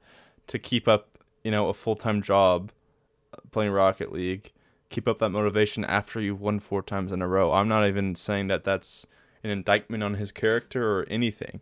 to 0.48 0.60
keep 0.60 0.88
up, 0.88 1.17
you 1.48 1.52
know, 1.52 1.70
a 1.70 1.74
full 1.74 1.96
time 1.96 2.22
job 2.22 2.74
uh, 3.34 3.38
playing 3.52 3.72
Rocket 3.72 4.12
League, 4.12 4.52
keep 4.90 5.08
up 5.08 5.20
that 5.20 5.30
motivation 5.30 5.86
after 5.86 6.20
you've 6.20 6.42
won 6.42 6.60
four 6.60 6.82
times 6.82 7.14
in 7.14 7.22
a 7.22 7.28
row. 7.28 7.54
I'm 7.54 7.70
not 7.70 7.88
even 7.88 8.16
saying 8.16 8.48
that 8.48 8.66
that's 8.66 9.08
an 9.46 9.50
indictment 9.50 10.04
on 10.04 10.16
his 10.16 10.34
character 10.34 11.00
or 11.00 11.06
anything, 11.10 11.62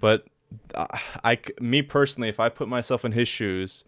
but 0.00 0.26
I, 0.74 1.38
me 1.60 1.80
personally, 1.80 2.28
if 2.28 2.40
I 2.40 2.48
put 2.48 2.66
myself 2.66 3.04
in 3.04 3.12
his 3.12 3.28
shoes, 3.28 3.84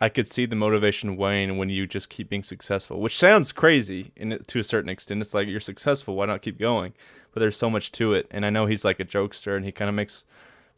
I 0.00 0.08
could 0.08 0.26
see 0.26 0.46
the 0.46 0.56
motivation 0.56 1.18
wane 1.18 1.58
when 1.58 1.68
you 1.68 1.86
just 1.86 2.08
keep 2.08 2.30
being 2.30 2.42
successful, 2.42 3.02
which 3.02 3.18
sounds 3.18 3.52
crazy 3.52 4.12
in 4.16 4.42
to 4.46 4.58
a 4.58 4.64
certain 4.64 4.88
extent. 4.88 5.20
It's 5.20 5.34
like 5.34 5.46
you're 5.46 5.60
successful, 5.60 6.16
why 6.16 6.24
not 6.24 6.40
keep 6.40 6.58
going? 6.58 6.94
But 7.34 7.40
there's 7.40 7.58
so 7.58 7.68
much 7.68 7.92
to 7.92 8.14
it, 8.14 8.28
and 8.30 8.46
I 8.46 8.50
know 8.50 8.64
he's 8.64 8.86
like 8.86 8.98
a 8.98 9.04
jokester, 9.04 9.58
and 9.58 9.66
he 9.66 9.72
kind 9.72 9.90
of 9.90 9.94
makes 9.94 10.24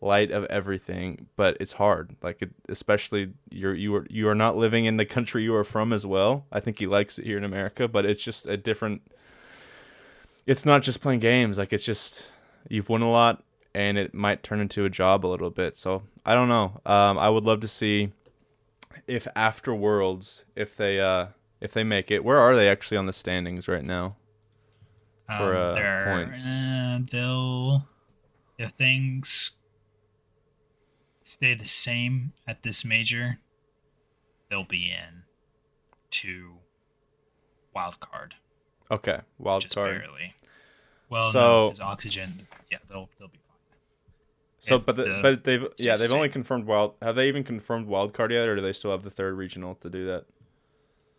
light 0.03 0.31
of 0.31 0.45
everything, 0.47 1.27
but 1.37 1.57
it's 1.61 1.73
hard. 1.73 2.17
Like 2.23 2.41
it, 2.43 2.51
especially 2.69 3.33
you're 3.51 3.75
you 3.75 3.95
are 3.97 4.07
you 4.09 4.29
are 4.29 4.35
not 4.35 4.57
living 4.57 4.85
in 4.87 4.97
the 4.97 5.05
country 5.05 5.43
you 5.43 5.55
are 5.55 5.65
from 5.65 5.93
as 5.93 6.07
well. 6.07 6.47
I 6.51 6.61
think 6.61 6.79
he 6.79 6.87
likes 6.87 7.19
it 7.19 7.27
here 7.27 7.37
in 7.39 7.45
America, 7.45 7.87
but 7.89 8.05
it's 8.07 8.23
just 8.23 8.47
a 8.47 8.57
different. 8.57 9.03
It's 10.47 10.65
not 10.67 10.83
just 10.83 11.01
playing 11.01 11.21
games. 11.21 11.59
Like 11.59 11.73
it's 11.73 11.85
just 11.85 12.29
you've 12.69 12.89
won 12.89 13.03
a 13.03 13.11
lot, 13.11 13.43
and 13.75 13.99
it 13.99 14.15
might 14.15 14.43
turn 14.43 14.61
into 14.61 14.85
a 14.85 14.91
job 14.91 15.25
a 15.25 15.29
little 15.29 15.51
bit. 15.51 15.77
So 15.77 16.03
I 16.25 16.35
don't 16.35 16.49
know. 16.49 16.81
Um, 16.87 17.19
I 17.19 17.29
would 17.31 17.45
love 17.45 17.61
to 17.61 17.69
see 17.69 18.13
if 19.07 19.29
after 19.37 19.75
Worlds, 19.75 20.45
if 20.57 20.77
they 20.77 20.99
uh, 21.01 21.27
if 21.61 21.73
they 21.73 21.85
make 21.85 22.11
it. 22.11 22.25
Where 22.25 22.39
are 22.39 22.57
they 22.57 22.69
actually 22.69 22.97
on 22.97 23.07
the 23.07 23.13
standings 23.13 23.69
right 23.69 23.85
now? 23.85 24.17
For, 25.27 25.55
uh, 25.57 25.69
Um, 25.69 25.75
they're- 25.77 26.05
points. 26.07 26.47
uh, 26.47 26.99
they'll 27.11 27.87
if 28.59 28.71
things 28.73 29.53
stay 31.31 31.55
the 31.55 31.67
same 31.67 32.33
at 32.47 32.63
this 32.63 32.85
major, 32.85 33.39
they'll 34.49 34.65
be 34.65 34.91
in 34.91 35.23
to 36.11 36.55
wild 37.75 38.01
card, 38.01 38.35
Okay, 38.91 39.21
wild 39.39 39.63
just 39.63 39.75
card. 39.75 40.01
barely. 40.01 40.35
Well, 41.09 41.33
So- 41.33 41.73
no, 41.79 41.85
oxygen. 41.85 42.47
Yeah, 42.71 42.79
they'll 42.89 43.09
they'll 43.19 43.29
be 43.29 43.39
fine. 43.39 43.57
So, 44.61 44.77
If 44.77 44.87
but 44.87 44.97
the, 44.97 45.05
the- 45.05 45.21
but 45.23 45.45
they've 45.45 45.67
yeah 45.79 45.95
the 45.97 46.03
they've 46.03 46.13
only 46.13 46.29
confirmed 46.29 46.67
wild. 46.67 46.95
Have 47.03 47.17
they 47.17 47.29
even 47.29 47.45
confirmed 47.45 47.87
wild 47.87 48.13
card 48.13 48.33
yet, 48.33 48.49
or 48.49 48.57
do 48.57 48.63
they 48.63 48.73
still 48.73 48.91
have 48.91 49.03
the 49.03 49.11
third 49.11 49.35
regional 49.37 49.75
to 49.77 49.89
do 49.91 50.07
that? 50.07 50.27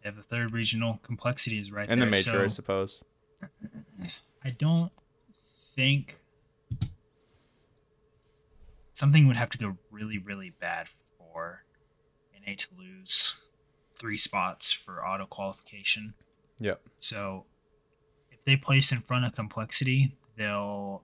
They 0.03 0.09
have 0.09 0.16
the 0.16 0.24
third 0.24 0.51
regional 0.53 0.99
complexity 1.03 1.57
is 1.57 1.72
right 1.72 1.88
And 1.89 2.01
there. 2.01 2.07
the 2.07 2.12
major, 2.12 2.43
I 2.43 2.47
suppose. 2.47 3.01
I 4.43 4.49
don't 4.49 4.91
think 5.76 6.20
something 9.01 9.25
would 9.25 9.35
have 9.35 9.49
to 9.49 9.57
go 9.57 9.75
really, 9.89 10.19
really 10.19 10.51
bad 10.51 10.87
for 11.17 11.63
NA 12.35 12.53
to 12.55 12.67
lose 12.77 13.35
three 13.99 14.15
spots 14.15 14.71
for 14.71 15.03
auto 15.03 15.25
qualification. 15.25 16.13
Yep. 16.59 16.81
So 16.99 17.45
if 18.29 18.45
they 18.45 18.55
place 18.55 18.91
in 18.91 18.99
front 18.99 19.25
of 19.25 19.33
complexity, 19.33 20.15
they'll 20.37 21.03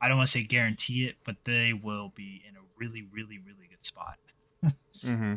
I 0.00 0.08
don't 0.08 0.16
want 0.16 0.28
to 0.28 0.32
say 0.32 0.44
guarantee 0.44 1.04
it, 1.04 1.16
but 1.26 1.36
they 1.44 1.74
will 1.74 2.10
be 2.16 2.42
in 2.48 2.56
a 2.56 2.60
really, 2.78 3.02
really, 3.02 3.38
really 3.38 3.68
good 3.68 3.84
spot. 3.84 4.16
Mm-hmm. 5.04 5.34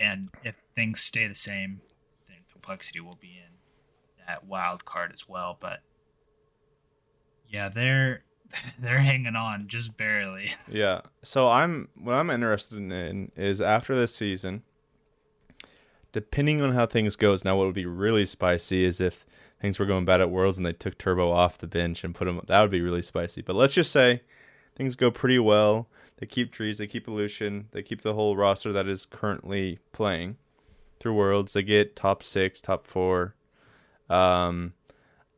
And 0.00 0.28
if 0.42 0.56
things 0.74 1.00
stay 1.00 1.28
the 1.28 1.34
same, 1.34 1.80
then 2.28 2.38
complexity 2.52 2.98
will 3.00 3.16
be 3.18 3.38
in 3.38 3.52
that 4.26 4.44
wild 4.44 4.84
card 4.84 5.12
as 5.14 5.28
well. 5.28 5.56
But 5.58 5.80
yeah, 7.48 7.68
they're 7.68 8.24
they're 8.78 8.98
hanging 9.00 9.36
on 9.36 9.68
just 9.68 9.96
barely. 9.96 10.52
Yeah. 10.68 11.02
So 11.22 11.48
I'm 11.48 11.88
what 11.94 12.14
I'm 12.14 12.30
interested 12.30 12.78
in 12.78 13.30
is 13.36 13.60
after 13.60 13.94
this 13.94 14.14
season, 14.14 14.62
depending 16.12 16.60
on 16.60 16.72
how 16.72 16.86
things 16.86 17.16
goes. 17.16 17.44
Now, 17.44 17.56
what 17.56 17.66
would 17.66 17.74
be 17.74 17.86
really 17.86 18.26
spicy 18.26 18.84
is 18.84 19.00
if 19.00 19.24
things 19.60 19.78
were 19.78 19.86
going 19.86 20.04
bad 20.04 20.20
at 20.20 20.30
Worlds 20.30 20.58
and 20.58 20.66
they 20.66 20.72
took 20.72 20.98
Turbo 20.98 21.30
off 21.30 21.58
the 21.58 21.66
bench 21.66 22.04
and 22.04 22.14
put 22.14 22.28
him. 22.28 22.40
That 22.46 22.60
would 22.60 22.70
be 22.70 22.82
really 22.82 23.02
spicy. 23.02 23.40
But 23.40 23.56
let's 23.56 23.72
just 23.72 23.92
say 23.92 24.22
things 24.76 24.94
go 24.94 25.10
pretty 25.10 25.38
well. 25.38 25.88
They 26.18 26.26
keep 26.26 26.52
trees. 26.52 26.78
They 26.78 26.86
keep 26.86 27.08
Illusion. 27.08 27.68
They 27.72 27.82
keep 27.82 28.02
the 28.02 28.14
whole 28.14 28.36
roster 28.36 28.72
that 28.72 28.86
is 28.86 29.06
currently 29.06 29.78
playing 29.92 30.36
through 31.00 31.14
Worlds. 31.14 31.52
They 31.52 31.62
get 31.62 31.96
top 31.96 32.22
six, 32.22 32.60
top 32.60 32.86
four. 32.86 33.34
Um, 34.10 34.74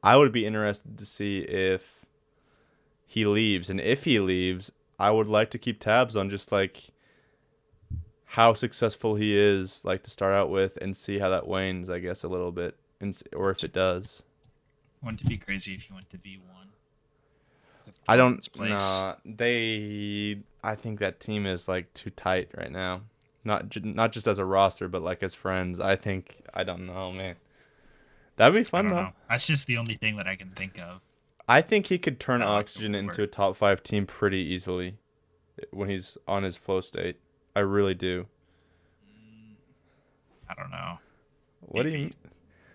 I 0.02 0.16
would 0.16 0.32
be 0.32 0.44
interested 0.44 0.98
to 0.98 1.06
see 1.06 1.38
if 1.40 1.95
he 3.06 3.24
leaves, 3.24 3.70
and 3.70 3.80
if 3.80 4.04
he 4.04 4.18
leaves, 4.18 4.72
I 4.98 5.10
would 5.10 5.28
like 5.28 5.50
to 5.50 5.58
keep 5.58 5.80
tabs 5.80 6.16
on 6.16 6.28
just 6.28 6.50
like 6.50 6.90
how 8.30 8.52
successful 8.52 9.14
he 9.14 9.36
is, 9.36 9.84
like 9.84 10.02
to 10.02 10.10
start 10.10 10.34
out 10.34 10.50
with, 10.50 10.76
and 10.78 10.96
see 10.96 11.18
how 11.18 11.30
that 11.30 11.46
wanes, 11.46 11.88
I 11.88 12.00
guess, 12.00 12.24
a 12.24 12.28
little 12.28 12.52
bit, 12.52 12.76
and 13.00 13.16
or 13.34 13.50
if 13.50 13.62
it 13.62 13.72
does. 13.72 14.22
Wouldn't 15.02 15.22
it 15.22 15.28
be 15.28 15.38
crazy 15.38 15.74
if 15.74 15.88
you 15.88 15.94
went 15.94 16.10
to 16.10 16.18
V 16.18 16.40
one? 16.52 16.68
I 18.08 18.16
don't. 18.16 18.46
Nah, 18.58 19.14
they. 19.24 20.40
I 20.62 20.74
think 20.74 20.98
that 20.98 21.20
team 21.20 21.46
is 21.46 21.68
like 21.68 21.92
too 21.94 22.10
tight 22.10 22.50
right 22.56 22.70
now. 22.70 23.02
Not 23.44 23.76
not 23.84 24.12
just 24.12 24.26
as 24.26 24.40
a 24.40 24.44
roster, 24.44 24.88
but 24.88 25.02
like 25.02 25.22
as 25.22 25.34
friends. 25.34 25.78
I 25.78 25.94
think 25.94 26.36
I 26.52 26.64
don't 26.64 26.86
know, 26.86 27.12
man. 27.12 27.36
That'd 28.36 28.54
be 28.54 28.64
fun 28.64 28.88
though. 28.88 28.94
know. 28.94 29.12
That's 29.28 29.46
just 29.46 29.66
the 29.66 29.76
only 29.76 29.94
thing 29.94 30.16
that 30.16 30.26
I 30.26 30.36
can 30.36 30.50
think 30.50 30.78
of. 30.80 31.00
I 31.48 31.62
think 31.62 31.86
he 31.86 31.98
could 31.98 32.18
turn 32.18 32.42
I 32.42 32.46
Oxygen 32.46 32.94
into 32.94 33.22
a 33.22 33.26
top 33.26 33.56
five 33.56 33.82
team 33.82 34.06
pretty 34.06 34.38
easily 34.38 34.96
when 35.70 35.88
he's 35.88 36.18
on 36.26 36.42
his 36.42 36.56
flow 36.56 36.80
state. 36.80 37.20
I 37.54 37.60
really 37.60 37.94
do. 37.94 38.26
I 40.48 40.54
don't 40.54 40.70
know. 40.70 40.98
What 41.60 41.82
do 41.84 41.88
you? 41.90 42.10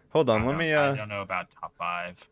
Hold 0.09 0.29
on, 0.29 0.45
let 0.45 0.53
know. 0.53 0.57
me. 0.57 0.73
I 0.73 0.89
Uh, 0.89 0.95
don't 0.95 1.09
know 1.09 1.21
about 1.21 1.47
top 1.51 1.73
five. 1.77 2.29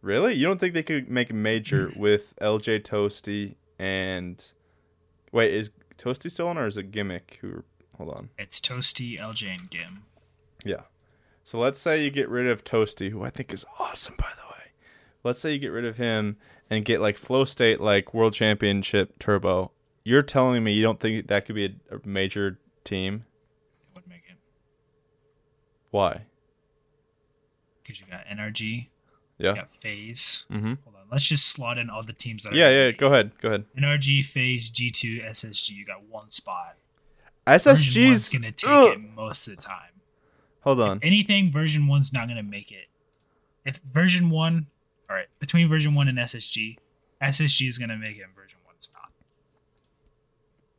really? 0.00 0.34
You 0.34 0.46
don't 0.46 0.58
think 0.58 0.74
they 0.74 0.82
could 0.82 1.08
make 1.10 1.30
a 1.30 1.34
major 1.34 1.92
with 1.96 2.34
LJ 2.40 2.80
Toasty 2.82 3.56
and? 3.78 4.52
Wait, 5.32 5.52
is 5.52 5.70
Toasty 5.98 6.30
still 6.30 6.48
on 6.48 6.56
or 6.56 6.66
is 6.66 6.76
it 6.78 6.90
Gimmick? 6.90 7.38
Who? 7.42 7.62
Hold 7.98 8.10
on. 8.14 8.30
It's 8.38 8.60
Toasty, 8.60 9.18
LJ, 9.18 9.58
and 9.58 9.70
Gim. 9.70 10.04
Yeah. 10.64 10.82
So 11.44 11.58
let's 11.58 11.78
say 11.78 12.02
you 12.02 12.10
get 12.10 12.28
rid 12.28 12.46
of 12.46 12.64
Toasty, 12.64 13.10
who 13.10 13.22
I 13.24 13.30
think 13.30 13.52
is 13.52 13.64
awesome, 13.78 14.14
by 14.16 14.28
the 14.36 14.46
way. 14.47 14.47
Let's 15.28 15.40
say 15.40 15.52
you 15.52 15.58
get 15.58 15.72
rid 15.72 15.84
of 15.84 15.98
him 15.98 16.38
and 16.70 16.86
get 16.86 17.02
like 17.02 17.18
Flow 17.18 17.44
State, 17.44 17.82
like 17.82 18.14
World 18.14 18.32
Championship 18.32 19.18
Turbo. 19.18 19.72
You're 20.02 20.22
telling 20.22 20.64
me 20.64 20.72
you 20.72 20.82
don't 20.82 20.98
think 20.98 21.26
that 21.26 21.44
could 21.44 21.54
be 21.54 21.66
a, 21.90 21.98
major 22.08 22.58
team? 22.82 23.26
It 23.92 23.96
would 23.96 24.08
make 24.08 24.22
it 24.26 24.38
Why? 25.90 26.22
because 27.82 28.00
you 28.00 28.06
got 28.10 28.24
NRG, 28.24 28.88
Yeah. 29.36 29.50
you 29.50 29.56
got 29.56 29.70
FaZe. 29.70 30.44
Mm-hmm. 30.50 30.66
Hold 30.84 30.96
on, 30.96 31.02
let's 31.12 31.24
just 31.24 31.46
slot 31.46 31.76
in 31.76 31.90
all 31.90 32.02
the 32.02 32.14
teams 32.14 32.44
that. 32.44 32.54
Are 32.54 32.56
Yeah, 32.56 32.70
yeah. 32.70 32.90
Go 32.92 33.08
ahead. 33.08 33.32
Go 33.38 33.48
ahead. 33.48 33.66
NRG, 33.78 34.24
FaZe, 34.24 34.70
G2, 34.70 35.28
SSG. 35.28 35.72
You 35.72 35.84
got 35.84 36.04
one 36.08 36.30
spot. 36.30 36.76
SSG's 37.46 38.30
gonna 38.30 38.50
take 38.50 38.70
Ugh. 38.70 38.94
it 38.94 39.14
most 39.14 39.46
of 39.46 39.56
the 39.56 39.62
time. 39.62 39.92
Hold 40.62 40.80
on. 40.80 41.00
anything, 41.02 41.52
version 41.52 41.86
one's 41.86 42.14
not 42.14 42.28
gonna 42.28 42.42
make 42.42 42.72
it. 42.72 42.86
If 43.66 43.76
version 43.92 44.30
one, 44.30 44.68
all 45.08 45.16
right, 45.16 45.26
between 45.38 45.68
version 45.68 45.94
one 45.94 46.08
and 46.08 46.18
SSG, 46.18 46.76
SSG 47.22 47.68
is 47.68 47.78
gonna 47.78 47.96
make 47.96 48.16
it, 48.18 48.22
and 48.22 48.34
version 48.34 48.58
one's 48.66 48.90
not. 48.94 49.10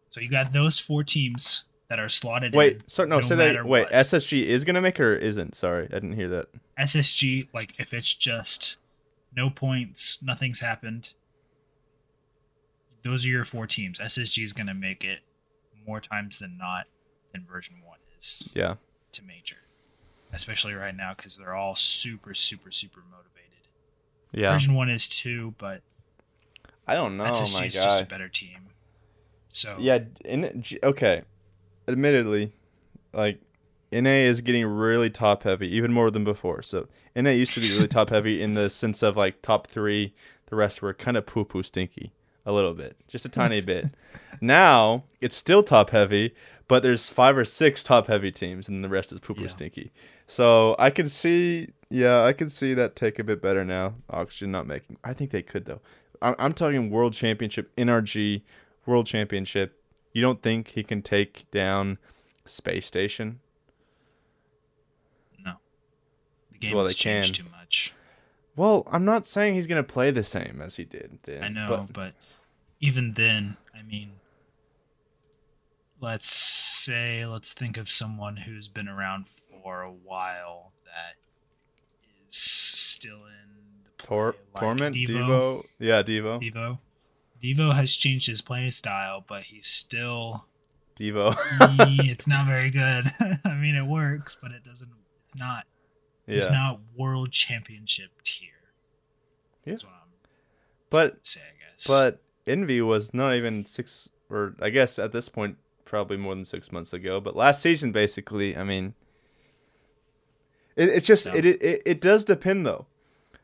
So 0.09 0.19
you 0.21 0.29
got 0.29 0.51
those 0.53 0.79
four 0.79 1.03
teams 1.03 1.65
that 1.89 1.99
are 1.99 2.09
slotted. 2.09 2.53
Wait, 2.53 2.73
in, 2.77 2.83
so 2.87 3.03
no, 3.05 3.19
no 3.19 3.27
say 3.27 3.35
matter 3.35 3.53
that. 3.63 3.65
Wait, 3.67 3.83
what. 3.85 3.91
SSG 3.91 4.43
is 4.43 4.63
gonna 4.65 4.81
make 4.81 4.99
it 4.99 5.03
or 5.03 5.15
isn't? 5.15 5.55
Sorry, 5.55 5.85
I 5.85 5.93
didn't 5.95 6.13
hear 6.13 6.29
that. 6.29 6.47
SSG, 6.77 7.47
like 7.53 7.79
if 7.79 7.93
it's 7.93 8.13
just 8.13 8.77
no 9.35 9.49
points, 9.49 10.21
nothing's 10.21 10.59
happened. 10.59 11.09
Those 13.03 13.25
are 13.25 13.29
your 13.29 13.43
four 13.45 13.65
teams. 13.67 13.99
SSG 13.99 14.43
is 14.43 14.53
gonna 14.53 14.73
make 14.73 15.03
it 15.03 15.19
more 15.87 15.99
times 15.99 16.39
than 16.39 16.57
not 16.57 16.85
than 17.33 17.45
version 17.45 17.75
one 17.85 17.99
is 18.19 18.47
Yeah. 18.53 18.75
to 19.13 19.23
major, 19.23 19.57
especially 20.33 20.73
right 20.73 20.95
now 20.95 21.13
because 21.15 21.37
they're 21.37 21.55
all 21.55 21.75
super, 21.75 22.33
super, 22.33 22.71
super 22.71 23.01
motivated. 23.09 23.38
Yeah. 24.31 24.51
Version 24.51 24.73
one 24.73 24.89
is 24.89 25.07
too, 25.09 25.53
but 25.57 25.81
I 26.87 26.93
don't 26.95 27.17
know, 27.17 27.25
SSG 27.25 27.59
my 27.59 27.65
is 27.65 27.73
just 27.73 28.01
a 28.01 28.05
better 28.05 28.27
team. 28.29 28.67
So 29.49 29.75
Yeah. 29.79 29.99
In, 30.25 30.63
okay. 30.83 31.23
Admittedly, 31.87 32.53
like 33.13 33.41
NA 33.91 34.09
is 34.27 34.41
getting 34.41 34.65
really 34.65 35.09
top 35.09 35.43
heavy, 35.43 35.67
even 35.75 35.91
more 35.91 36.11
than 36.11 36.23
before. 36.23 36.61
So 36.61 36.87
NA 37.15 37.31
used 37.31 37.53
to 37.55 37.59
be 37.59 37.71
really 37.73 37.87
top 37.87 38.09
heavy 38.09 38.41
in 38.41 38.51
the 38.51 38.69
sense 38.69 39.01
of 39.01 39.17
like 39.17 39.41
top 39.41 39.67
three. 39.67 40.13
The 40.47 40.55
rest 40.55 40.81
were 40.81 40.93
kind 40.93 41.17
of 41.17 41.25
poo 41.25 41.45
poo 41.45 41.63
stinky, 41.63 42.11
a 42.45 42.51
little 42.51 42.73
bit, 42.73 42.97
just 43.07 43.25
a 43.25 43.29
tiny 43.29 43.61
bit. 43.61 43.93
Now 44.41 45.03
it's 45.19 45.35
still 45.35 45.63
top 45.63 45.89
heavy, 45.89 46.33
but 46.69 46.81
there's 46.81 47.09
five 47.09 47.35
or 47.35 47.43
six 47.43 47.83
top 47.83 48.07
heavy 48.07 48.31
teams, 48.31 48.69
and 48.69 48.83
the 48.83 48.87
rest 48.87 49.11
is 49.11 49.19
poo 49.19 49.33
poo 49.33 49.41
Yeah. 49.41 49.47
stinky. 49.49 49.91
So 50.27 50.75
I 50.79 50.91
can 50.91 51.09
see, 51.09 51.69
yeah, 51.89 52.23
I 52.23 52.33
can 52.33 52.49
see 52.49 52.73
that 52.73 52.95
take 52.95 53.19
a 53.19 53.23
bit 53.23 53.41
better 53.41 53.65
now. 53.65 53.95
Oxygen 54.09 54.51
not 54.51 54.67
making. 54.67 54.97
I 55.03 55.13
think 55.13 55.31
they 55.31 55.41
could 55.41 55.65
though. 55.65 55.81
I'm, 56.21 56.35
I'm 56.37 56.53
talking 56.53 56.89
world 56.89 57.13
championship, 57.13 57.73
NRG, 57.75 58.41
world 58.85 59.05
championship. 59.05 59.81
You 60.13 60.21
don't 60.21 60.41
think 60.41 60.69
he 60.69 60.83
can 60.83 61.01
take 61.01 61.49
down 61.51 61.97
Space 62.45 62.85
Station? 62.85 63.39
no, 65.43 65.53
the 66.51 66.57
game 66.57 66.75
Well, 66.75 66.85
has 66.85 66.95
changed 66.95 67.35
can. 67.35 67.45
too 67.45 67.51
much. 67.51 67.93
Well, 68.55 68.87
I'm 68.91 69.05
not 69.05 69.25
saying 69.25 69.55
he's 69.55 69.67
gonna 69.67 69.83
play 69.83 70.11
the 70.11 70.23
same 70.23 70.61
as 70.61 70.75
he 70.75 70.83
did 70.83 71.19
then. 71.23 71.43
I 71.43 71.49
know, 71.49 71.85
but 71.87 71.93
but, 71.93 72.13
even 72.81 73.13
then, 73.13 73.57
I 73.77 73.83
mean, 73.83 74.13
let's 76.01 76.29
say, 76.29 77.25
let's 77.25 77.53
think 77.53 77.77
of 77.77 77.89
someone 77.89 78.37
who's 78.37 78.67
been 78.67 78.87
around 78.87 79.27
for 79.27 79.81
a 79.83 79.91
while 79.91 80.73
that 80.85 81.15
still 82.99 83.17
in 83.25 83.83
the 83.97 84.03
Tor- 84.03 84.35
like 84.55 84.61
Torment, 84.61 84.95
Deevo. 84.95 85.07
Deevo, 85.07 85.63
yeah, 85.79 86.03
Deevo, 86.03 86.41
Deevo. 86.41 86.79
Deevo 87.41 87.73
has 87.73 87.95
changed 87.95 88.27
his 88.27 88.41
playing 88.41 88.71
style, 88.71 89.23
but 89.27 89.43
he's 89.43 89.67
still. 89.67 90.45
Deevo. 90.99 91.35
he- 91.87 92.11
it's 92.11 92.27
not 92.27 92.45
very 92.45 92.69
good. 92.69 93.05
I 93.45 93.55
mean, 93.55 93.75
it 93.75 93.85
works, 93.85 94.37
but 94.41 94.51
it 94.51 94.63
doesn't. 94.65 94.89
It's 95.25 95.35
not. 95.35 95.65
Yeah. 96.27 96.37
It's 96.37 96.47
not 96.47 96.81
world 96.95 97.31
championship 97.31 98.09
tier. 98.23 98.49
Yeah. 99.65 99.73
That's 99.73 99.85
what 99.85 99.93
I'm 99.93 99.99
but 100.89 101.23
guess. 101.23 101.87
but 101.87 102.21
Envy 102.47 102.81
was 102.81 103.13
not 103.13 103.35
even 103.35 103.65
six, 103.65 104.09
or 104.29 104.55
I 104.61 104.69
guess 104.69 104.99
at 104.99 105.11
this 105.11 105.29
point 105.29 105.57
probably 105.85 106.17
more 106.17 106.35
than 106.35 106.45
six 106.45 106.71
months 106.71 106.93
ago. 106.93 107.19
But 107.19 107.35
last 107.35 107.61
season, 107.61 107.91
basically, 107.91 108.57
I 108.57 108.63
mean, 108.63 108.93
it, 110.79 110.89
it's 110.89 111.07
just 111.07 111.27
No. 111.27 111.33
it, 111.35 111.45
it 111.45 111.81
it 111.85 112.01
does 112.01 112.25
depend 112.25 112.65
though. 112.65 112.87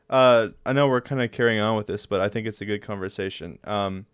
Uh, 0.10 0.50
I 0.66 0.74
know 0.74 0.88
we're 0.88 1.02
kind 1.02 1.22
of 1.22 1.32
carrying 1.32 1.60
on 1.60 1.76
with 1.78 1.88
this, 1.88 2.06
but 2.06 2.22
I 2.22 2.30
think 2.30 2.48
it's 2.48 2.62
a 2.62 2.66
good 2.66 2.82
conversation. 2.82 3.58
Um, 3.64 4.06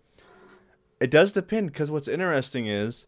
it 1.00 1.10
does 1.12 1.34
depend 1.34 1.68
because 1.72 1.92
what's 1.92 2.08
interesting 2.08 2.68
is 2.68 3.06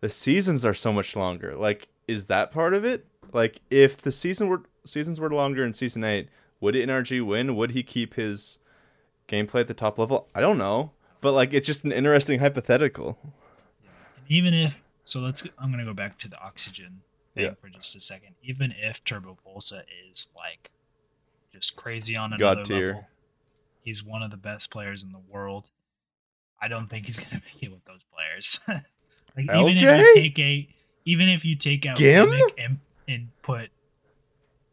the 0.00 0.10
seasons 0.10 0.64
are 0.64 0.74
so 0.74 0.92
much 0.92 1.14
longer. 1.14 1.54
Like, 1.56 1.88
is 2.08 2.26
that 2.26 2.50
part 2.50 2.74
of 2.74 2.84
it? 2.84 3.06
Like, 3.32 3.60
if 3.70 3.98
the 3.98 4.10
season 4.12 4.48
were 4.48 4.62
seasons 4.84 5.20
were 5.20 5.30
longer 5.30 5.64
in 5.64 5.74
season 5.74 6.02
eight, 6.04 6.28
would 6.60 6.74
NRG 6.74 7.24
win? 7.24 7.54
Would 7.56 7.70
he 7.72 7.82
keep 7.82 8.14
his 8.14 8.58
gameplay 9.28 9.60
at 9.60 9.68
the 9.68 9.74
top 9.74 9.98
level? 9.98 10.28
I 10.34 10.40
don't 10.40 10.58
know, 10.58 10.90
but 11.20 11.32
like, 11.32 11.52
it's 11.52 11.66
just 11.66 11.84
an 11.84 11.92
interesting 11.92 12.40
hypothetical. 12.40 13.18
Even 14.28 14.54
if 14.54 14.82
so 15.04 15.20
let's 15.20 15.42
i'm 15.58 15.70
gonna 15.70 15.84
go 15.84 15.92
back 15.92 16.18
to 16.18 16.28
the 16.28 16.40
oxygen 16.42 17.02
thing 17.34 17.44
Yeah. 17.44 17.54
for 17.60 17.68
just 17.68 17.94
a 17.96 18.00
second 18.00 18.34
even 18.42 18.72
if 18.76 19.02
turbo 19.04 19.36
pulsa 19.46 19.82
is 20.10 20.28
like 20.36 20.70
just 21.52 21.76
crazy 21.76 22.16
on 22.16 22.30
God 22.30 22.40
another 22.40 22.64
tier. 22.64 22.86
level 22.86 23.08
he's 23.82 24.02
one 24.04 24.22
of 24.22 24.30
the 24.30 24.36
best 24.36 24.70
players 24.70 25.02
in 25.02 25.12
the 25.12 25.18
world 25.28 25.68
i 26.60 26.68
don't 26.68 26.88
think 26.88 27.06
he's 27.06 27.18
gonna 27.24 27.42
make 27.44 27.62
it 27.62 27.70
with 27.72 27.84
those 27.84 28.00
players 28.12 28.60
like 29.36 29.46
even 29.56 29.76
if 29.76 29.82
you 29.82 30.14
take 30.14 30.38
a 30.38 30.68
even 31.04 31.28
if 31.28 31.44
you 31.44 31.54
take 31.56 31.84
out 31.84 31.98
Gim? 31.98 32.30
Gimmick 32.30 32.54
and, 32.58 32.78
and 33.08 33.28
put 33.42 33.70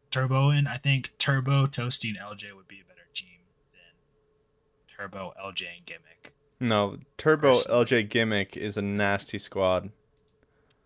turbo 0.10 0.50
in 0.50 0.68
i 0.68 0.78
think 0.78 1.12
turbo 1.18 1.66
toasting 1.68 2.16
lj 2.16 2.54
would 2.56 2.68
be 2.68 2.80
a 2.82 2.86
better 2.88 3.08
team 3.14 3.40
than 3.74 4.88
turbo 4.88 5.34
lj 5.44 5.64
and 5.78 5.86
gimmick 5.86 6.34
No, 6.60 6.98
Turbo 7.18 7.50
Personally. 7.54 7.86
LJ 7.86 8.10
Gimmick 8.10 8.56
is 8.56 8.78
a 8.78 8.82
nasty 8.84 9.38
squad. 9.40 9.90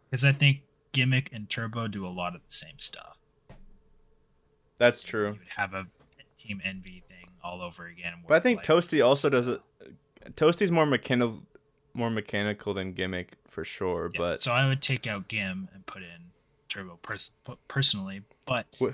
because 0.10 0.24
i 0.24 0.32
think 0.32 0.62
gimmick 0.96 1.30
and 1.34 1.50
turbo 1.50 1.88
do 1.88 2.06
a 2.06 2.10
lot 2.10 2.34
of 2.36 2.42
the 2.48 2.54
same 2.54 2.78
stuff 2.80 3.18
That's 4.78 5.04
you 5.04 5.10
true. 5.10 5.30
would 5.32 5.40
have 5.58 5.74
a 5.74 5.86
team 6.38 6.62
envy 6.64 7.04
thing 7.08 7.28
all 7.44 7.62
over 7.62 7.86
again. 7.86 8.14
But 8.28 8.36
I 8.36 8.40
think 8.40 8.58
like, 8.58 8.66
Toasty 8.68 9.06
also 9.06 9.30
does 9.30 9.48
it. 9.48 9.62
Toasty's 10.36 10.72
more 10.72 10.86
mechanical, 10.86 11.42
more 11.94 12.10
mechanical 12.10 12.74
than 12.74 12.94
Gimmick 12.94 13.34
for 13.50 13.64
sure. 13.64 14.10
yeah, 14.14 14.18
But 14.20 14.42
so 14.42 14.52
I 14.52 14.68
would 14.68 14.82
take 14.82 15.06
out 15.08 15.28
Gim 15.28 15.70
and 15.74 15.86
put 15.86 16.02
in 16.02 16.32
Turbo 16.68 16.98
pers- 17.02 17.32
personally, 17.68 18.22
but 18.46 18.66
Wh- 18.82 18.94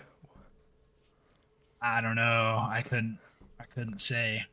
I 1.82 2.02
don't 2.02 2.16
know. 2.16 2.68
I 2.70 2.84
couldn't. 2.88 3.18
I 3.60 3.64
couldn't 3.66 4.00
say. 4.00 4.46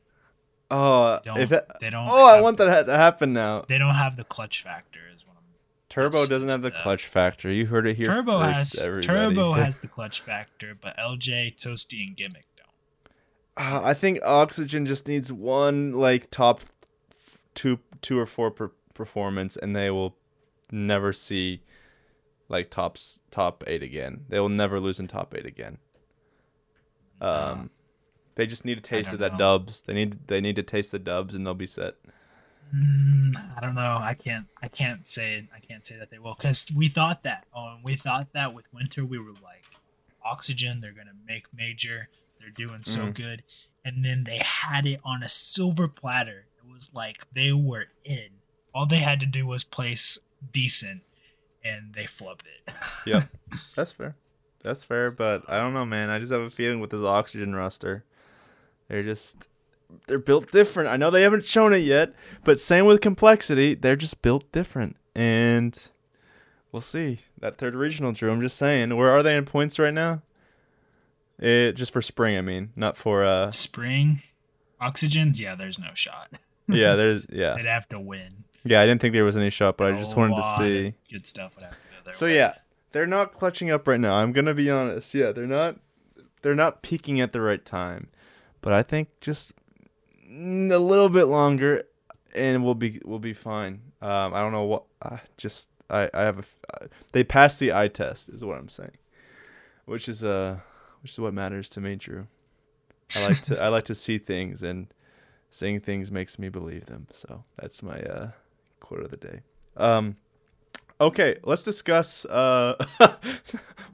oh, 0.71 1.19
Don't, 1.25 1.39
if 1.41 1.49
that, 1.51 1.67
they 1.81 1.91
don't. 1.91 2.07
oh, 2.09 2.27
I 2.29 2.41
want 2.41 2.57
the- 2.59 2.67
that 2.67 2.87
to 2.87 2.97
happen 2.97 3.33
now. 3.33 3.65
They 3.69 3.79
don't 3.79 3.95
have 3.95 4.17
the 4.17 4.25
clutch 4.25 4.63
factor. 4.63 5.01
Is 5.91 5.97
what 5.97 6.05
I'm. 6.05 6.11
Turbo 6.11 6.17
That's- 6.19 6.29
doesn't 6.29 6.47
that's 6.49 6.55
have 6.57 6.63
the 6.63 6.71
the- 6.71 6.83
clutch 6.83 7.07
factor. 7.07 7.51
You 7.51 7.67
heard 7.67 7.87
it 7.87 7.97
here. 7.97 8.07
Turbo 8.07 8.39
first, 8.41 8.77
has 8.77 8.83
everybody. 8.83 9.07
Turbo 9.07 9.53
has 9.55 9.77
the 9.79 9.89
clutch 9.89 10.21
factor, 10.21 10.75
but 10.81 10.97
LJ, 10.97 11.57
Toasty, 11.61 12.07
and 12.07 12.17
Gimmick 12.17 12.47
don't. 12.57 12.67
Uh, 13.57 13.81
I 13.85 13.95
think 13.95 14.21
Oxygen 14.25 14.87
just 14.87 15.09
needs 15.09 15.33
one 15.33 15.93
like 15.93 16.31
top 16.31 16.61
two, 17.55 17.81
two 18.03 18.19
or 18.19 18.27
four 18.27 18.51
per 18.51 18.73
performance, 18.95 19.57
and 19.57 19.75
they 19.75 19.91
will 19.91 20.17
never 20.71 21.13
see 21.13 21.63
like 22.49 22.71
tops 22.71 23.21
top 23.31 23.63
eight 23.67 23.83
again. 23.83 24.25
They 24.29 24.41
will 24.41 24.49
never 24.49 24.81
lose 24.81 24.99
in 25.01 25.07
top 25.09 25.35
eight 25.37 25.47
again. 25.47 25.79
Um, 27.21 27.71
they 28.37 28.47
just 28.47 28.65
need 28.65 28.79
a 28.79 28.81
taste 28.83 29.13
of 29.13 29.19
that 29.19 29.33
know. 29.33 29.39
dubs. 29.39 29.83
They 29.83 29.95
need 29.95 30.29
they 30.29 30.41
need 30.41 30.57
to 30.57 30.63
taste 30.63 30.93
the 30.93 30.99
dubs, 30.99 31.35
and 31.35 31.45
they'll 31.47 31.55
be 31.55 31.67
set. 31.67 31.95
Mm, 32.75 33.57
I 33.57 33.61
don't 33.61 33.75
know. 33.75 33.99
I 34.01 34.15
can't. 34.15 34.47
I 34.63 34.69
can't 34.69 35.07
say. 35.09 35.49
I 35.55 35.61
can't 35.61 35.87
say 35.87 35.97
that 35.97 36.11
they 36.11 36.19
will 36.19 36.35
because 36.35 36.67
we 36.75 36.89
thought 36.89 37.23
that. 37.23 37.47
Oh, 37.55 37.75
and 37.75 37.85
we 37.85 37.95
thought 37.95 38.29
that 38.35 38.55
with 38.55 38.67
Winter, 38.73 39.05
we 39.05 39.19
were 39.19 39.33
like, 39.43 39.65
Oxygen. 40.25 40.81
They're 40.81 40.93
gonna 40.93 41.17
make 41.27 41.47
major. 41.55 42.09
They're 42.41 42.51
doing 42.51 42.83
so 42.83 43.07
Mhm. 43.07 43.15
good, 43.15 43.43
and 43.85 44.05
then 44.05 44.25
they 44.25 44.39
had 44.39 44.87
it 44.87 45.01
on 45.05 45.23
a 45.23 45.29
silver 45.29 45.89
platter. 45.89 46.47
It 46.59 46.71
was 46.71 46.91
like 46.93 47.25
they 47.33 47.53
were 47.53 47.87
in. 48.05 48.29
All 48.75 48.87
they 48.87 48.99
had 48.99 49.19
to 49.21 49.27
do 49.27 49.47
was 49.47 49.65
place 49.65 50.19
decent, 50.53 51.03
and 51.65 51.95
they 51.95 52.05
flubbed 52.05 52.43
it. 52.47 52.75
yeah, 53.07 53.25
that's 53.75 53.93
fair. 53.93 54.15
That's 54.63 54.85
fair, 54.85 55.11
but 55.11 55.43
I 55.49 55.57
don't 55.57 55.73
know, 55.75 55.87
man. 55.87 56.11
I 56.11 56.19
just 56.19 56.33
have 56.33 56.43
a 56.43 56.51
feeling 56.51 56.81
with 56.81 56.91
this 56.91 57.01
Oxygen 57.01 57.55
roster, 57.55 58.05
they're 58.89 59.03
just 59.03 59.49
they're 60.07 60.19
built 60.19 60.51
different. 60.53 60.89
I 60.89 60.97
know 60.97 61.11
they 61.11 61.23
haven't 61.23 61.45
shown 61.47 61.73
it 61.73 61.79
yet, 61.79 62.15
but 62.45 62.61
same 62.61 62.87
with 62.87 63.01
complexity, 63.01 63.75
they're 63.75 63.97
just 63.97 64.21
built 64.23 64.51
different, 64.53 64.97
and 65.15 65.79
we'll 66.73 66.83
see 66.83 67.21
that 67.41 67.57
third 67.59 67.75
regional. 67.75 68.13
Drew, 68.13 68.31
I'm 68.31 68.41
just 68.41 68.57
saying, 68.57 68.95
where 68.97 69.11
are 69.11 69.23
they 69.23 69.37
in 69.37 69.45
points 69.47 69.79
right 69.79 69.95
now? 69.95 70.23
It 71.39 71.73
just 71.73 71.93
for 71.93 72.03
spring, 72.03 72.37
I 72.37 72.41
mean, 72.41 72.71
not 72.75 72.97
for 72.97 73.25
uh. 73.25 73.51
Spring, 73.53 74.23
Oxygen. 74.81 75.33
Yeah, 75.37 75.55
there's 75.55 75.79
no 75.79 75.89
shot. 75.95 76.31
Yeah, 76.67 76.97
there's 76.97 77.27
yeah, 77.33 77.55
They'd 77.55 77.67
have 77.67 77.89
to 77.91 78.01
win. 78.01 78.45
yeah. 78.65 78.81
I 78.81 78.87
didn't 78.87 79.01
think 79.01 79.15
there 79.15 79.25
was 79.25 79.37
any 79.37 79.51
shot, 79.51 79.77
but 79.77 79.93
I 79.95 79.97
just 79.99 80.15
A 80.15 80.19
wanted 80.19 80.37
to 80.37 80.55
see. 80.59 80.95
Good 81.11 81.27
stuff 81.27 81.55
would 81.57 81.65
have 81.65 81.73
to 81.73 81.79
go 82.07 82.13
So 82.13 82.27
way. 82.27 82.35
yeah, 82.37 82.55
they're 82.93 83.07
not 83.07 83.33
clutching 83.35 83.71
up 83.71 83.87
right 83.87 84.01
now. 84.01 84.15
I'm 84.17 84.33
gonna 84.33 84.53
be 84.55 84.69
honest. 84.71 85.15
Yeah, 85.15 85.31
they're 85.33 85.47
not. 85.47 85.77
They're 86.43 86.55
not 86.57 86.83
peaking 86.83 87.21
at 87.21 87.33
the 87.33 87.41
right 87.41 87.65
time, 87.65 88.09
but 88.61 88.73
I 88.73 88.83
think 88.83 89.09
just 89.21 89.53
a 90.31 90.79
little 90.79 91.09
bit 91.09 91.25
longer, 91.25 91.85
and 92.35 92.65
we'll 92.65 92.75
be 92.75 93.01
we'll 93.05 93.19
be 93.19 93.33
fine. 93.35 93.81
Um, 94.01 94.35
I 94.35 94.41
don't 94.41 94.53
know 94.53 94.65
what. 94.65 94.85
Uh, 95.03 95.19
just 95.37 95.69
I 95.91 96.11
I 96.13 96.23
have 96.23 96.39
a. 96.39 96.45
Uh, 96.85 96.87
they 97.13 97.25
passed 97.25 97.61
the 97.61 97.73
eye 97.73 97.89
test, 97.89 98.29
is 98.29 98.45
what 98.45 98.59
I'm 98.59 98.69
saying. 98.69 98.97
which 99.87 100.09
is 100.09 100.23
uh, 100.23 100.59
which 101.03 101.13
is 101.13 101.19
what 101.19 101.35
matters 101.35 101.69
to 101.71 101.81
me, 101.81 101.97
Drew. 101.97 102.27
I 103.17 103.29
like 103.29 103.41
to 103.43 103.63
I 103.63 103.69
like 103.69 103.85
to 103.87 103.95
see 103.95 104.19
things, 104.19 104.63
and 104.63 104.89
seeing 105.51 105.81
things 105.81 106.11
makes 106.11 106.39
me 106.39 106.49
believe 106.49 106.87
them. 106.87 107.07
So 107.13 107.45
that's 107.59 107.83
my 107.83 108.01
uh, 108.03 108.31
quote 108.81 109.03
of 109.03 109.11
the 109.11 109.17
day. 109.17 109.41
Um, 109.77 110.17
okay, 111.01 111.37
let's 111.43 111.63
discuss. 111.63 112.25
Uh, 112.27 112.75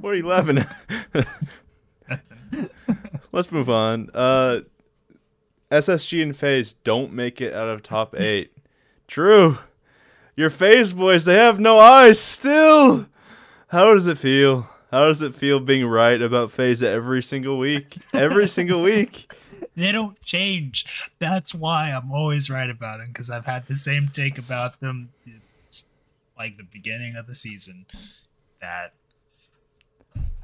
laughing 0.01 0.59
at? 0.59 0.76
let's 3.32 3.51
move 3.53 3.70
on. 3.70 4.11
Uh, 4.12 4.61
SSG 5.75 6.22
and 6.22 6.37
FaZe 6.37 6.75
don't 6.85 7.12
make 7.12 7.41
it 7.41 7.53
out 7.53 7.68
of 7.68 7.83
top 7.83 8.14
eight. 8.18 8.53
True. 9.09 9.59
your 10.37 10.51
FaZe 10.51 10.93
boys, 10.93 11.25
they 11.25 11.35
have 11.35 11.59
no 11.61 11.79
eyes 11.79 12.18
still. 12.20 13.07
How 13.68 13.93
does 13.95 14.07
it 14.07 14.18
feel? 14.18 14.68
How 14.91 15.07
does 15.07 15.20
it 15.22 15.35
feel 15.35 15.59
being 15.59 15.85
right 15.87 16.22
about 16.22 16.53
FaZe 16.53 16.83
every 16.83 17.22
single 17.22 17.59
week? 17.59 17.99
Every 18.12 18.47
single 18.47 18.83
week. 18.91 19.33
They 19.77 19.91
don't 19.91 20.20
change. 20.22 21.11
That's 21.18 21.53
why 21.53 21.91
I'm 21.91 22.12
always 22.12 22.49
right 22.49 22.70
about 22.70 22.99
them 22.99 23.09
because 23.09 23.29
I've 23.29 23.47
had 23.47 23.66
the 23.66 23.75
same 23.75 24.09
take 24.14 24.39
about 24.39 24.79
them. 24.79 25.09
It's 25.66 25.87
like 26.39 26.57
the 26.57 26.62
beginning 26.62 27.16
of 27.16 27.27
the 27.27 27.35
season. 27.35 27.87
That 28.61 28.93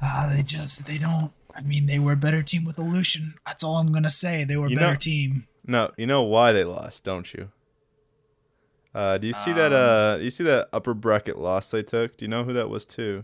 uh, 0.01 0.29
they 0.35 0.43
just 0.43 0.85
they 0.85 0.97
don't. 0.97 1.31
I 1.55 1.61
mean, 1.61 1.85
they 1.85 1.99
were 1.99 2.13
a 2.13 2.17
better 2.17 2.41
team 2.43 2.65
with 2.65 2.77
Illusion. 2.79 3.35
That's 3.45 3.63
all 3.63 3.75
I'm 3.77 3.91
gonna 3.91 4.09
say. 4.09 4.43
They 4.43 4.55
were 4.57 4.67
a 4.67 4.69
You 4.69 4.77
better 4.77 4.93
know- 4.93 4.97
team. 4.97 5.47
No, 5.65 5.91
you 5.97 6.07
know 6.07 6.23
why 6.23 6.51
they 6.51 6.63
lost, 6.63 7.03
don't 7.03 7.31
you? 7.33 7.51
Uh, 8.95 9.17
do 9.17 9.27
you 9.27 9.33
see 9.33 9.53
that? 9.53 9.71
Um, 9.73 10.19
Uh, 10.19 10.23
you 10.23 10.29
see 10.29 10.43
that 10.43 10.67
upper 10.73 10.93
bracket 10.93 11.37
loss 11.37 11.69
they 11.71 11.83
took? 11.83 12.17
Do 12.17 12.25
you 12.25 12.29
know 12.29 12.43
who 12.43 12.51
that 12.53 12.69
was 12.69 12.85
too? 12.85 13.23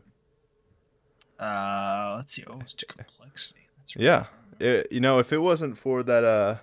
Uh, 1.39 2.13
let's 2.17 2.33
see. 2.33 2.43
Oh, 2.47 2.59
it's 2.61 2.73
to 2.73 2.85
complexity. 2.85 3.67
That's 3.79 3.95
right. 3.95 4.03
Yeah, 4.03 4.25
it, 4.59 4.87
you 4.91 4.99
know, 4.99 5.19
if 5.19 5.31
it 5.31 5.39
wasn't 5.39 5.77
for 5.77 6.03
that 6.03 6.23
uh, 6.23 6.57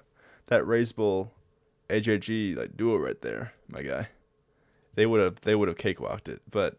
that 0.46 0.62
Reysbull, 0.62 1.30
AJG 1.90 2.56
like 2.56 2.76
duo 2.76 2.96
right 2.96 3.20
there, 3.20 3.52
my 3.68 3.82
guy, 3.82 4.08
they 4.94 5.06
would 5.06 5.20
have 5.20 5.40
they 5.42 5.54
would 5.54 5.68
have 5.68 5.76
cakewalked 5.78 6.28
it. 6.28 6.42
But 6.50 6.78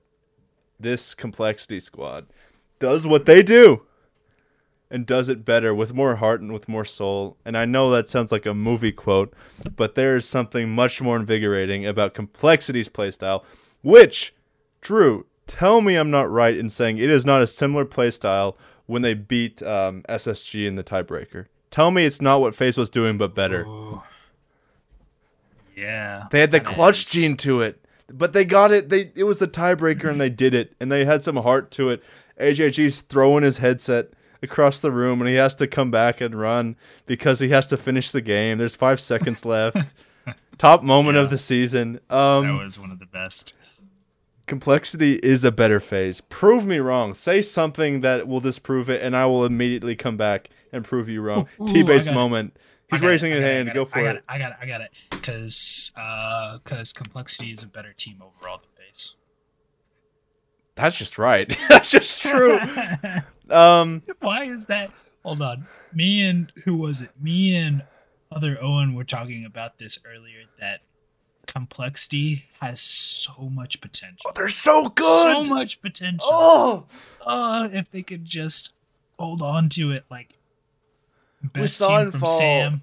this 0.80 1.14
complexity 1.14 1.80
squad 1.80 2.26
does 2.80 3.08
what 3.08 3.26
they 3.26 3.42
do, 3.44 3.84
and 4.96 5.06
does 5.06 5.28
it 5.28 5.44
better 5.44 5.76
with 5.76 5.94
more 5.94 6.16
heart 6.16 6.40
and 6.40 6.54
with 6.54 6.70
more 6.70 6.86
soul. 6.86 7.36
And 7.44 7.58
I 7.58 7.66
know 7.66 7.92
that 7.92 8.08
sounds 8.08 8.32
like 8.32 8.46
a 8.46 8.54
movie 8.54 8.94
quote, 8.94 9.34
but 9.76 9.96
there 9.96 10.16
is 10.16 10.26
something 10.26 10.70
much 10.70 11.02
more 11.02 11.18
invigorating 11.18 11.86
about 11.86 12.14
complexity's 12.14 12.88
playstyle, 12.88 13.44
which, 13.82 14.34
Drew, 14.80 15.26
tell 15.48 15.82
me 15.82 15.96
I'm 15.98 16.12
not 16.12 16.32
right 16.32 16.56
in 16.56 16.70
saying 16.70 16.98
it 16.98 17.10
is 17.10 17.26
not 17.26 17.42
a 17.42 17.48
similar 17.48 17.84
playstyle 17.84 18.56
when 18.86 19.02
they 19.02 19.14
beat 19.14 19.62
um, 19.64 20.04
SSG 20.08 20.66
in 20.66 20.76
the 20.76 20.84
tiebreaker. 20.84 21.48
Tell 21.72 21.92
me 21.92 22.06
it's 22.06 22.22
not 22.22 22.40
what 22.40 22.56
FaZe 22.56 22.78
was 22.78 22.90
doing, 22.90 23.18
but 23.18 23.36
better. 23.36 23.66
Ooh. 23.66 24.02
Yeah. 25.76 26.28
They 26.32 26.40
had 26.40 26.52
the 26.52 26.62
clutch 26.62 27.02
is- 27.02 27.10
gene 27.10 27.36
to 27.38 27.60
it, 27.60 27.84
but 28.08 28.32
they 28.32 28.46
got 28.46 28.72
it. 28.72 28.88
They 28.88 29.12
it 29.14 29.26
was 29.26 29.40
the 29.40 29.48
tiebreaker, 29.50 30.10
and 30.10 30.22
they 30.22 30.30
did 30.30 30.54
it, 30.54 30.74
and 30.80 30.90
they 30.90 31.04
had 31.04 31.26
some 31.26 31.36
heart 31.36 31.70
to 31.72 31.90
it. 31.90 32.02
AJG's 32.40 33.02
throwing 33.02 33.44
his 33.44 33.58
headset 33.58 34.12
across 34.46 34.80
the 34.80 34.92
room, 34.92 35.20
and 35.22 35.30
he 35.30 35.36
has 35.36 35.54
to 35.56 35.68
come 35.68 35.92
back 35.92 36.22
and 36.22 36.34
run 36.40 36.78
because 37.06 37.40
he 37.40 37.50
has 37.50 37.68
to 37.68 37.78
finish 37.78 38.12
the 38.12 38.22
game. 38.22 38.58
There's 38.58 38.76
five 38.76 39.02
seconds 39.02 39.44
left. 39.46 39.94
Top 40.58 40.82
moment 40.84 41.18
of 41.18 41.30
the 41.30 41.38
season. 41.38 42.00
That 42.10 42.16
Um, 42.16 42.58
was 42.58 42.80
one 42.80 42.92
of 42.92 43.00
the 43.00 43.06
best. 43.06 43.54
complexity 44.48 45.16
is 45.16 45.44
a 45.44 45.52
better 45.52 45.80
FaZe. 45.80 46.22
Prove 46.22 46.66
me 46.66 46.78
wrong. 46.80 47.14
Say 47.14 47.42
something 47.42 48.02
that 48.02 48.28
will 48.28 48.40
disprove 48.40 48.90
it, 48.90 49.02
and 49.02 49.16
I 49.18 49.26
will 49.26 49.44
immediately 49.46 49.96
come 49.96 50.18
back 50.18 50.50
and 50.72 50.86
prove 50.86 51.10
you 51.10 51.22
wrong. 51.22 51.48
T 51.68 51.84
Bates 51.84 52.08
it. 52.08 52.14
moment. 52.14 52.56
He's 52.92 53.00
I 53.00 53.02
got 53.02 53.08
it, 53.08 53.10
raising 53.10 53.32
his 53.32 53.40
it, 53.42 53.44
hand. 53.44 53.72
Go 53.74 53.86
for 53.86 53.98
I 54.00 54.10
it. 54.12 54.16
it. 54.18 54.24
I 54.30 54.38
got 54.38 54.52
it. 54.52 54.58
I 54.62 54.66
got 54.66 54.82
it. 54.82 54.92
Because 55.10 55.92
uh, 55.98 56.60
because 56.60 56.94
complexity 56.94 57.52
is 57.52 57.64
a 57.64 57.68
better 57.68 57.94
team 57.94 58.22
overall 58.22 58.60
than 58.60 58.70
base. 58.78 59.16
That's 60.76 60.96
just 60.98 61.18
right. 61.18 61.58
That's 61.70 61.90
just 61.92 62.22
true. 62.22 62.60
um, 63.50 64.04
Why 64.20 64.46
is 64.46 64.66
that? 64.66 64.92
Hold 65.24 65.42
on. 65.42 65.68
Me 65.94 66.22
and 66.22 66.52
who 66.66 66.76
was 66.76 67.02
it? 67.02 67.10
Me 67.20 67.56
and 67.56 67.86
other 68.32 68.58
Owen 68.62 68.94
were 68.94 69.04
talking 69.04 69.46
about 69.46 69.78
this 69.80 69.98
earlier. 70.06 70.44
That 70.60 70.82
complexity 71.48 72.46
has 72.60 72.80
so 72.82 73.50
much 73.50 73.82
potential. 73.82 74.30
oh, 74.30 74.32
they're 74.36 74.48
so 74.50 74.90
good. 74.90 75.38
So 75.38 75.44
much 75.46 75.82
potential. 75.82 76.28
Oh, 76.30 76.86
Uh, 77.26 77.70
if 77.72 77.90
they 77.92 78.04
could 78.04 78.26
just 78.26 78.74
hold 79.18 79.42
on 79.42 79.70
to 79.70 79.92
it, 79.92 80.06
like 80.10 80.38
best 81.42 81.82
team 81.82 82.12
from 82.12 82.20
fall. 82.20 82.40
Sam 82.40 82.82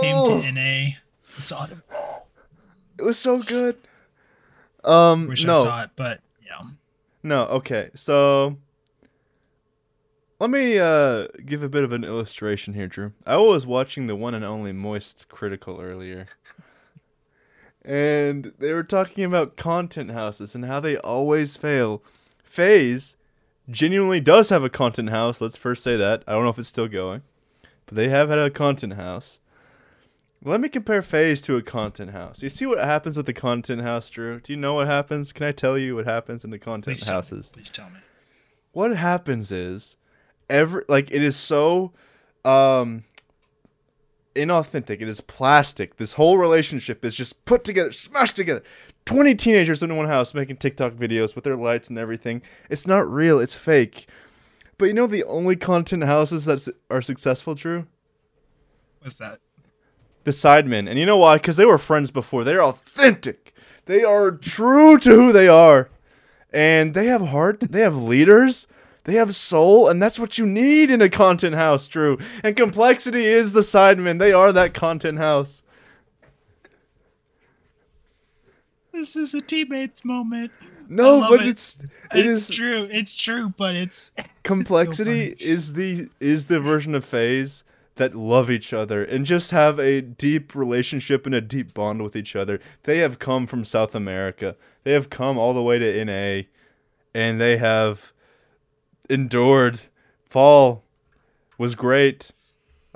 came 0.00 0.16
oh, 0.16 0.40
to 0.40 0.52
NA. 0.52 0.96
We 1.36 1.42
saw 1.42 1.64
it. 1.64 1.70
it 2.98 3.02
was 3.02 3.18
so 3.18 3.40
good. 3.42 3.76
Um, 4.84 5.28
Wish 5.28 5.44
I 5.44 5.48
no, 5.48 5.54
saw 5.62 5.82
it, 5.84 5.90
but 5.96 6.20
yeah. 6.44 6.68
no. 7.22 7.44
Okay, 7.46 7.90
so 7.94 8.58
let 10.40 10.50
me 10.50 10.78
uh 10.78 11.28
give 11.44 11.62
a 11.62 11.68
bit 11.68 11.84
of 11.84 11.92
an 11.92 12.02
illustration 12.02 12.74
here, 12.74 12.88
Drew. 12.88 13.12
I 13.26 13.36
was 13.36 13.66
watching 13.66 14.06
the 14.06 14.16
one 14.16 14.34
and 14.34 14.44
only 14.44 14.72
Moist 14.72 15.26
Critikal 15.28 15.80
earlier. 15.80 16.26
And 17.82 18.52
they 18.58 18.72
were 18.74 18.82
talking 18.82 19.24
about 19.24 19.56
content 19.56 20.10
houses 20.10 20.54
and 20.54 20.66
how 20.66 20.80
they 20.80 20.98
always 20.98 21.56
fail. 21.56 22.02
FaZe 22.42 23.16
genuinely 23.70 24.20
does 24.20 24.50
have 24.50 24.62
a 24.64 24.68
content 24.68 25.10
house. 25.10 25.40
Let's 25.40 25.56
first 25.56 25.82
say 25.82 25.96
that. 25.96 26.22
I 26.26 26.32
don't 26.32 26.44
know 26.44 26.50
if 26.50 26.58
it's 26.58 26.68
still 26.68 26.88
going, 26.88 27.22
but 27.86 27.94
they 27.94 28.08
have 28.08 28.28
had 28.28 28.38
a 28.38 28.50
content 28.50 28.94
house. 28.94 29.40
Let 30.44 30.60
me 30.60 30.68
compare 30.68 31.02
FaZe 31.02 31.40
to 31.42 31.56
a 31.56 31.62
content 31.62 32.10
house. 32.12 32.42
You 32.42 32.48
see 32.48 32.66
what 32.66 32.78
happens 32.78 33.16
with 33.16 33.26
the 33.26 33.32
content 33.32 33.82
house, 33.82 34.08
Drew? 34.10 34.40
Do 34.40 34.52
you 34.52 34.58
know 34.58 34.74
what 34.74 34.86
happens? 34.86 35.32
Can 35.32 35.46
I 35.46 35.52
tell 35.52 35.78
you 35.78 35.96
what 35.96 36.06
happens 36.06 36.44
in 36.44 36.50
the 36.50 36.58
content 36.58 36.96
Please 36.96 37.04
tell, 37.04 37.16
houses? 37.16 37.50
Please 37.52 37.70
tell 37.70 37.88
me. 37.90 37.98
what 38.72 38.96
happens 38.96 39.52
is 39.52 39.96
every 40.50 40.84
like 40.88 41.10
it 41.10 41.22
is 41.22 41.36
so 41.36 41.92
um 42.44 43.04
inauthentic. 44.34 45.00
It 45.00 45.08
is 45.08 45.20
plastic. 45.20 45.96
This 45.96 46.14
whole 46.14 46.38
relationship 46.38 47.04
is 47.04 47.14
just 47.14 47.44
put 47.44 47.64
together 47.64 47.92
smashed 47.92 48.36
together. 48.36 48.62
20 49.06 49.34
teenagers 49.34 49.82
in 49.82 49.96
one 49.96 50.06
house 50.06 50.34
making 50.34 50.58
tiktok 50.58 50.92
videos 50.92 51.34
with 51.34 51.44
their 51.44 51.56
lights 51.56 51.88
and 51.88 51.98
everything. 51.98 52.42
It's 52.68 52.86
not 52.86 53.10
real. 53.10 53.40
It's 53.40 53.54
fake. 53.54 54.08
But 54.78 54.86
you 54.86 54.94
know 54.94 55.06
the 55.06 55.24
only 55.24 55.56
content 55.56 56.04
houses 56.04 56.44
that 56.44 56.66
are 56.90 57.02
successful 57.02 57.54
drew? 57.54 57.86
What's 59.00 59.18
that? 59.18 59.40
the 60.24 60.30
sidemen. 60.30 60.88
And 60.88 60.98
you 60.98 61.06
know 61.06 61.16
why? 61.16 61.36
Because 61.36 61.56
they 61.56 61.64
were 61.64 61.78
friends 61.78 62.10
before. 62.10 62.44
They're 62.44 62.62
authentic. 62.62 63.54
They 63.86 64.04
are 64.04 64.30
true 64.30 64.98
to 64.98 65.10
who 65.10 65.32
they 65.32 65.48
are. 65.48 65.90
And 66.52 66.94
they 66.94 67.06
have 67.06 67.28
heart 67.28 67.60
they 67.60 67.80
have 67.80 67.96
leaders 67.96 68.66
they 69.04 69.14
have 69.14 69.34
soul 69.34 69.88
and 69.88 70.02
that's 70.02 70.18
what 70.18 70.38
you 70.38 70.46
need 70.46 70.90
in 70.90 71.00
a 71.02 71.08
content 71.08 71.54
house 71.54 71.88
drew 71.88 72.18
and 72.44 72.56
complexity 72.56 73.24
is 73.24 73.52
the 73.52 73.60
sidemen 73.60 74.18
they 74.18 74.32
are 74.32 74.52
that 74.52 74.74
content 74.74 75.18
house 75.18 75.62
This 78.92 79.14
is 79.16 79.34
a 79.34 79.40
teammates 79.40 80.04
moment. 80.04 80.50
no 80.88 81.20
but 81.28 81.40
it. 81.42 81.48
it's 81.48 81.78
it 82.12 82.26
it's 82.26 82.50
is 82.50 82.56
true. 82.56 82.88
It's 82.90 83.14
true, 83.14 83.54
but 83.56 83.74
it's 83.76 84.10
complexity 84.42 85.30
funny. 85.34 85.50
is 85.50 85.74
the 85.74 86.08
is 86.18 86.46
the 86.46 86.58
version 86.60 86.94
of 86.94 87.04
FaZe 87.04 87.62
that 87.96 88.14
love 88.16 88.50
each 88.50 88.72
other 88.72 89.04
and 89.04 89.24
just 89.26 89.52
have 89.52 89.78
a 89.78 90.00
deep 90.00 90.54
relationship 90.54 91.24
and 91.24 91.34
a 91.34 91.40
deep 91.40 91.72
bond 91.72 92.02
with 92.02 92.16
each 92.16 92.34
other. 92.34 92.58
They 92.82 92.98
have 92.98 93.18
come 93.18 93.46
from 93.46 93.64
South 93.64 93.94
America. 93.94 94.56
They 94.84 94.92
have 94.92 95.08
come 95.10 95.38
all 95.38 95.54
the 95.54 95.62
way 95.62 95.78
to 95.78 96.04
NA 96.04 96.42
and 97.14 97.40
they 97.40 97.58
have 97.58 98.12
endured. 99.10 99.82
Fall 100.28 100.84
was 101.58 101.74
great. 101.74 102.32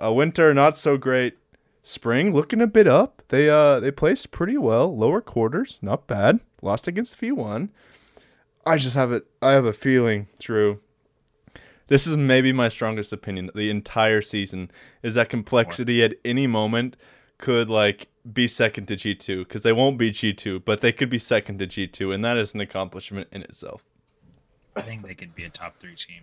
Uh, 0.02 0.12
winter 0.12 0.54
not 0.54 0.76
so 0.76 0.96
great. 0.96 1.36
Spring 1.82 2.32
looking 2.32 2.62
a 2.62 2.66
bit 2.66 2.86
up. 2.86 3.22
They 3.28 3.48
uh 3.50 3.78
they 3.80 3.90
placed 3.90 4.30
pretty 4.30 4.56
well. 4.56 4.96
Lower 4.96 5.20
quarters, 5.20 5.78
not 5.82 6.06
bad. 6.06 6.40
Lost 6.62 6.88
against 6.88 7.20
V1. 7.20 7.68
I 8.64 8.78
just 8.78 8.96
have 8.96 9.12
it. 9.12 9.26
I 9.42 9.52
have 9.52 9.66
a 9.66 9.74
feeling, 9.74 10.28
Drew. 10.40 10.80
This 11.88 12.06
is 12.06 12.16
maybe 12.16 12.52
my 12.52 12.70
strongest 12.70 13.12
opinion. 13.12 13.50
The 13.54 13.68
entire 13.68 14.22
season 14.22 14.70
is 15.02 15.14
that 15.14 15.28
complexity 15.28 16.02
at 16.02 16.14
any 16.24 16.46
moment 16.46 16.96
could 17.36 17.68
like 17.68 18.08
be 18.32 18.48
second 18.48 18.86
to 18.88 18.96
G 18.96 19.14
two 19.14 19.44
because 19.44 19.62
they 19.62 19.72
won't 19.72 19.98
be 19.98 20.10
G 20.10 20.32
two, 20.32 20.60
but 20.60 20.80
they 20.80 20.92
could 20.92 21.10
be 21.10 21.18
second 21.18 21.58
to 21.58 21.66
G 21.66 21.86
two, 21.86 22.10
and 22.12 22.24
that 22.24 22.38
is 22.38 22.54
an 22.54 22.60
accomplishment 22.60 23.28
in 23.30 23.42
itself. 23.42 23.82
I 24.76 24.82
think 24.82 25.06
they 25.06 25.14
could 25.14 25.34
be 25.34 25.44
a 25.44 25.50
top 25.50 25.76
three 25.76 25.94
team. 25.94 26.22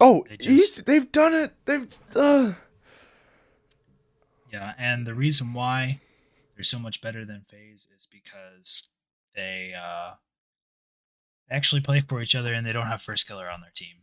Oh, 0.00 0.24
They 0.28 0.36
just- 0.36 0.86
they've 0.86 1.10
done 1.10 1.34
it. 1.34 1.52
They've. 1.64 1.88
Uh, 2.14 2.54
Yeah, 4.52 4.74
and 4.78 5.06
the 5.06 5.14
reason 5.14 5.52
why 5.52 6.00
they're 6.54 6.62
so 6.62 6.78
much 6.78 7.00
better 7.02 7.24
than 7.24 7.42
FaZe 7.46 7.88
is 7.96 8.06
because 8.10 8.88
they 9.34 9.72
uh 9.76 10.12
actually 11.50 11.80
play 11.80 12.00
for 12.00 12.20
each 12.22 12.34
other 12.34 12.52
and 12.54 12.66
they 12.66 12.72
don't 12.72 12.86
have 12.86 13.02
first 13.02 13.26
killer 13.26 13.50
on 13.50 13.60
their 13.60 13.70
team. 13.74 13.96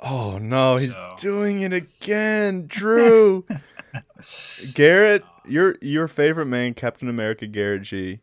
Oh 0.00 0.38
no, 0.38 0.76
he's 0.76 0.92
So- 0.94 1.14
doing 1.18 1.60
it 1.60 1.72
again, 1.72 2.66
Drew. 2.66 3.44
Garrett, 4.74 5.24
your 5.46 5.76
your 5.82 6.08
favorite 6.08 6.46
man, 6.46 6.74
Captain 6.74 7.08
America, 7.08 7.46
Garrett 7.46 7.82
G. 7.82 8.20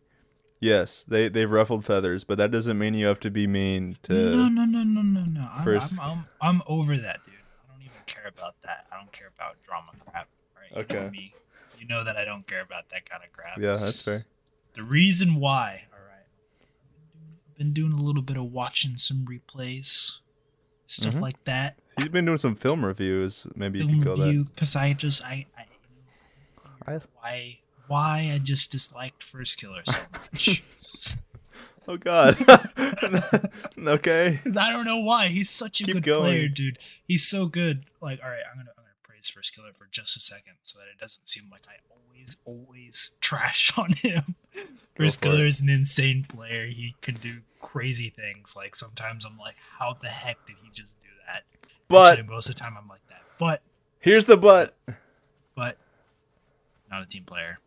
Yes, 0.61 1.05
they 1.07 1.29
they've 1.29 1.49
ruffled 1.49 1.85
feathers, 1.85 2.23
but 2.25 2.37
that 2.37 2.51
doesn't 2.51 2.77
mean 2.77 2.93
you 2.93 3.05
have 3.07 3.19
to 3.21 3.31
be 3.31 3.47
mean 3.47 3.97
to. 4.03 4.13
No, 4.13 4.49
no, 4.49 4.65
no, 4.65 4.83
no, 4.83 5.01
no, 5.01 5.21
no. 5.23 5.49
I'm, 5.53 5.63
First- 5.63 5.99
I'm, 6.01 6.09
I'm, 6.09 6.25
I'm 6.41 6.61
over 6.67 6.97
that, 6.97 7.21
dude. 7.25 7.35
I 7.35 7.71
don't 7.73 7.81
even 7.81 7.97
care 8.05 8.27
about 8.27 8.55
that. 8.63 8.85
I 8.91 8.97
don't 8.97 9.11
care 9.13 9.29
about 9.35 9.55
drama 9.65 9.91
crap. 10.05 10.27
Right? 10.57 10.69
You 10.89 10.95
know 10.95 11.01
Okay. 11.05 11.09
me. 11.11 11.33
You 11.79 11.87
know 11.87 12.03
that 12.03 12.17
I 12.17 12.25
don't 12.25 12.45
care 12.45 12.61
about 12.61 12.89
that 12.91 13.09
kind 13.09 13.23
of 13.23 13.31
crap. 13.31 13.57
Yeah, 13.57 13.75
that's 13.77 14.01
fair. 14.01 14.25
The 14.73 14.83
reason 14.83 15.35
why, 15.35 15.85
all 15.93 15.99
right, 16.05 16.25
I've 17.49 17.57
been 17.57 17.71
doing 17.71 17.93
a 17.93 18.01
little 18.01 18.21
bit 18.21 18.35
of 18.35 18.51
watching 18.51 18.97
some 18.97 19.25
replays, 19.25 20.19
stuff 20.85 21.15
Mhm. 21.15 21.21
like 21.21 21.41
that. 21.45 21.79
He's 21.97 22.09
been 22.09 22.25
doing 22.25 22.37
some 22.37 22.55
film 22.55 22.83
reviews. 22.83 23.47
Maybe 23.55 23.79
you 23.79 23.85
Film 23.87 23.99
could 24.01 24.07
call 24.17 24.25
review, 24.25 24.43
because 24.43 24.75
I 24.75 24.91
just, 24.91 25.23
I, 25.23 25.45
I, 25.57 25.65
that. 26.85 27.03
why, 27.15 27.59
why 27.89 28.31
I 28.33 28.37
just 28.37 28.71
disliked 28.71 29.21
First 29.21 29.59
Killer 29.59 29.81
so 29.85 29.99
much. 30.13 30.63
Oh 31.87 31.97
God. 31.97 32.37
okay. 33.79 34.39
Because 34.43 34.55
I 34.57 34.71
don't 34.71 34.85
know 34.85 34.99
why. 34.99 35.29
He's 35.29 35.49
such 35.49 35.81
a 35.81 35.85
Keep 35.85 35.95
good 35.95 36.03
going. 36.03 36.19
player, 36.21 36.47
dude. 36.47 36.77
He's 37.03 37.25
so 37.27 37.47
good. 37.47 37.85
Like, 37.99 38.19
all 38.23 38.29
right, 38.29 38.43
I'm 38.47 38.57
gonna 38.59 38.69
I'm 38.77 38.83
gonna 38.83 38.89
praise 39.01 39.27
First 39.27 39.55
Killer 39.55 39.73
for 39.73 39.87
just 39.89 40.15
a 40.15 40.19
second, 40.19 40.53
so 40.61 40.77
that 40.77 40.85
it 40.85 40.99
doesn't 41.01 41.27
seem 41.27 41.45
like 41.51 41.61
I 41.67 41.77
always 41.89 42.37
always 42.45 43.13
trash 43.21 43.73
on 43.77 43.93
him. 43.93 44.35
First. 44.95 45.19
Killer 45.21 45.47
is 45.47 45.61
an 45.61 45.69
insane 45.69 46.27
player. 46.29 46.67
He 46.67 46.93
can 47.01 47.15
do 47.15 47.37
crazy 47.59 48.09
things. 48.09 48.55
Like 48.55 48.75
sometimes 48.75 49.25
I'm 49.25 49.39
like, 49.39 49.55
how 49.79 49.95
the 49.99 50.09
heck 50.09 50.45
did 50.45 50.57
he 50.61 50.69
just 50.69 50.93
do 51.01 51.09
that? 51.25 51.43
But 51.87 52.19
Actually, 52.19 52.27
most 52.29 52.49
of 52.49 52.55
the 52.55 52.59
time 52.61 52.75
I'm 52.79 52.87
like 52.87 53.07
that. 53.09 53.23
But 53.39 53.63
here's 53.99 54.25
the 54.25 54.37
but. 54.37 54.75
but 55.55 55.77
not 56.91 57.01
a 57.01 57.07
team 57.07 57.23
player. 57.23 57.57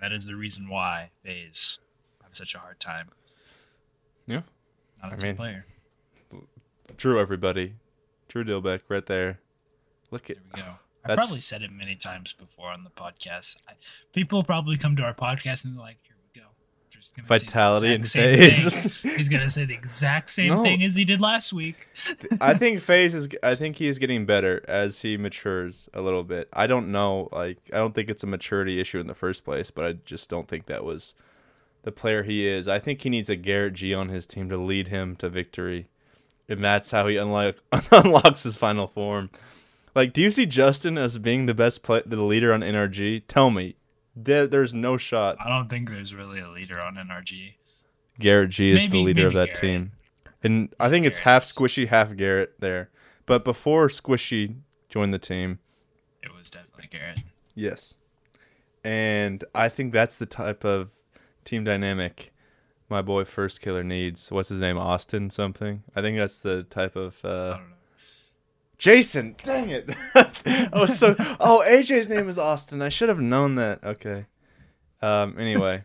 That 0.00 0.12
is 0.12 0.26
the 0.26 0.36
reason 0.36 0.68
why 0.68 1.10
FaZe 1.24 1.78
have 2.22 2.34
such 2.34 2.54
a 2.54 2.58
hard 2.58 2.78
time. 2.80 3.08
Yeah. 4.26 4.42
Not 5.02 5.12
a 5.12 5.16
I 5.16 5.18
mean, 5.18 5.36
player. 5.36 5.66
Drew, 6.96 7.20
everybody. 7.20 7.74
Drew 8.28 8.44
Dilbeck, 8.44 8.80
right 8.88 9.06
there. 9.06 9.40
Look 10.10 10.30
at. 10.30 10.36
There 10.36 10.44
we 10.54 10.60
go. 10.62 10.68
I 11.04 11.08
That's- 11.08 11.24
probably 11.26 11.40
said 11.40 11.62
it 11.62 11.70
many 11.70 11.94
times 11.96 12.32
before 12.32 12.70
on 12.70 12.84
the 12.84 12.90
podcast. 12.90 13.56
I, 13.68 13.74
people 14.12 14.42
probably 14.42 14.76
come 14.76 14.96
to 14.96 15.02
our 15.04 15.14
podcast 15.14 15.64
and 15.64 15.74
they're 15.74 15.82
like, 15.82 15.98
"Here 17.14 17.24
we 17.24 17.28
go." 17.28 17.38
Drew's 17.38 17.38
gonna 17.38 17.38
say 17.38 17.38
the 17.38 17.44
Vitality 17.46 17.94
and 17.94 18.06
same 18.06 18.38
phase. 18.38 18.86
thing. 19.00 19.12
He's 19.16 19.28
gonna 19.28 19.50
say 19.50 19.64
the 19.64 19.74
exact 19.74 20.30
same 20.30 20.48
No. 20.54 20.62
thing 20.62 20.82
as 20.82 20.96
he 20.96 21.04
did 21.04 21.20
last 21.20 21.52
week. 21.52 21.88
I 22.40 22.54
think 22.54 22.80
FaZe 22.82 23.14
is. 23.14 23.28
I 23.42 23.54
think 23.54 23.76
he 23.76 23.88
is 23.88 23.98
getting 23.98 24.26
better 24.26 24.64
as 24.68 25.00
he 25.00 25.16
matures 25.16 25.88
a 25.94 26.00
little 26.00 26.22
bit. 26.24 26.48
I 26.52 26.66
don't 26.66 26.90
know. 26.92 27.28
Like 27.32 27.58
I 27.72 27.76
don't 27.78 27.94
think 27.94 28.08
it's 28.10 28.22
a 28.22 28.26
maturity 28.26 28.80
issue 28.80 29.00
in 29.00 29.06
the 29.06 29.14
first 29.14 29.44
place, 29.44 29.70
but 29.70 29.84
I 29.84 29.92
just 30.04 30.28
don't 30.30 30.48
think 30.48 30.66
that 30.66 30.84
was 30.84 31.14
the 31.82 31.92
player 31.92 32.22
he 32.24 32.46
is. 32.46 32.66
I 32.68 32.78
think 32.78 33.02
he 33.02 33.08
needs 33.10 33.30
a 33.30 33.36
Garrett 33.36 33.74
G 33.74 33.94
on 33.94 34.08
his 34.08 34.26
team 34.26 34.48
to 34.48 34.56
lead 34.56 34.88
him 34.88 35.14
to 35.16 35.28
victory, 35.28 35.86
and 36.48 36.62
that's 36.64 36.90
how 36.90 37.06
he 37.06 37.16
unlock 37.16 37.56
unlocks 37.92 38.42
his 38.42 38.56
final 38.56 38.86
form. 38.88 39.30
Like, 39.94 40.12
do 40.12 40.20
you 40.20 40.30
see 40.30 40.44
Justin 40.44 40.98
as 40.98 41.16
being 41.16 41.46
the 41.46 41.54
best 41.54 41.82
play, 41.82 42.02
the 42.04 42.20
leader 42.20 42.52
on 42.52 42.60
NRG? 42.60 43.22
Tell 43.28 43.50
me, 43.50 43.76
there, 44.16 44.46
there's 44.46 44.72
no 44.74 44.96
shot. 44.96 45.36
I 45.38 45.48
don't 45.48 45.68
think 45.68 45.90
there's 45.90 46.14
really 46.14 46.40
a 46.40 46.48
leader 46.48 46.80
on 46.80 46.94
NRG. 46.96 47.54
Garrett 48.18 48.50
G 48.50 48.70
is 48.70 48.88
the 48.90 49.02
leader 49.04 49.26
of 49.26 49.34
that 49.34 49.48
Garrett. 49.48 49.60
team. 49.60 49.92
And 50.42 50.74
I 50.80 50.88
think 50.88 51.04
it's 51.06 51.18
half. 51.20 51.44
Squishy, 51.44 51.88
half 51.88 52.16
Garrett 52.16 52.54
there. 52.60 52.88
But 53.26 53.44
before 53.44 53.88
Squishy 53.88 54.56
joined 54.88 55.12
the 55.12 55.18
team, 55.18 55.58
It 56.22 56.32
was 56.34 56.48
definitely 56.50 56.88
Garrett. 56.90 57.20
yes. 57.54 57.94
And 58.84 59.44
I 59.54 59.68
think 59.68 59.92
that's 59.92 60.16
the 60.16 60.26
type 60.26 60.64
of 60.64 60.90
team 61.44 61.64
dynamic 61.64 62.32
my 62.88 63.02
boy 63.02 63.24
First 63.24 63.60
Killer 63.60 63.82
needs. 63.82 64.30
What's 64.30 64.48
his 64.48 64.60
name? 64.60 64.78
Austin 64.78 65.28
something? 65.30 65.82
I 65.96 66.00
think 66.02 66.16
that's 66.16 66.38
the 66.38 66.62
type 66.62 66.94
of 66.94 67.16
I 67.24 67.28
uh 67.28 67.50
don't 67.56 67.68
know. 67.70 67.75
Jason. 68.78 69.34
Dang 69.42 69.70
it. 69.70 69.88
I 70.14 70.68
was 70.74 70.98
so 70.98 71.14
Oh, 71.40 71.64
AJ's 71.66 72.08
name 72.08 72.28
is 72.28 72.38
Austin. 72.38 72.82
I 72.82 72.88
should 72.88 73.08
have 73.08 73.20
known 73.20 73.54
that. 73.56 73.82
Okay. 73.84 74.26
Um 75.02 75.38
anyway. 75.38 75.82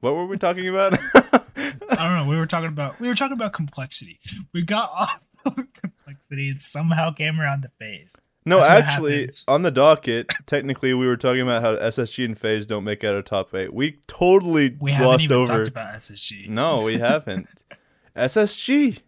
what 0.00 0.14
were 0.14 0.26
we 0.26 0.36
talking 0.38 0.68
about? 0.68 0.98
I 1.14 2.08
don't 2.08 2.16
know. 2.16 2.26
We 2.28 2.36
were 2.36 2.46
talking 2.46 2.68
about 2.68 3.00
we 3.00 3.08
were 3.08 3.14
talking 3.14 3.36
about 3.36 3.52
complexity. 3.52 4.20
We 4.52 4.62
got 4.62 4.90
off 4.94 5.20
of 5.44 5.54
complexity 5.72 6.50
and 6.50 6.62
somehow 6.62 7.10
came 7.12 7.40
around 7.40 7.62
to 7.62 7.70
FaZe. 7.78 8.16
No, 8.46 8.60
That's 8.60 8.86
actually, 8.88 9.28
on 9.48 9.62
the 9.62 9.70
docket, 9.70 10.32
technically, 10.46 10.94
we 10.94 11.06
were 11.06 11.18
talking 11.18 11.42
about 11.42 11.60
how 11.60 11.76
SSG 11.76 12.24
and 12.24 12.38
FaZe 12.38 12.66
don't 12.66 12.84
make 12.84 13.04
out 13.04 13.14
of 13.14 13.26
top 13.26 13.54
eight. 13.54 13.72
We 13.72 13.98
totally 14.06 14.76
We 14.80 14.92
haven't 14.92 15.06
glossed 15.06 15.24
even 15.24 15.36
over. 15.36 15.52
talked 15.58 15.68
about 15.68 15.94
SSG. 15.96 16.48
No, 16.48 16.80
we 16.80 16.98
haven't. 16.98 17.48
SSG. 18.16 19.00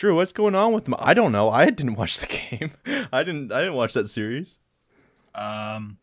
Drew, 0.00 0.14
what's 0.16 0.32
going 0.32 0.54
on 0.54 0.72
with 0.72 0.86
them? 0.86 0.94
I 0.98 1.12
don't 1.12 1.30
know. 1.30 1.50
I 1.50 1.68
didn't 1.68 1.94
watch 1.94 2.20
the 2.20 2.26
game. 2.50 2.70
I 3.12 3.22
didn't. 3.22 3.52
I 3.52 3.58
didn't 3.60 3.74
watch 3.74 3.92
that 3.92 4.08
series. 4.08 4.58
Um, 5.34 5.98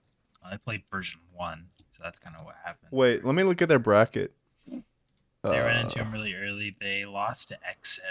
I 0.46 0.58
played 0.58 0.84
version 0.92 1.20
one, 1.34 1.66
so 1.90 2.04
that's 2.04 2.20
kind 2.20 2.36
of 2.40 2.46
what 2.46 2.54
happened. 2.64 2.90
Wait, 2.92 3.26
let 3.26 3.34
me 3.34 3.42
look 3.42 3.60
at 3.64 3.68
their 3.70 3.80
bracket. 3.80 4.34
They 4.68 4.80
ran 5.44 5.78
Uh, 5.78 5.80
into 5.88 5.98
him 5.98 6.12
really 6.12 6.36
early. 6.36 6.76
They 6.80 7.06
lost 7.06 7.50
to 7.50 7.56
XSET, 7.68 8.02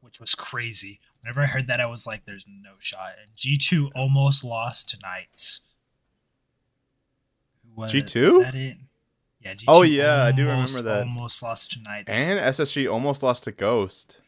which 0.00 0.18
was 0.18 0.34
crazy. 0.34 0.98
Whenever 1.22 1.42
I 1.42 1.46
heard 1.46 1.68
that, 1.68 1.78
I 1.78 1.86
was 1.86 2.08
like, 2.08 2.24
"There's 2.24 2.44
no 2.48 2.72
shot." 2.80 3.12
And 3.20 3.30
G 3.36 3.56
two 3.56 3.92
almost 3.94 4.42
lost 4.42 4.88
to 4.90 4.98
Knights. 5.00 5.60
G2? 7.78 8.42
that 8.42 8.54
it? 8.56 8.78
Yeah. 9.40 9.54
G2 9.54 9.64
Oh, 9.68 9.82
yeah, 9.82 10.24
I 10.24 10.32
do 10.32 10.42
remember 10.46 10.82
that. 10.82 11.02
Almost 11.06 11.40
lost 11.42 11.70
to 11.72 11.82
Knights. 11.82 12.28
and 12.30 12.40
SSG 12.40 12.90
almost 12.92 13.22
lost 13.22 13.44
to 13.44 13.52
Ghost. 13.52 14.18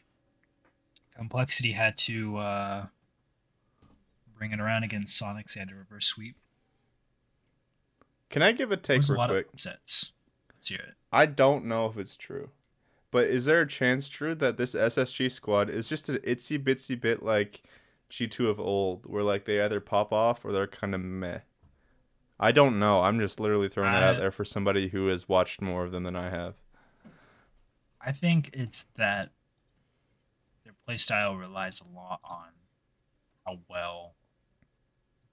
Complexity 1.19 1.73
had 1.73 1.97
to 1.97 2.37
uh, 2.37 2.85
bring 4.37 4.53
it 4.53 4.61
around 4.61 4.83
against 4.83 5.17
Sonic's 5.17 5.53
Sonic 5.53 5.69
Sand 5.69 5.77
reverse 5.77 6.05
sweep. 6.05 6.37
Can 8.29 8.41
I 8.41 8.53
give 8.53 8.71
a 8.71 8.77
take 8.77 8.99
was 8.99 9.09
a 9.09 9.13
real 9.13 9.19
lot 9.19 9.29
quick? 9.29 9.47
of 9.47 9.53
upsets. 9.55 10.13
Let's 10.55 10.69
hear 10.69 10.77
it. 10.77 10.93
I 11.11 11.25
don't 11.25 11.65
know 11.65 11.87
if 11.87 11.97
it's 11.97 12.15
true. 12.15 12.51
But 13.11 13.25
is 13.27 13.43
there 13.43 13.59
a 13.59 13.67
chance, 13.67 14.07
Drew, 14.07 14.33
that 14.35 14.55
this 14.55 14.73
SSG 14.73 15.29
squad 15.29 15.69
is 15.69 15.89
just 15.89 16.07
an 16.07 16.19
itsy 16.19 16.57
bitsy 16.57 16.97
bit 16.97 17.21
like 17.21 17.63
G2 18.09 18.49
of 18.49 18.57
old, 18.57 19.05
where 19.05 19.21
like 19.21 19.43
they 19.43 19.61
either 19.61 19.81
pop 19.81 20.13
off 20.13 20.45
or 20.45 20.53
they're 20.53 20.67
kind 20.67 20.95
of 20.95 21.01
meh? 21.01 21.39
I 22.39 22.53
don't 22.53 22.79
know. 22.79 23.01
I'm 23.01 23.19
just 23.19 23.41
literally 23.41 23.67
throwing 23.67 23.91
that 23.91 24.03
out 24.03 24.17
there 24.17 24.31
for 24.31 24.45
somebody 24.45 24.87
who 24.87 25.07
has 25.07 25.27
watched 25.27 25.61
more 25.61 25.83
of 25.83 25.91
them 25.91 26.03
than 26.03 26.15
I 26.15 26.29
have. 26.29 26.53
I 27.99 28.13
think 28.13 28.51
it's 28.53 28.85
that 28.95 29.31
playstyle 30.89 31.39
relies 31.39 31.81
a 31.81 31.95
lot 31.95 32.19
on 32.23 32.47
how 33.45 33.59
well 33.69 34.15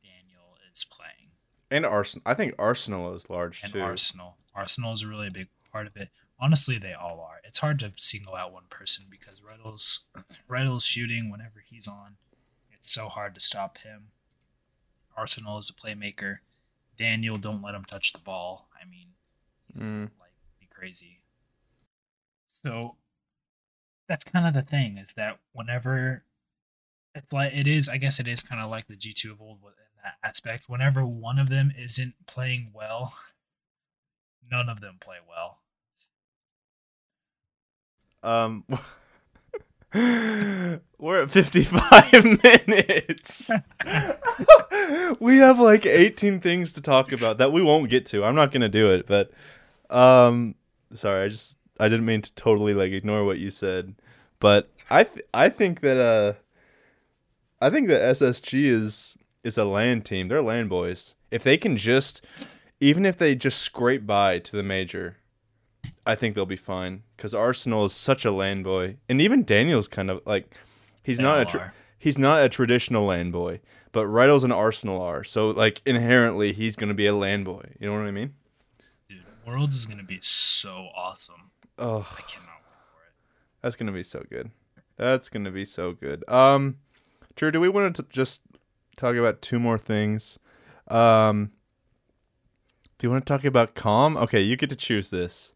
Daniel 0.03 0.57
is 0.73 0.85
playing. 0.85 1.31
And 1.71 1.85
Arsenal, 1.85 2.23
I 2.27 2.35
think 2.35 2.55
Arsenal 2.59 3.13
is 3.15 3.29
large 3.31 3.63
And 3.65 3.73
too. 3.73 3.81
Arsenal. 3.81 4.37
Arsenal 4.55 4.93
is 4.93 5.03
a 5.03 5.09
really 5.09 5.31
big 5.31 5.49
part 5.73 5.87
of 5.87 5.97
it. 5.97 6.11
Honestly, 6.39 6.79
they 6.79 6.93
all 6.93 7.21
are. 7.21 7.41
It's 7.45 7.59
hard 7.61 7.79
to 7.81 7.93
single 7.97 8.35
out 8.35 8.53
one 8.53 8.65
person 8.69 9.07
because 9.11 9.41
Retals' 9.41 10.01
Retals' 10.51 10.83
shooting 10.85 11.31
whenever 11.31 11.61
he's 11.65 11.89
on. 11.89 12.17
It's 12.71 12.91
so 12.93 13.09
hard 13.09 13.35
to 13.35 13.41
stop 13.41 13.79
him. 13.79 14.09
Arsenal 15.17 15.59
is 15.59 15.71
a 15.71 15.73
playmaker. 15.73 16.39
Daniel, 16.99 17.37
don't 17.37 17.63
let 17.63 17.75
him 17.75 17.85
touch 17.85 18.13
the 18.13 18.19
ball. 18.19 18.69
I 18.81 18.87
mean, 18.89 19.09
he's 19.67 19.79
gonna, 19.79 20.07
Mm. 20.07 20.11
like 20.21 20.33
be 20.61 20.67
crazy. 20.67 21.21
So 22.49 22.97
that's 24.09 24.25
kind 24.25 24.47
of 24.47 24.55
the 24.55 24.63
thing 24.63 24.99
is 24.99 25.13
that 25.17 25.39
whenever 25.53 26.25
it's 27.15 27.33
like 27.33 27.55
it 27.55 27.67
is, 27.67 27.89
I 27.89 27.97
guess 27.97 28.21
it 28.21 28.29
is 28.29 28.43
kind 28.43 28.63
of 28.63 28.71
like 28.71 28.87
the 28.89 28.97
G 28.97 29.13
two 29.13 29.33
of 29.33 29.41
old 29.41 29.59
in 29.63 29.73
that 30.05 30.17
aspect. 30.23 30.69
Whenever 30.69 31.05
one 31.05 31.39
of 31.39 31.49
them 31.49 31.73
isn't 31.77 32.15
playing 32.27 32.71
well, 32.75 33.15
none 34.51 34.69
of 34.69 34.81
them 34.81 34.97
play 35.01 35.17
well. 35.29 35.59
Um, 38.23 38.65
we're 40.99 41.23
at 41.23 41.31
55 41.31 42.25
minutes. 42.25 43.51
we 45.21 45.39
have 45.39 45.59
like 45.59 45.87
18 45.87 46.41
things 46.41 46.73
to 46.75 46.83
talk 46.83 47.13
about 47.13 47.39
that 47.39 47.53
we 47.53 47.63
won't 47.63 47.89
get 47.89 48.05
to. 48.07 48.25
I'm 48.25 48.35
not 48.35 48.53
gonna 48.53 48.69
do 48.69 48.93
it, 48.93 49.07
but 49.07 49.31
um, 49.91 50.55
sorry, 50.95 51.25
I 51.25 51.29
just 51.29 51.57
I 51.79 51.89
didn't 51.89 52.07
mean 52.07 52.23
to 52.23 52.33
totally 52.35 52.75
like 52.75 52.93
ignore 52.93 53.25
what 53.25 53.39
you 53.39 53.51
said, 53.51 53.95
but 54.41 54.69
I 54.91 55.05
th- 55.05 55.27
I 55.35 55.49
think 55.49 55.81
that 55.81 55.97
uh, 55.99 56.35
I 57.61 57.71
think 57.71 57.89
that 57.89 58.01
SSG 58.17 58.65
is 58.65 59.17
is 59.45 59.57
a 59.59 59.65
LAN 59.65 60.03
team. 60.03 60.29
They're 60.29 60.43
LAN 60.43 60.69
boys. 60.69 61.15
If 61.31 61.43
they 61.43 61.57
can 61.57 61.77
just, 61.77 62.25
even 62.81 63.05
if 63.05 63.19
they 63.19 63.35
just 63.35 63.59
scrape 63.61 64.07
by 64.07 64.39
to 64.41 64.57
the 64.57 64.63
major, 64.63 65.17
I 66.07 66.15
think 66.15 66.35
they'll 66.35 66.47
be 66.47 66.57
fine 66.57 67.03
because 67.17 67.35
Arsenal 67.35 67.85
is 67.87 67.93
such 67.93 68.25
a 68.25 68.31
LAN 68.33 68.63
boy, 68.63 68.97
and 69.09 69.21
even 69.21 69.45
Daniel's 69.45 69.89
kind 69.89 70.11
of 70.11 70.21
like 70.27 70.55
he's 71.03 71.19
They 71.19 71.25
not 71.25 71.41
a 71.41 71.45
tr- 71.45 71.59
are. 71.59 71.75
he's 71.99 72.19
not 72.19 72.45
a 72.45 72.49
traditional 72.49 73.07
LAN 73.07 73.31
boy, 73.31 73.61
but 73.93 74.07
Retals 74.07 74.45
and 74.45 74.53
Arsenal 74.53 75.01
are. 75.03 75.25
So 75.25 75.51
like 75.51 75.83
inherently, 75.87 76.53
he's 76.53 76.77
gonna 76.77 76.95
be 76.95 77.07
a 77.07 77.15
LAN 77.15 77.45
boy. 77.45 77.73
You 77.81 77.89
know 77.89 77.99
what 77.99 78.07
I 78.07 78.11
mean? 78.13 78.35
Dude, 79.09 79.25
Worlds 79.47 79.77
is 79.77 79.87
gonna 79.87 80.03
be 80.03 80.19
so 80.21 80.89
awesome. 80.97 81.51
Oh, 81.79 82.09
I 82.17 82.23
cannot 82.23 82.57
wait 82.65 82.79
for 82.93 83.03
it. 83.03 83.13
that's 83.63 83.77
gonna 83.77 83.93
be 83.93 84.03
so 84.03 84.25
good. 84.31 84.51
That's 84.97 85.29
gonna 85.29 85.51
be 85.51 85.65
so 85.65 85.93
good. 85.93 86.25
Um, 86.29 86.77
Drew, 87.35 87.51
do 87.51 87.61
we 87.61 87.69
want 87.69 87.97
to 87.97 88.07
just 88.09 88.43
talk 88.97 89.15
about 89.17 89.43
two 89.43 89.59
more 89.59 89.77
things? 89.79 90.39
Um, 90.89 91.53
do 92.99 93.07
you 93.07 93.11
want 93.11 93.27
to 93.27 93.31
talk 93.31 93.45
about 93.45 93.75
calm? 93.75 94.17
Okay, 94.17 94.41
you 94.41 94.57
get 94.57 94.71
to 94.71 94.77
choose 94.77 95.11
this. 95.11 95.53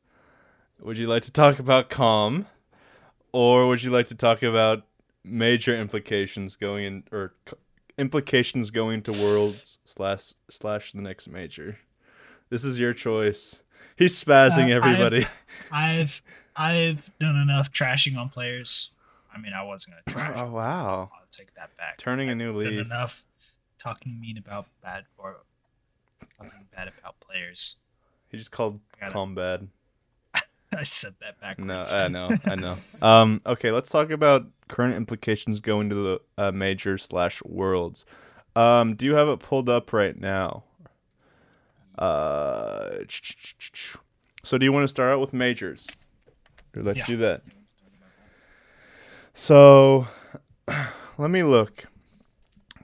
Would 0.80 0.98
you 0.98 1.06
like 1.06 1.22
to 1.24 1.30
talk 1.30 1.58
about 1.58 1.88
calm, 1.88 2.46
or 3.32 3.66
would 3.68 3.82
you 3.82 3.90
like 3.90 4.08
to 4.08 4.14
talk 4.14 4.42
about 4.42 4.84
major 5.24 5.74
implications 5.74 6.56
going 6.56 6.84
in 6.84 7.04
or 7.12 7.34
c- 7.48 7.56
implications 7.98 8.70
going 8.70 9.02
to 9.02 9.12
worlds 9.12 9.78
slash 9.86 10.34
slash 10.50 10.92
the 10.92 11.00
next 11.00 11.28
major? 11.28 11.78
This 12.50 12.64
is 12.64 12.78
your 12.78 12.92
choice. 12.92 13.60
He's 14.00 14.24
spazzing 14.24 14.72
Uh, 14.72 14.76
everybody. 14.76 15.26
I've 15.70 16.20
I've 16.56 17.10
done 17.20 17.36
enough 17.36 17.70
trashing 17.70 18.16
on 18.18 18.28
players. 18.30 18.90
I 19.32 19.38
mean, 19.38 19.52
I 19.52 19.62
wasn't 19.62 19.94
gonna 20.06 20.18
trash. 20.18 20.36
oh 20.40 20.50
wow! 20.50 21.10
I'll 21.14 21.26
take 21.30 21.54
that 21.54 21.76
back. 21.76 21.98
Turning 21.98 22.28
a 22.30 22.34
new 22.34 22.48
I've 22.58 22.64
done 22.64 22.76
leaf. 22.76 22.86
enough 22.86 23.24
talking 23.78 24.20
mean 24.20 24.36
about 24.38 24.66
bad 24.82 25.04
or 25.18 25.36
talking 26.36 26.66
bad 26.74 26.88
about 26.98 27.20
players. 27.20 27.76
He 28.28 28.38
just 28.38 28.50
called 28.50 28.80
I 28.96 29.00
got 29.00 29.10
it. 29.10 29.12
calm 29.12 29.34
bad. 29.34 29.68
I 30.72 30.82
said 30.84 31.14
that 31.20 31.40
backwards. 31.40 31.66
No, 31.66 31.82
I 31.98 32.08
know, 32.08 32.30
I 32.46 32.54
know. 32.54 32.76
Um, 33.02 33.40
okay, 33.44 33.70
let's 33.70 33.90
talk 33.90 34.10
about 34.10 34.46
current 34.68 34.94
implications 34.94 35.60
going 35.60 35.88
to 35.90 35.94
the 35.94 36.20
uh, 36.38 36.52
major 36.52 36.96
slash 36.96 37.42
worlds. 37.44 38.04
Um, 38.56 38.94
do 38.94 39.04
you 39.06 39.14
have 39.14 39.28
it 39.28 39.40
pulled 39.40 39.68
up 39.68 39.92
right 39.92 40.18
now? 40.18 40.64
Uh, 41.98 42.90
so 44.42 44.56
do 44.58 44.64
you 44.64 44.72
want 44.72 44.84
to 44.84 44.88
start 44.88 45.12
out 45.12 45.20
with 45.20 45.32
majors? 45.32 45.86
Or 46.76 46.82
let's 46.82 46.98
Yeah. 46.98 47.06
do 47.06 47.16
that. 47.18 47.42
So, 49.34 50.08
let 51.18 51.30
me 51.30 51.42
look. 51.42 51.84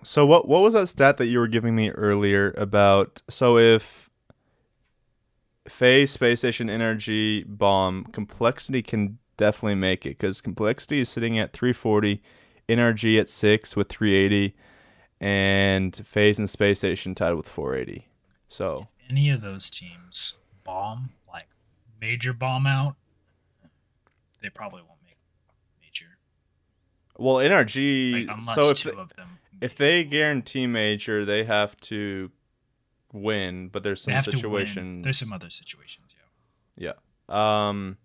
So 0.03 0.25
what 0.25 0.47
what 0.47 0.63
was 0.63 0.75
that 0.75 0.89
stat 0.89 1.17
that 1.17 1.27
you 1.27 1.39
were 1.41 1.49
giving 1.49 1.75
me 1.75 1.91
earlier 1.91 2.55
about? 2.57 3.23
So 3.29 3.59
if 3.59 4.09
FaZe, 5.69 6.13
space 6.13 6.41
station, 6.41 6.69
NRG, 6.69 7.45
bomb, 7.49 8.05
complexity 8.13 8.83
can 8.83 9.19
definitely 9.37 9.75
make 9.75 10.07
it 10.07 10.11
because 10.11 10.41
complexity 10.41 11.01
is 11.01 11.09
sitting 11.09 11.39
at 11.39 11.53
340, 11.53 12.23
NRG 12.69 13.19
at 13.19 13.29
six 13.29 13.75
with 13.75 13.89
380, 13.89 14.55
and 15.21 15.97
FaZe 16.05 16.39
and 16.39 16.49
space 16.49 16.79
station 16.79 17.15
tied 17.17 17.35
with 17.35 17.49
480. 17.49 18.07
So 18.49 18.87
Any 19.09 19.31
of 19.31 19.41
those 19.41 19.71
teams 19.71 20.35
bomb 20.65 21.11
like 21.29 21.49
major 22.01 22.33
bomb 22.33 22.67
out, 22.67 22.97
they 24.43 24.49
probably 24.51 24.83
won't 24.83 25.03
make 25.05 25.19
major. 25.81 26.19
well, 27.17 27.37
NRG. 27.37 28.27
Like, 28.29 28.55
so 28.55 28.71
if 28.71 28.79
two 28.79 28.91
they, 28.91 28.97
of 28.97 29.17
them. 29.17 29.39
if 29.61 29.77
they 29.77 30.05
guarantee 30.05 30.67
major, 30.67 31.25
they 31.25 31.45
have 31.45 31.79
to 31.83 32.31
win. 33.13 33.69
But 33.69 33.83
there's 33.83 34.03
some 34.03 34.15
have 34.15 34.25
to 34.25 34.31
win. 34.31 34.37
situations. 34.41 35.05
There's 35.05 35.19
some 35.19 35.33
other 35.33 35.51
situations. 35.51 36.15
Yeah. 36.77 36.93
Yeah. 37.31 37.69
Um 37.69 37.99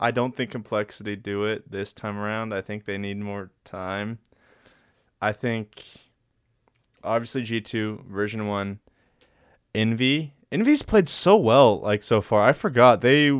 I 0.00 0.10
don't 0.12 0.36
think 0.36 0.50
complexity 0.50 1.16
do 1.16 1.44
it 1.44 1.70
this 1.70 1.92
time 1.92 2.18
around. 2.18 2.54
I 2.54 2.60
think 2.60 2.84
they 2.84 2.98
need 2.98 3.18
more 3.18 3.50
time. 3.64 4.18
I 5.20 5.32
think 5.32 5.84
obviously 7.02 7.42
G2 7.42 8.06
version 8.06 8.46
1 8.46 8.78
Envy. 9.74 10.34
Envy's 10.50 10.82
played 10.82 11.08
so 11.08 11.36
well 11.36 11.80
like 11.80 12.02
so 12.02 12.20
far. 12.20 12.42
I 12.42 12.52
forgot 12.52 13.00
they 13.00 13.32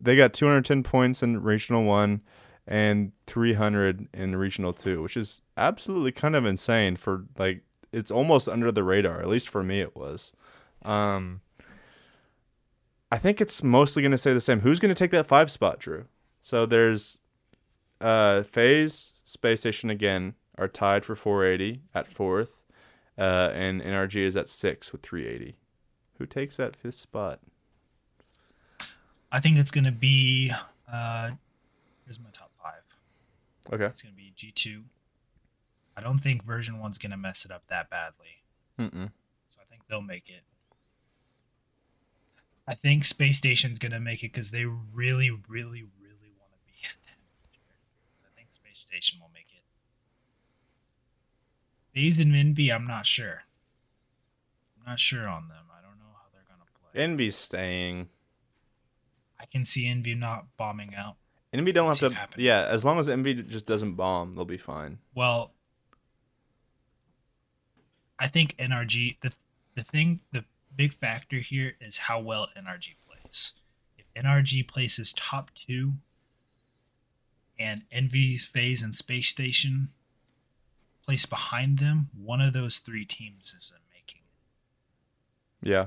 they 0.00 0.16
got 0.16 0.32
210 0.32 0.82
points 0.82 1.22
in 1.22 1.42
regional 1.42 1.84
1 1.84 2.20
and 2.68 3.12
300 3.26 4.08
in 4.12 4.36
regional 4.36 4.72
2, 4.72 5.02
which 5.02 5.16
is 5.16 5.40
absolutely 5.56 6.12
kind 6.12 6.36
of 6.36 6.44
insane 6.44 6.96
for 6.96 7.24
like 7.38 7.62
it's 7.92 8.10
almost 8.10 8.48
under 8.48 8.70
the 8.70 8.84
radar. 8.84 9.20
At 9.20 9.28
least 9.28 9.48
for 9.48 9.62
me 9.62 9.80
it 9.80 9.96
was. 9.96 10.32
Um 10.84 11.40
I 13.10 13.18
think 13.18 13.40
it's 13.40 13.62
mostly 13.62 14.02
going 14.02 14.12
to 14.12 14.18
stay 14.18 14.32
the 14.32 14.40
same. 14.40 14.60
Who's 14.60 14.80
going 14.80 14.92
to 14.92 14.98
take 14.98 15.12
that 15.12 15.28
five 15.28 15.50
spot, 15.50 15.78
Drew? 15.78 16.06
So 16.42 16.66
there's 16.66 17.20
uh, 18.00 18.42
FaZe, 18.42 19.12
Space 19.24 19.60
Station 19.60 19.90
again 19.90 20.34
are 20.58 20.68
tied 20.68 21.04
for 21.04 21.14
480 21.14 21.82
at 21.94 22.08
fourth, 22.08 22.56
uh, 23.18 23.50
and 23.54 23.80
NRG 23.80 24.16
is 24.16 24.36
at 24.36 24.48
six 24.48 24.92
with 24.92 25.02
380. 25.02 25.56
Who 26.18 26.26
takes 26.26 26.56
that 26.56 26.76
fifth 26.76 26.94
spot? 26.94 27.40
I 29.30 29.40
think 29.40 29.58
it's 29.58 29.70
gonna 29.70 29.92
be. 29.92 30.52
Uh, 30.90 31.32
here's 32.04 32.20
my 32.20 32.30
top 32.32 32.52
five. 32.54 32.82
Okay. 33.72 33.84
It's 33.86 34.02
gonna 34.02 34.14
be 34.14 34.32
G 34.34 34.50
two. 34.52 34.84
I 35.96 36.00
don't 36.00 36.18
think 36.18 36.44
version 36.44 36.78
one's 36.78 36.98
gonna 36.98 37.16
mess 37.16 37.44
it 37.44 37.50
up 37.50 37.64
that 37.68 37.90
badly, 37.90 38.42
Mm-mm. 38.78 39.10
so 39.48 39.58
I 39.60 39.64
think 39.68 39.82
they'll 39.88 40.00
make 40.02 40.28
it. 40.28 40.42
I 42.68 42.74
think 42.74 43.04
Space 43.04 43.38
Station's 43.38 43.78
gonna 43.78 44.00
make 44.00 44.22
it 44.22 44.32
because 44.32 44.50
they 44.52 44.64
really, 44.64 45.30
really, 45.30 45.82
really 45.82 46.32
want 46.38 46.52
to 46.52 46.60
be 46.66 46.74
in 46.82 46.96
that. 47.06 47.18
So 48.20 48.26
I 48.26 48.32
think 48.36 48.52
Space 48.52 48.78
Station 48.78 49.18
will 49.20 49.25
FaZe 51.96 52.18
and 52.18 52.36
Envy, 52.36 52.70
I'm 52.70 52.86
not 52.86 53.06
sure. 53.06 53.44
I'm 54.76 54.84
not 54.86 55.00
sure 55.00 55.26
on 55.26 55.48
them. 55.48 55.64
I 55.72 55.80
don't 55.80 55.98
know 55.98 56.12
how 56.12 56.26
they're 56.30 56.44
gonna 56.46 56.68
play. 56.92 57.02
Envy's 57.02 57.36
staying. 57.36 58.10
I 59.40 59.46
can 59.46 59.64
see 59.64 59.88
Envy 59.88 60.14
not 60.14 60.44
bombing 60.58 60.94
out. 60.94 61.16
Envy 61.54 61.72
don't 61.72 61.86
have 61.86 61.98
to. 62.10 62.14
happen. 62.14 62.42
Yeah, 62.42 62.66
as 62.66 62.84
long 62.84 62.98
as 62.98 63.08
Envy 63.08 63.32
just 63.42 63.64
doesn't 63.64 63.94
bomb, 63.94 64.34
they'll 64.34 64.44
be 64.44 64.58
fine. 64.58 64.98
Well, 65.14 65.54
I 68.18 68.28
think 68.28 68.54
NRG 68.58 69.16
the 69.22 69.32
the 69.74 69.82
thing 69.82 70.20
the 70.32 70.44
big 70.76 70.92
factor 70.92 71.38
here 71.38 71.76
is 71.80 71.96
how 71.96 72.20
well 72.20 72.48
NRG 72.54 72.96
plays. 73.08 73.54
If 73.96 74.04
NRG 74.14 74.68
places 74.68 75.14
top 75.14 75.50
two, 75.54 75.94
and 77.58 77.84
Envy's 77.90 78.44
FaZe 78.44 78.82
and 78.82 78.94
Space 78.94 79.28
Station 79.28 79.88
place 81.06 81.26
behind 81.26 81.78
them, 81.78 82.08
one 82.16 82.40
of 82.40 82.52
those 82.52 82.78
three 82.78 83.04
teams 83.04 83.54
isn't 83.56 83.80
making 83.92 84.22
it. 85.62 85.68
Yeah. 85.68 85.86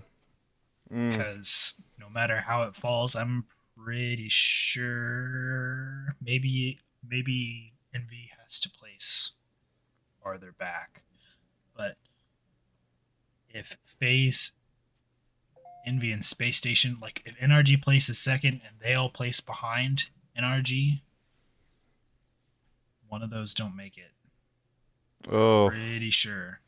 Mm. 0.92 1.12
Because 1.12 1.74
no 2.00 2.10
matter 2.10 2.42
how 2.42 2.64
it 2.64 2.76
falls, 2.76 3.16
I'm 3.16 3.46
pretty 3.78 4.30
sure 4.30 6.16
maybe 6.22 6.80
maybe 7.08 7.74
Envy 7.94 8.32
has 8.42 8.60
to 8.62 8.70
place 8.70 9.32
farther 10.24 10.54
back. 10.58 11.04
But 11.76 11.96
if 13.50 13.78
FaZe, 13.86 14.54
Envy, 15.86 16.12
and 16.12 16.26
Space 16.26 16.58
Station, 16.58 16.98
like 17.02 17.22
if 17.26 17.38
NRG 17.38 17.82
places 17.82 18.18
second 18.18 18.62
and 18.66 18.76
they 18.82 18.96
all 18.96 19.10
place 19.10 19.40
behind 19.40 20.10
NRG, 20.38 21.02
one 23.08 23.22
of 23.24 23.30
those 23.30 23.54
don't 23.54 23.76
make 23.76 23.98
it. 23.98 24.12
Oh, 25.30 25.70
Pretty 25.70 26.10
sure. 26.12 26.60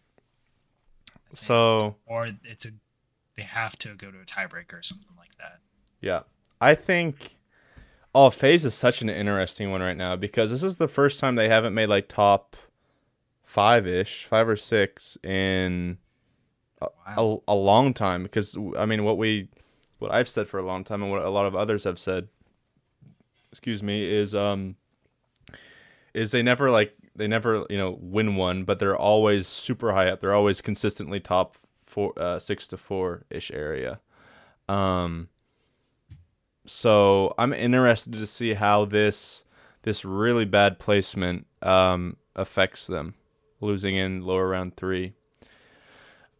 So 1.33 1.95
or 2.05 2.29
it's 2.43 2.65
a 2.65 2.71
they 3.37 3.43
have 3.43 3.77
to 3.79 3.95
go 3.95 4.11
to 4.11 4.19
a 4.19 4.25
tiebreaker 4.25 4.79
or 4.79 4.83
something 4.83 5.15
like 5.17 5.35
that. 5.37 5.59
Yeah. 6.01 6.21
I 6.59 6.75
think 6.75 7.37
oh 8.13 8.29
FaZe 8.29 8.65
is 8.65 8.73
such 8.73 9.01
an 9.01 9.09
interesting 9.09 9.71
one 9.71 9.81
right 9.81 9.95
now 9.95 10.15
because 10.15 10.51
this 10.51 10.63
is 10.63 10.75
the 10.75 10.87
first 10.89 11.19
time 11.19 11.35
they 11.35 11.47
haven't 11.47 11.73
made 11.73 11.87
like 11.87 12.07
top 12.09 12.57
five 13.43 13.87
ish, 13.87 14.25
five 14.29 14.47
or 14.47 14.57
six 14.57 15.17
in 15.23 15.97
Wow. 16.81 17.43
a, 17.47 17.51
a 17.51 17.55
long 17.55 17.93
time. 17.93 18.23
Because 18.23 18.57
I 18.77 18.85
mean 18.85 19.03
what 19.03 19.17
we 19.17 19.47
what 19.99 20.11
I've 20.11 20.27
said 20.27 20.47
for 20.47 20.59
a 20.59 20.65
long 20.65 20.83
time 20.83 21.01
and 21.03 21.11
what 21.11 21.21
a 21.23 21.29
lot 21.29 21.45
of 21.45 21.55
others 21.55 21.83
have 21.85 21.99
said 21.99 22.27
excuse 23.51 23.81
me, 23.83 24.03
is 24.03 24.35
um 24.35 24.75
is 26.13 26.31
they 26.31 26.41
never 26.41 26.69
like 26.69 26.93
they 27.15 27.27
never, 27.27 27.65
you 27.69 27.77
know, 27.77 27.97
win 28.01 28.35
one, 28.35 28.63
but 28.63 28.79
they're 28.79 28.97
always 28.97 29.47
super 29.47 29.93
high 29.93 30.09
up. 30.09 30.21
They're 30.21 30.33
always 30.33 30.61
consistently 30.61 31.19
top 31.19 31.57
four 31.81 32.13
uh 32.17 32.39
six 32.39 32.67
to 32.69 32.77
four 32.77 33.25
ish 33.29 33.51
area. 33.51 33.99
Um 34.69 35.29
so 36.65 37.33
I'm 37.37 37.53
interested 37.53 38.13
to 38.13 38.27
see 38.27 38.53
how 38.53 38.85
this 38.85 39.43
this 39.83 40.05
really 40.05 40.45
bad 40.45 40.79
placement 40.79 41.47
um, 41.61 42.17
affects 42.35 42.87
them, 42.87 43.15
losing 43.59 43.95
in 43.95 44.21
lower 44.21 44.47
round 44.47 44.77
three. 44.77 45.13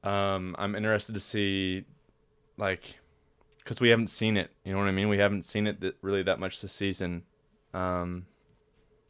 Um, 0.04 0.56
I'm 0.60 0.76
interested 0.76 1.14
to 1.14 1.20
see, 1.20 1.86
like, 2.58 3.00
because 3.60 3.80
we 3.80 3.90
haven't 3.90 4.08
seen 4.08 4.38
it. 4.38 4.52
You 4.64 4.74
know 4.74 4.80
what 4.80 4.88
I 4.88 4.92
mean? 4.92 5.10
We 5.10 5.18
haven't 5.18 5.44
seen 5.44 5.68
it 5.68 5.82
th- 5.82 5.96
really 6.02 6.24
that 6.24 6.40
much 6.40 6.62
this 6.62 6.72
season. 6.72 7.24
Um, 7.74 8.26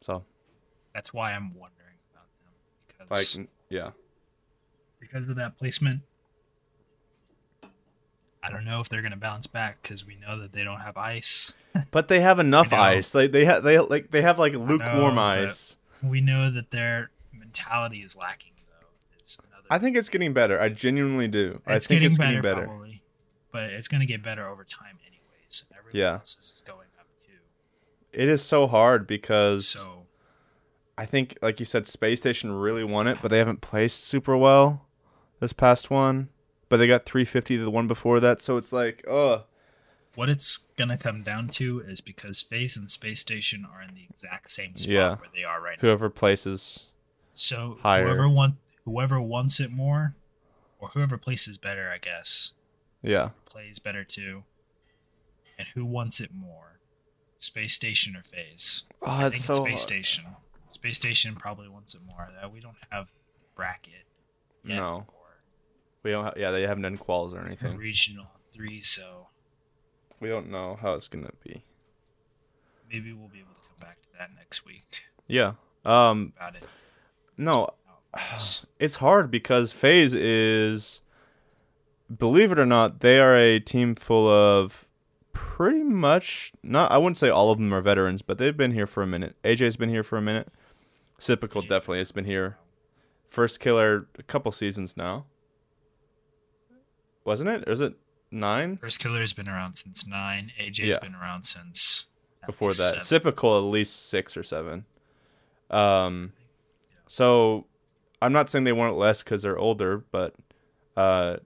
so 0.02 0.24
That's 0.94 1.12
why 1.14 1.32
I'm 1.32 1.54
wondering 1.54 1.96
about 2.12 2.24
them 2.40 3.06
Like, 3.10 3.20
because 3.20 3.38
yeah. 3.70 3.90
because 5.00 5.28
of 5.28 5.36
that 5.36 5.56
placement. 5.58 6.02
I 8.44 8.50
don't 8.50 8.64
know 8.64 8.80
if 8.80 8.88
they're 8.88 9.02
gonna 9.02 9.16
bounce 9.16 9.46
back 9.46 9.80
because 9.82 10.04
we 10.04 10.16
know 10.16 10.38
that 10.40 10.52
they 10.52 10.64
don't 10.64 10.80
have 10.80 10.96
ice. 10.96 11.54
But 11.90 12.08
they 12.08 12.20
have 12.20 12.38
enough 12.38 12.70
ice. 12.70 13.14
Like 13.14 13.32
they 13.32 13.46
have 13.46 13.62
they 13.62 13.78
like 13.78 14.10
they 14.10 14.20
have 14.20 14.38
like 14.38 14.52
lukewarm 14.52 15.18
ice. 15.18 15.78
We 16.02 16.20
know 16.20 16.50
that 16.50 16.70
their 16.70 17.10
mentality 17.32 18.00
is 18.02 18.14
lacking, 18.14 18.52
though. 18.68 18.88
It's 19.18 19.38
another. 19.38 19.64
I 19.70 19.78
think 19.78 19.96
it's 19.96 20.10
getting 20.10 20.34
better. 20.34 20.60
I 20.60 20.68
genuinely 20.68 21.28
do. 21.28 21.62
I 21.66 21.76
it's 21.76 21.86
think 21.86 22.00
getting 22.00 22.08
it's 22.08 22.18
better, 22.18 22.28
getting 22.28 22.42
better. 22.42 22.66
probably, 22.66 23.02
but 23.52 23.70
it's 23.72 23.88
gonna 23.88 24.04
get 24.04 24.22
better 24.22 24.46
over 24.46 24.64
time, 24.64 24.98
anyways. 25.06 25.64
Everyone 25.74 25.96
Yeah. 25.98 26.12
else 26.18 26.36
is 26.38 26.62
going 26.66 26.88
up 27.00 27.06
too. 27.24 27.38
It 28.12 28.28
is 28.28 28.42
so 28.42 28.66
hard 28.66 29.06
because 29.06 29.66
So 29.68 30.01
I 30.98 31.06
think, 31.06 31.38
like 31.42 31.58
you 31.60 31.66
said, 31.66 31.86
Space 31.86 32.20
Station 32.20 32.52
really 32.52 32.84
won 32.84 33.06
it, 33.06 33.18
but 33.22 33.30
they 33.30 33.38
haven't 33.38 33.60
placed 33.60 34.04
super 34.04 34.36
well 34.36 34.86
this 35.40 35.52
past 35.52 35.90
one. 35.90 36.28
But 36.68 36.78
they 36.78 36.86
got 36.86 37.04
350 37.04 37.56
the 37.58 37.70
one 37.70 37.86
before 37.86 38.18
that, 38.20 38.40
so 38.40 38.56
it's 38.56 38.72
like, 38.72 39.04
oh, 39.08 39.44
what 40.14 40.28
it's 40.30 40.58
gonna 40.76 40.96
come 40.98 41.22
down 41.22 41.48
to 41.50 41.80
is 41.80 42.00
because 42.00 42.40
FaZe 42.42 42.76
and 42.76 42.90
Space 42.90 43.20
Station 43.20 43.66
are 43.70 43.82
in 43.82 43.94
the 43.94 44.04
exact 44.08 44.50
same 44.50 44.76
spot 44.76 44.90
Yeah. 44.92 45.14
where 45.16 45.28
they 45.34 45.44
are 45.44 45.60
right 45.60 45.76
now. 45.82 45.88
whoever 45.88 46.08
places. 46.10 46.86
So 47.34 47.78
higher. 47.82 48.04
whoever 48.04 48.28
want 48.28 48.56
whoever 48.84 49.20
wants 49.20 49.60
it 49.60 49.70
more, 49.70 50.14
or 50.78 50.88
whoever 50.88 51.16
places 51.18 51.56
better, 51.58 51.90
I 51.90 51.98
guess, 51.98 52.52
Yeah, 53.02 53.30
plays 53.46 53.78
better 53.78 54.04
too. 54.04 54.44
And 55.58 55.68
who 55.68 55.84
wants 55.84 56.20
it 56.20 56.30
more, 56.34 56.78
Space 57.38 57.74
Station 57.74 58.16
or 58.16 58.22
FaZe? 58.22 58.84
oh, 59.02 59.10
I 59.10 59.30
think 59.30 59.42
so 59.42 59.52
it's 59.52 59.58
Space 59.60 59.70
hard. 59.72 59.80
Station. 59.80 60.24
Space 60.72 60.96
Station 60.96 61.34
probably 61.36 61.68
wants 61.68 61.94
it 61.94 62.00
more. 62.06 62.28
That 62.40 62.52
we 62.52 62.60
don't 62.60 62.76
have 62.90 63.12
bracket. 63.54 64.04
No. 64.64 65.06
We 66.02 66.10
don't. 66.10 66.24
Ha- 66.24 66.32
yeah, 66.36 66.50
they 66.50 66.62
haven't 66.62 66.82
done 66.82 66.96
quals 66.98 67.32
or 67.32 67.44
anything. 67.44 67.76
regional 67.76 68.26
three, 68.54 68.80
so 68.80 69.28
We 70.20 70.28
don't 70.28 70.50
know 70.50 70.78
how 70.80 70.94
it's 70.94 71.08
gonna 71.08 71.30
be. 71.44 71.64
maybe 72.90 73.12
we'll 73.12 73.28
be 73.28 73.38
able 73.38 73.50
to 73.54 73.60
come 73.68 73.88
back 73.88 74.02
to 74.02 74.08
that 74.18 74.30
next 74.36 74.64
week 74.66 75.02
Yeah. 75.26 75.54
Um. 75.84 76.32
about 76.36 76.56
it. 76.56 76.66
No, 77.36 77.70
it's 78.78 78.96
hard 78.96 79.30
because 79.30 79.72
FaZe 79.72 80.14
is, 80.14 81.00
believe 82.14 82.52
it 82.52 82.58
or 82.58 82.66
not, 82.66 83.00
they 83.00 83.18
are 83.18 83.34
a 83.36 83.58
team 83.58 83.94
full 83.94 84.28
of 84.28 84.86
pretty 85.32 85.82
much 85.82 86.52
not. 86.62 86.92
I 86.92 86.98
wouldn't 86.98 87.16
say 87.16 87.30
all 87.30 87.50
of 87.50 87.58
them 87.58 87.72
are 87.72 87.80
veterans, 87.80 88.20
but 88.22 88.38
they've 88.38 88.56
been 88.56 88.72
here 88.72 88.86
for 88.86 89.02
a 89.02 89.06
minute. 89.06 89.34
AJ's 89.44 89.76
been 89.76 89.88
here 89.88 90.02
for 90.04 90.18
a 90.18 90.22
minute. 90.22 90.48
Sypical 91.22 91.62
AJ. 91.62 91.68
definitely 91.68 91.98
has 91.98 92.12
been 92.12 92.24
here. 92.24 92.56
Firstkiller, 93.32 94.06
a 94.18 94.22
couple 94.24 94.50
seasons 94.52 94.96
now. 94.96 95.26
Wasn't 97.24 97.48
it? 97.48 97.64
Or 97.68 97.72
is 97.72 97.80
it 97.80 97.94
nine? 98.30 98.78
Firstkiller's 98.78 99.32
been 99.32 99.48
around 99.48 99.74
since 99.74 100.06
nine. 100.06 100.50
AJ's 100.60 100.80
Yeah. 100.80 100.98
been 100.98 101.14
around 101.14 101.44
since 101.44 102.06
before 102.46 102.70
that. 102.70 103.04
seven. 103.06 103.28
At 103.28 103.42
least 103.70 104.08
six 104.08 104.36
or 104.36 104.42
seven. 104.42 104.84
Um, 105.70 106.32
so 107.06 107.66
I'm 108.20 108.32
not 108.32 108.50
saying 108.50 108.64
they 108.64 108.72
want 108.72 108.92
it 108.92 108.96
less 108.96 109.22
because 109.22 109.42
they're 109.42 109.58
older, 109.58 109.98
but 110.10 110.34
uh, 110.96 111.36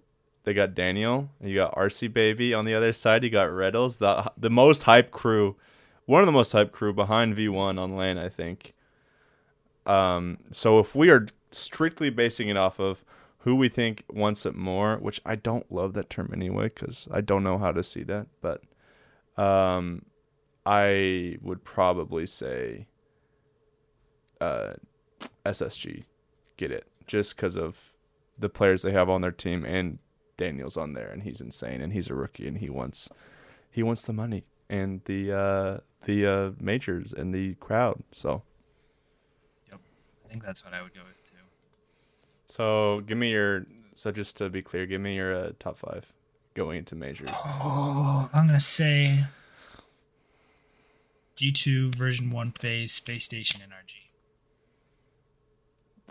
they 0.44 0.54
got 0.54 0.74
Daniel. 0.74 1.30
and 1.40 1.50
You 1.50 1.56
got 1.56 1.74
RC 1.74 2.08
Baby 2.12 2.54
on 2.54 2.64
the 2.64 2.74
other 2.74 2.92
side. 2.94 3.22
You 3.24 3.30
got 3.30 3.50
Retals, 3.50 3.98
the 3.98 4.32
the 4.38 4.50
most 4.50 4.84
hype 4.84 5.10
crew, 5.10 5.56
one 6.06 6.22
of 6.22 6.26
the 6.26 6.32
most 6.32 6.52
hype 6.52 6.72
crew 6.72 6.92
behind 6.94 7.36
V1 7.36 7.78
on 7.78 7.90
LAN, 7.94 8.16
I 8.18 8.28
think. 8.30 8.72
Um, 9.86 10.38
so 10.50 10.78
if 10.78 10.94
we 10.94 11.10
are 11.10 11.26
strictly 11.50 12.10
basing 12.10 12.48
it 12.48 12.56
off 12.56 12.78
of 12.78 13.04
who 13.40 13.54
we 13.54 13.68
think 13.68 14.04
wants 14.10 14.44
it 14.44 14.54
more, 14.54 14.96
which 14.96 15.20
I 15.24 15.36
don't 15.36 15.70
love 15.70 15.94
that 15.94 16.10
term 16.10 16.30
anyway, 16.34 16.64
because 16.64 17.06
I 17.12 17.20
don't 17.20 17.44
know 17.44 17.58
how 17.58 17.72
to 17.72 17.82
see 17.82 18.02
that, 18.04 18.26
but 18.40 18.62
um, 19.40 20.02
I 20.64 21.38
would 21.40 21.62
probably 21.64 22.26
say 22.26 22.88
uh, 24.40 24.74
SSG 25.44 26.04
get 26.56 26.70
it 26.70 26.86
just 27.06 27.36
because 27.36 27.56
of 27.56 27.92
the 28.38 28.48
players 28.48 28.82
they 28.82 28.92
have 28.92 29.08
on 29.08 29.20
their 29.20 29.30
team 29.30 29.64
and 29.64 29.98
Daniel's 30.36 30.76
on 30.76 30.92
there 30.92 31.08
and 31.08 31.22
he's 31.22 31.40
insane 31.40 31.80
and 31.80 31.92
he's 31.92 32.10
a 32.10 32.14
rookie 32.14 32.46
and 32.46 32.58
he 32.58 32.68
wants 32.68 33.08
he 33.70 33.82
wants 33.82 34.02
the 34.02 34.12
money 34.12 34.44
and 34.68 35.02
the 35.04 35.32
uh, 35.32 35.78
the 36.04 36.26
uh, 36.26 36.50
majors 36.60 37.12
and 37.12 37.34
the 37.34 37.54
crowd. 37.54 38.02
So 38.10 38.42
think 40.36 40.44
that's 40.44 40.64
what 40.64 40.74
I 40.74 40.82
would 40.82 40.94
go 40.94 41.00
with 41.06 41.30
too. 41.30 41.36
so 42.46 43.00
give 43.06 43.16
me 43.16 43.30
your 43.30 43.64
so 43.94 44.12
just 44.12 44.36
to 44.36 44.50
be 44.50 44.60
clear, 44.60 44.84
give 44.84 45.00
me 45.00 45.16
your 45.16 45.34
uh, 45.34 45.50
top 45.58 45.78
five 45.78 46.04
going 46.52 46.78
into 46.78 46.94
majors. 46.94 47.30
Oh, 47.32 48.28
I'm 48.32 48.46
gonna 48.46 48.60
say 48.60 49.24
G2 51.36 51.94
version 51.94 52.30
one 52.30 52.52
FaZe 52.52 52.92
space 52.92 53.24
station 53.24 53.60
NRG. 53.62 53.94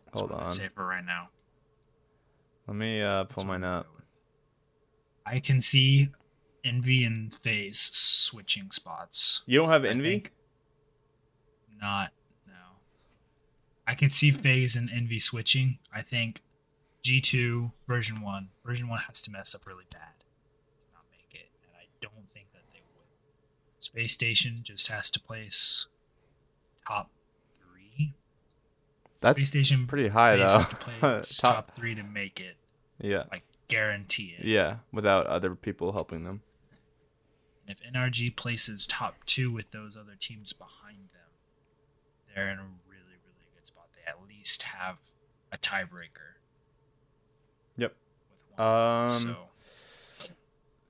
That's 0.05 0.19
Hold 0.19 0.32
on, 0.32 0.49
say 0.49 0.69
for 0.73 0.88
right 0.88 1.05
now. 1.05 1.30
let 2.67 2.76
me 2.76 3.01
uh, 3.03 3.26
pull 3.26 3.45
mine 3.45 3.63
up. 3.63 3.86
I 5.23 5.39
can 5.39 5.61
see 5.61 6.09
Envy 6.63 7.03
and 7.03 7.32
FaZe 7.32 7.80
switching 7.93 8.71
spots. 8.71 9.43
You 9.45 9.59
don't 9.59 9.69
have 9.69 9.86
envy? 9.86 10.23
Not 11.80 12.11
no. 12.11 12.24
I 13.88 13.93
can 13.95 14.09
see 14.09 14.31
FaZe 14.31 14.75
and 14.75 14.89
Envy 14.89 15.19
switching. 15.19 15.77
I 15.93 16.01
think 16.01 16.41
G2 17.03 17.71
version 17.88 18.21
1. 18.21 18.49
Version 18.65 18.88
1 18.88 18.99
has 19.07 19.21
to 19.23 19.31
mess 19.31 19.53
up 19.53 19.65
really 19.67 19.86
bad 19.91 20.19
to 20.19 20.25
not 20.93 21.03
make 21.11 21.39
it. 21.39 21.49
And 21.63 21.71
I 21.77 21.86
don't 22.01 22.27
think 22.29 22.47
that 22.53 22.63
they 22.73 22.79
would. 22.95 23.05
Space 23.79 24.13
Station 24.13 24.61
just 24.63 24.88
has 24.88 25.11
to 25.11 25.19
place 25.19 25.88
top 26.88 27.11
3. 27.97 28.13
That's 29.21 29.38
Space 29.38 29.49
Station 29.49 29.86
pretty 29.88 30.07
high 30.09 30.36
though. 30.38 30.47
have 30.47 30.69
to 30.69 30.75
place 30.77 31.38
top, 31.39 31.67
top 31.67 31.77
3 31.77 31.95
to 31.95 32.03
make 32.03 32.39
it. 32.39 32.55
yeah, 32.99 33.23
Like 33.31 33.43
guarantee 33.67 34.36
it. 34.39 34.45
yeah, 34.45 34.77
without 34.91 35.27
other 35.27 35.53
people 35.55 35.91
helping 35.91 36.23
them. 36.23 36.41
If 37.67 37.77
NRG 37.81 38.36
places 38.36 38.86
top 38.86 39.15
two 39.25 39.51
with 39.51 39.71
those 39.71 39.97
other 39.97 40.13
teams 40.19 40.53
behind 40.53 41.09
them, 41.13 41.31
they're 42.33 42.49
in 42.51 42.59
a 42.59 42.67
really, 42.88 43.17
really 43.25 43.47
good 43.55 43.65
spot. 43.65 43.88
They 43.95 44.07
at 44.07 44.17
least 44.46 44.62
have 44.64 44.98
a 45.52 45.58
tiebreaker. 45.58 46.36
Yep. 47.78 47.96
With 48.30 48.60
one. 48.60 48.68
Um, 48.68 49.10
so 49.10 49.36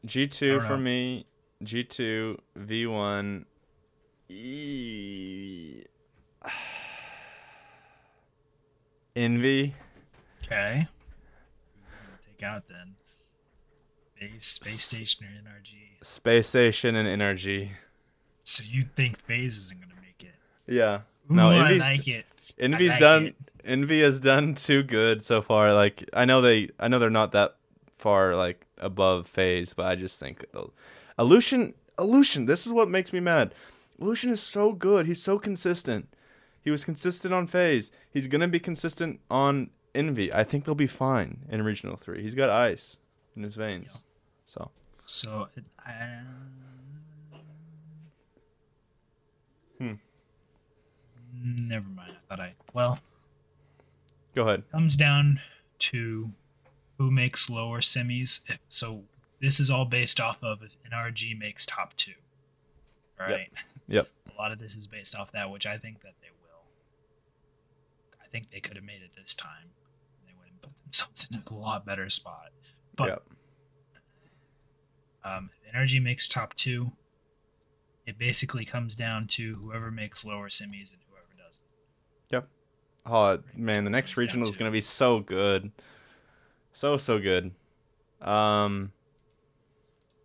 G 0.05 0.27
two 0.27 0.59
for 0.61 0.71
know. 0.75 0.77
me. 0.77 1.25
G 1.63 1.83
two 1.85 2.37
V 2.57 2.85
one. 2.87 3.45
E- 4.27 5.83
Envy. 9.15 9.73
okay, 10.43 10.87
who's 11.79 11.89
gonna 11.89 12.17
take 12.27 12.43
out 12.43 12.67
then? 12.67 12.95
Space, 14.19 14.45
space 14.45 14.81
station 14.83 15.25
or 15.25 15.29
NRG? 15.49 16.05
Space 16.05 16.47
Station 16.49 16.95
and 16.95 17.21
NRG. 17.21 17.69
So 18.43 18.63
you 18.67 18.83
think 18.83 19.17
FaZe 19.19 19.57
isn't 19.57 19.79
gonna 19.79 19.93
make 20.01 20.21
it? 20.27 20.35
Yeah. 20.67 21.01
Ooh, 21.31 21.35
No, 21.35 21.49
I 21.49 21.71
like 21.73 22.07
it. 22.07 22.25
Envy's 22.59 22.91
like 22.91 22.99
done. 22.99 23.25
it. 23.27 23.35
Envy 23.63 24.01
has 24.01 24.19
done 24.19 24.53
too 24.55 24.83
good 24.83 25.23
so 25.25 25.41
far. 25.41 25.73
Like 25.73 26.07
I 26.13 26.25
know 26.25 26.41
they, 26.41 26.69
I 26.79 26.87
know 26.87 26.99
they're 26.99 27.09
not 27.09 27.31
that 27.31 27.55
far 27.97 28.35
like 28.35 28.65
above 28.77 29.27
FaZe, 29.27 29.73
but 29.73 29.85
I 29.87 29.95
just 29.95 30.19
think 30.19 30.45
uh, 30.53 30.65
Illusion, 31.17 31.73
Illusion. 31.97 32.45
This 32.45 32.65
is 32.67 32.73
what 32.73 32.89
makes 32.89 33.11
me 33.13 33.19
mad. 33.19 33.53
Illusion 33.99 34.31
is 34.31 34.41
so 34.41 34.73
good. 34.73 35.05
He's 35.07 35.21
so 35.21 35.39
consistent. 35.39 36.09
He 36.61 36.69
was 36.71 36.83
consistent 36.85 37.33
on 37.33 37.47
FaZe. 37.47 37.91
He's 38.11 38.27
gonna 38.27 38.47
be 38.47 38.59
consistent 38.59 39.19
on 39.29 39.69
Envy. 39.93 40.33
I 40.33 40.43
think 40.43 40.65
they'll 40.65 40.75
be 40.75 40.87
fine 40.87 41.45
in 41.49 41.63
regional 41.63 41.95
three. 41.95 42.21
He's 42.21 42.35
got 42.35 42.49
ice 42.49 42.97
in 43.35 43.43
his 43.43 43.55
veins. 43.55 43.91
Yeah. 43.93 44.01
So 44.45 44.71
So, 45.05 45.47
it, 45.55 45.65
uh, 45.87 45.91
Hmm. 49.77 49.93
Never 51.43 51.87
mind. 51.89 52.11
I 52.13 52.19
thought 52.29 52.39
I 52.39 52.53
well. 52.73 52.99
go 54.33 54.43
ahead. 54.47 54.63
comes 54.71 54.95
down 54.95 55.39
to 55.79 56.31
who 56.97 57.11
makes 57.11 57.49
lower 57.49 57.79
semis. 57.79 58.39
So 58.69 59.03
this 59.41 59.59
is 59.59 59.69
all 59.69 59.85
based 59.85 60.19
off 60.19 60.37
of 60.43 60.61
if 60.63 60.75
NRG 60.89 61.37
makes 61.37 61.65
top 61.65 61.95
two. 61.97 62.13
All 63.19 63.27
Yep. 63.29 63.37
right. 63.37 63.49
Yep. 63.87 64.07
A 64.37 64.41
lot 64.41 64.51
of 64.51 64.59
this 64.59 64.75
is 64.75 64.87
based 64.87 65.15
off 65.15 65.31
that, 65.33 65.49
which 65.49 65.65
I 65.65 65.77
think 65.77 66.01
that 66.01 66.13
they 66.21 66.27
will. 66.41 66.63
I 68.23 68.27
think 68.27 68.51
they 68.51 68.59
could 68.59 68.75
have 68.75 68.85
made 68.85 69.01
it 69.03 69.11
this 69.15 69.33
time. 69.35 69.71
They 70.25 70.33
would 70.37 70.47
have 70.51 70.61
put 70.61 70.71
themselves 70.83 71.27
in 71.31 71.41
a 71.45 71.53
lot 71.53 71.85
better 71.85 72.09
spot. 72.09 72.49
But 72.95 73.07
Yep. 73.09 73.23
um, 75.23 75.49
NRG 75.73 76.01
makes 76.01 76.27
top 76.27 76.53
two, 76.55 76.91
it 78.05 78.17
basically 78.17 78.65
comes 78.65 78.95
down 78.95 79.27
to 79.27 79.53
whoever 79.55 79.89
makes 79.91 80.23
lower 80.25 80.47
semis 80.49 80.91
and 80.93 81.01
whoever 81.01 81.03
doesn't. 81.03 81.03
Yep. 81.03 81.04
Oh 83.05 83.39
man, 83.55 83.83
the 83.83 83.89
next 83.89 84.17
regional 84.17 84.47
is 84.47 84.57
gonna 84.57 84.71
be 84.71 84.81
so 84.81 85.19
good, 85.19 85.71
so 86.73 86.97
so 86.97 87.19
good. 87.19 87.51
Um, 88.21 88.91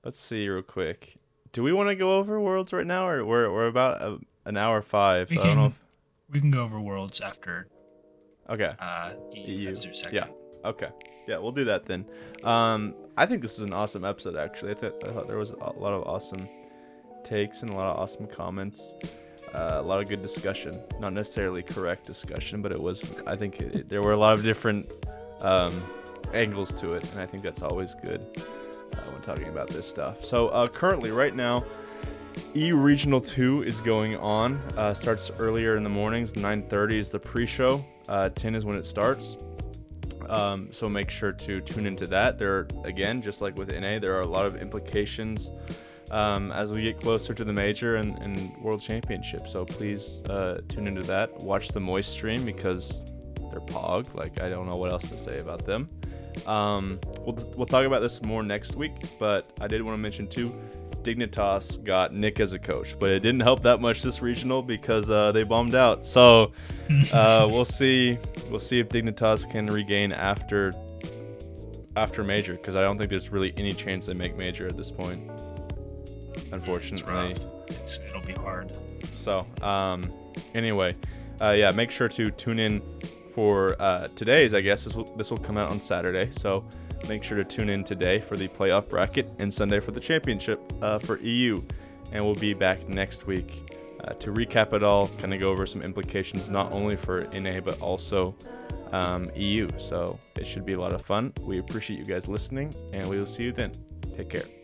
let's 0.05 0.19
see 0.19 0.49
real 0.49 0.63
quick. 0.63 1.17
Do 1.53 1.63
we 1.63 1.73
want 1.73 1.89
to 1.89 1.95
go 1.95 2.17
over 2.17 2.41
worlds 2.41 2.73
right 2.73 2.87
now, 2.87 3.09
or 3.09 3.25
we're 3.25 3.53
we're 3.53 3.67
about 3.67 4.01
a, 4.01 4.19
an 4.47 4.57
hour 4.57 4.81
five? 4.83 5.29
We 5.31 5.37
so 5.37 5.43
I 5.43 5.47
don't 5.47 5.57
know. 5.57 5.63
can 5.69 5.75
we 6.31 6.41
can 6.41 6.51
go 6.51 6.63
over 6.63 6.81
worlds 6.81 7.21
after 7.21 7.69
okay. 8.49 8.75
uh 8.79 9.13
EU. 9.35 9.53
EU, 9.53 9.65
That's 9.67 9.85
their 9.85 9.95
second. 9.95 10.15
yeah. 10.15 10.69
Okay. 10.69 10.89
Yeah, 11.27 11.39
we'll 11.39 11.53
do 11.53 11.65
that 11.65 11.87
then. 11.87 12.07
Um, 12.43 12.95
I 13.17 13.27
think 13.27 13.43
this 13.43 13.55
is 13.55 13.61
an 13.61 13.73
awesome 13.73 14.05
episode. 14.05 14.37
Actually, 14.37 14.73
I, 14.73 14.75
th- 14.75 14.93
I 15.05 15.13
thought 15.13 15.29
there 15.29 15.37
was 15.37 15.53
a 15.53 15.73
lot 15.79 15.93
of 15.93 16.03
awesome 16.05 16.49
takes 17.23 17.63
and 17.63 17.71
a 17.71 17.75
lot 17.75 17.91
of 17.91 17.99
awesome 17.99 18.27
comments. 18.27 18.95
Uh, 19.55 19.79
a 19.81 19.83
lot 19.83 20.01
of 20.01 20.09
good 20.09 20.23
discussion. 20.23 20.81
Not 21.01 21.13
necessarily 21.13 21.63
correct 21.63 22.07
discussion, 22.07 22.63
but 22.63 22.71
it 22.73 22.81
was. 22.81 23.03
I 23.27 23.35
think 23.37 23.61
it, 23.61 23.89
there 23.89 24.03
were 24.03 24.13
a 24.13 24.17
lot 24.17 24.35
of 24.35 24.45
different 24.45 24.89
um, 25.41 25.83
angles 26.33 26.73
to 26.75 26.95
it, 26.95 27.05
and 27.11 27.21
I 27.21 27.27
think 27.27 27.43
that's 27.43 27.63
always 27.63 27.95
good 27.97 28.21
uh, 28.41 29.11
when 29.11 29.23
talking 29.23 29.49
about 29.49 29.69
this 29.69 29.89
stuff. 29.89 30.25
So 30.25 30.49
uh, 30.49 30.69
currently, 30.69 31.11
right 31.11 31.35
now, 31.35 31.65
E 32.55 32.73
Regional 32.73 33.21
2 33.21 33.63
is 33.63 33.81
going 33.81 34.17
on. 34.17 34.61
Uh, 34.77 34.95
starts 34.95 35.31
earlier 35.39 35.77
in 35.77 35.83
the 35.83 35.91
mornings. 35.91 36.35
9:30 36.35 36.99
is 36.99 37.09
the 37.11 37.19
pre-show. 37.19 37.85
Uh, 38.09 38.29
10 38.29 38.55
is 38.55 38.65
when 38.65 38.77
it 38.77 38.87
starts. 38.87 39.37
Um, 40.29 40.69
so 40.71 40.89
make 40.89 41.11
sure 41.11 41.33
to 41.33 41.61
tune 41.61 41.87
into 41.87 42.07
that. 42.07 42.39
There, 42.39 42.69
again, 42.85 43.21
just 43.21 43.41
like 43.41 43.57
with 43.57 43.69
NA, 43.69 43.99
there 43.99 44.15
are 44.17 44.21
a 44.21 44.27
lot 44.27 44.47
of 44.47 44.63
implications 44.63 45.51
um, 46.11 46.53
as 46.53 46.73
we 46.73 46.83
get 46.83 47.01
closer 47.01 47.35
to 47.35 47.45
the 47.45 47.53
major 47.53 47.97
and, 47.97 48.19
and 48.19 48.57
world 48.59 48.81
championship. 48.81 49.49
So 49.49 49.65
please 49.65 50.23
uh, 50.29 50.61
tune 50.69 50.87
into 50.87 51.03
that. 51.05 51.41
Watch 51.41 51.69
the 51.69 51.81
Moist 51.81 52.13
stream 52.13 52.45
because 52.45 53.07
they're 53.51 53.61
pog. 53.61 54.15
Like 54.15 54.41
I 54.41 54.49
don't 54.49 54.69
know 54.69 54.77
what 54.77 54.91
else 54.91 55.09
to 55.09 55.19
say 55.19 55.39
about 55.39 55.65
them. 55.67 55.89
Um, 56.47 56.99
we'll, 57.21 57.37
we'll 57.57 57.67
talk 57.67 57.85
about 57.85 58.01
this 58.01 58.23
more 58.23 58.43
next 58.43 58.77
week, 58.77 58.93
but 59.19 59.51
I 59.61 59.67
did 59.67 59.83
want 59.83 59.95
to 59.95 59.99
mention 59.99 60.27
too. 60.27 60.55
Dignitas 61.03 61.83
got 61.83 62.13
Nick 62.13 62.41
as 62.41 62.53
a 62.53 62.59
coach, 62.59 62.95
but 62.99 63.11
it 63.11 63.21
didn't 63.21 63.41
help 63.41 63.63
that 63.63 63.81
much 63.81 64.03
this 64.03 64.21
regional 64.21 64.63
because 64.63 65.09
uh, 65.09 65.33
they 65.33 65.45
bombed 65.45 65.75
out. 65.75 66.05
So 66.05 66.53
uh, 67.13 67.49
we'll 67.51 67.65
see. 67.65 68.19
We'll 68.51 68.59
see 68.59 68.81
if 68.81 68.89
Dignitas 68.89 69.51
can 69.51 69.67
regain 69.67 70.13
after 70.13 70.75
after 71.97 72.23
major 72.23 72.55
because 72.55 72.77
I 72.77 72.83
don't 72.83 72.99
think 72.99 73.11
there's 73.11 73.31
really 73.31 73.53
any 73.57 73.73
chance 73.73 74.07
they 74.07 74.15
make 74.15 74.37
major 74.37 74.67
at 74.67 74.77
this 74.77 74.91
point. 74.91 75.29
It's 76.35 76.53
Unfortunately. 76.53 77.35
rough. 77.35 77.71
It's 77.71 77.99
it'll 77.99 78.23
be 78.23 78.33
hard. 78.33 78.73
So, 79.15 79.47
um, 79.63 80.11
anyway, 80.55 80.97
uh, 81.41 81.51
yeah, 81.51 81.71
make 81.71 81.91
sure 81.91 82.09
to 82.09 82.31
tune 82.31 82.59
in 82.59 82.83
for 83.35 83.77
uh, 83.79 84.09
today's. 84.17 84.55
I 84.55 84.61
guess 84.61 84.85
this 84.85 84.95
will, 84.95 85.05
this 85.17 85.31
will 85.31 85.39
come 85.39 85.57
out 85.57 85.71
on 85.71 85.81
Saturday. 85.81 86.31
So 86.31 86.65
make 87.09 87.23
sure 87.23 87.39
to 87.39 87.45
tune 87.45 87.71
in 87.71 87.85
today 87.85 88.21
for 88.21 88.37
the 88.37 88.49
playoff 88.49 88.89
bracket 88.89 89.27
and 89.39 89.53
Sunday 89.53 89.81
for 89.81 89.93
the 89.93 90.01
championship 90.01 90.61
uh, 90.83 90.99
for 90.99 91.19
EU. 91.21 91.63
And 92.13 92.25
we'll 92.25 92.35
be 92.35 92.55
back 92.55 92.89
next 92.89 93.27
week 93.27 93.79
uh, 94.05 94.15
to 94.15 94.33
recap 94.33 94.73
it 94.73 94.83
all, 94.83 95.09
kind 95.09 95.33
of 95.33 95.41
go 95.41 95.51
over 95.51 95.67
some 95.67 95.83
implications 95.83 96.49
not 96.49 96.73
only 96.73 96.97
for 96.97 97.25
NA 97.33 97.61
but 97.61 97.81
also 97.81 98.35
um, 98.93 99.31
EU. 99.37 99.69
So 99.79 100.19
it 100.37 100.47
should 100.47 100.65
be 100.67 100.73
a 100.73 100.81
lot 100.81 100.93
of 100.93 101.03
fun. 101.03 101.33
We 101.43 101.59
appreciate 101.59 101.99
you 101.99 102.05
guys 102.05 102.27
listening, 102.27 102.75
and 102.93 103.09
we 103.09 103.19
will 103.19 103.27
see 103.27 103.45
you 103.45 103.53
then. 103.53 103.73
Take 104.17 104.31
care. 104.31 104.60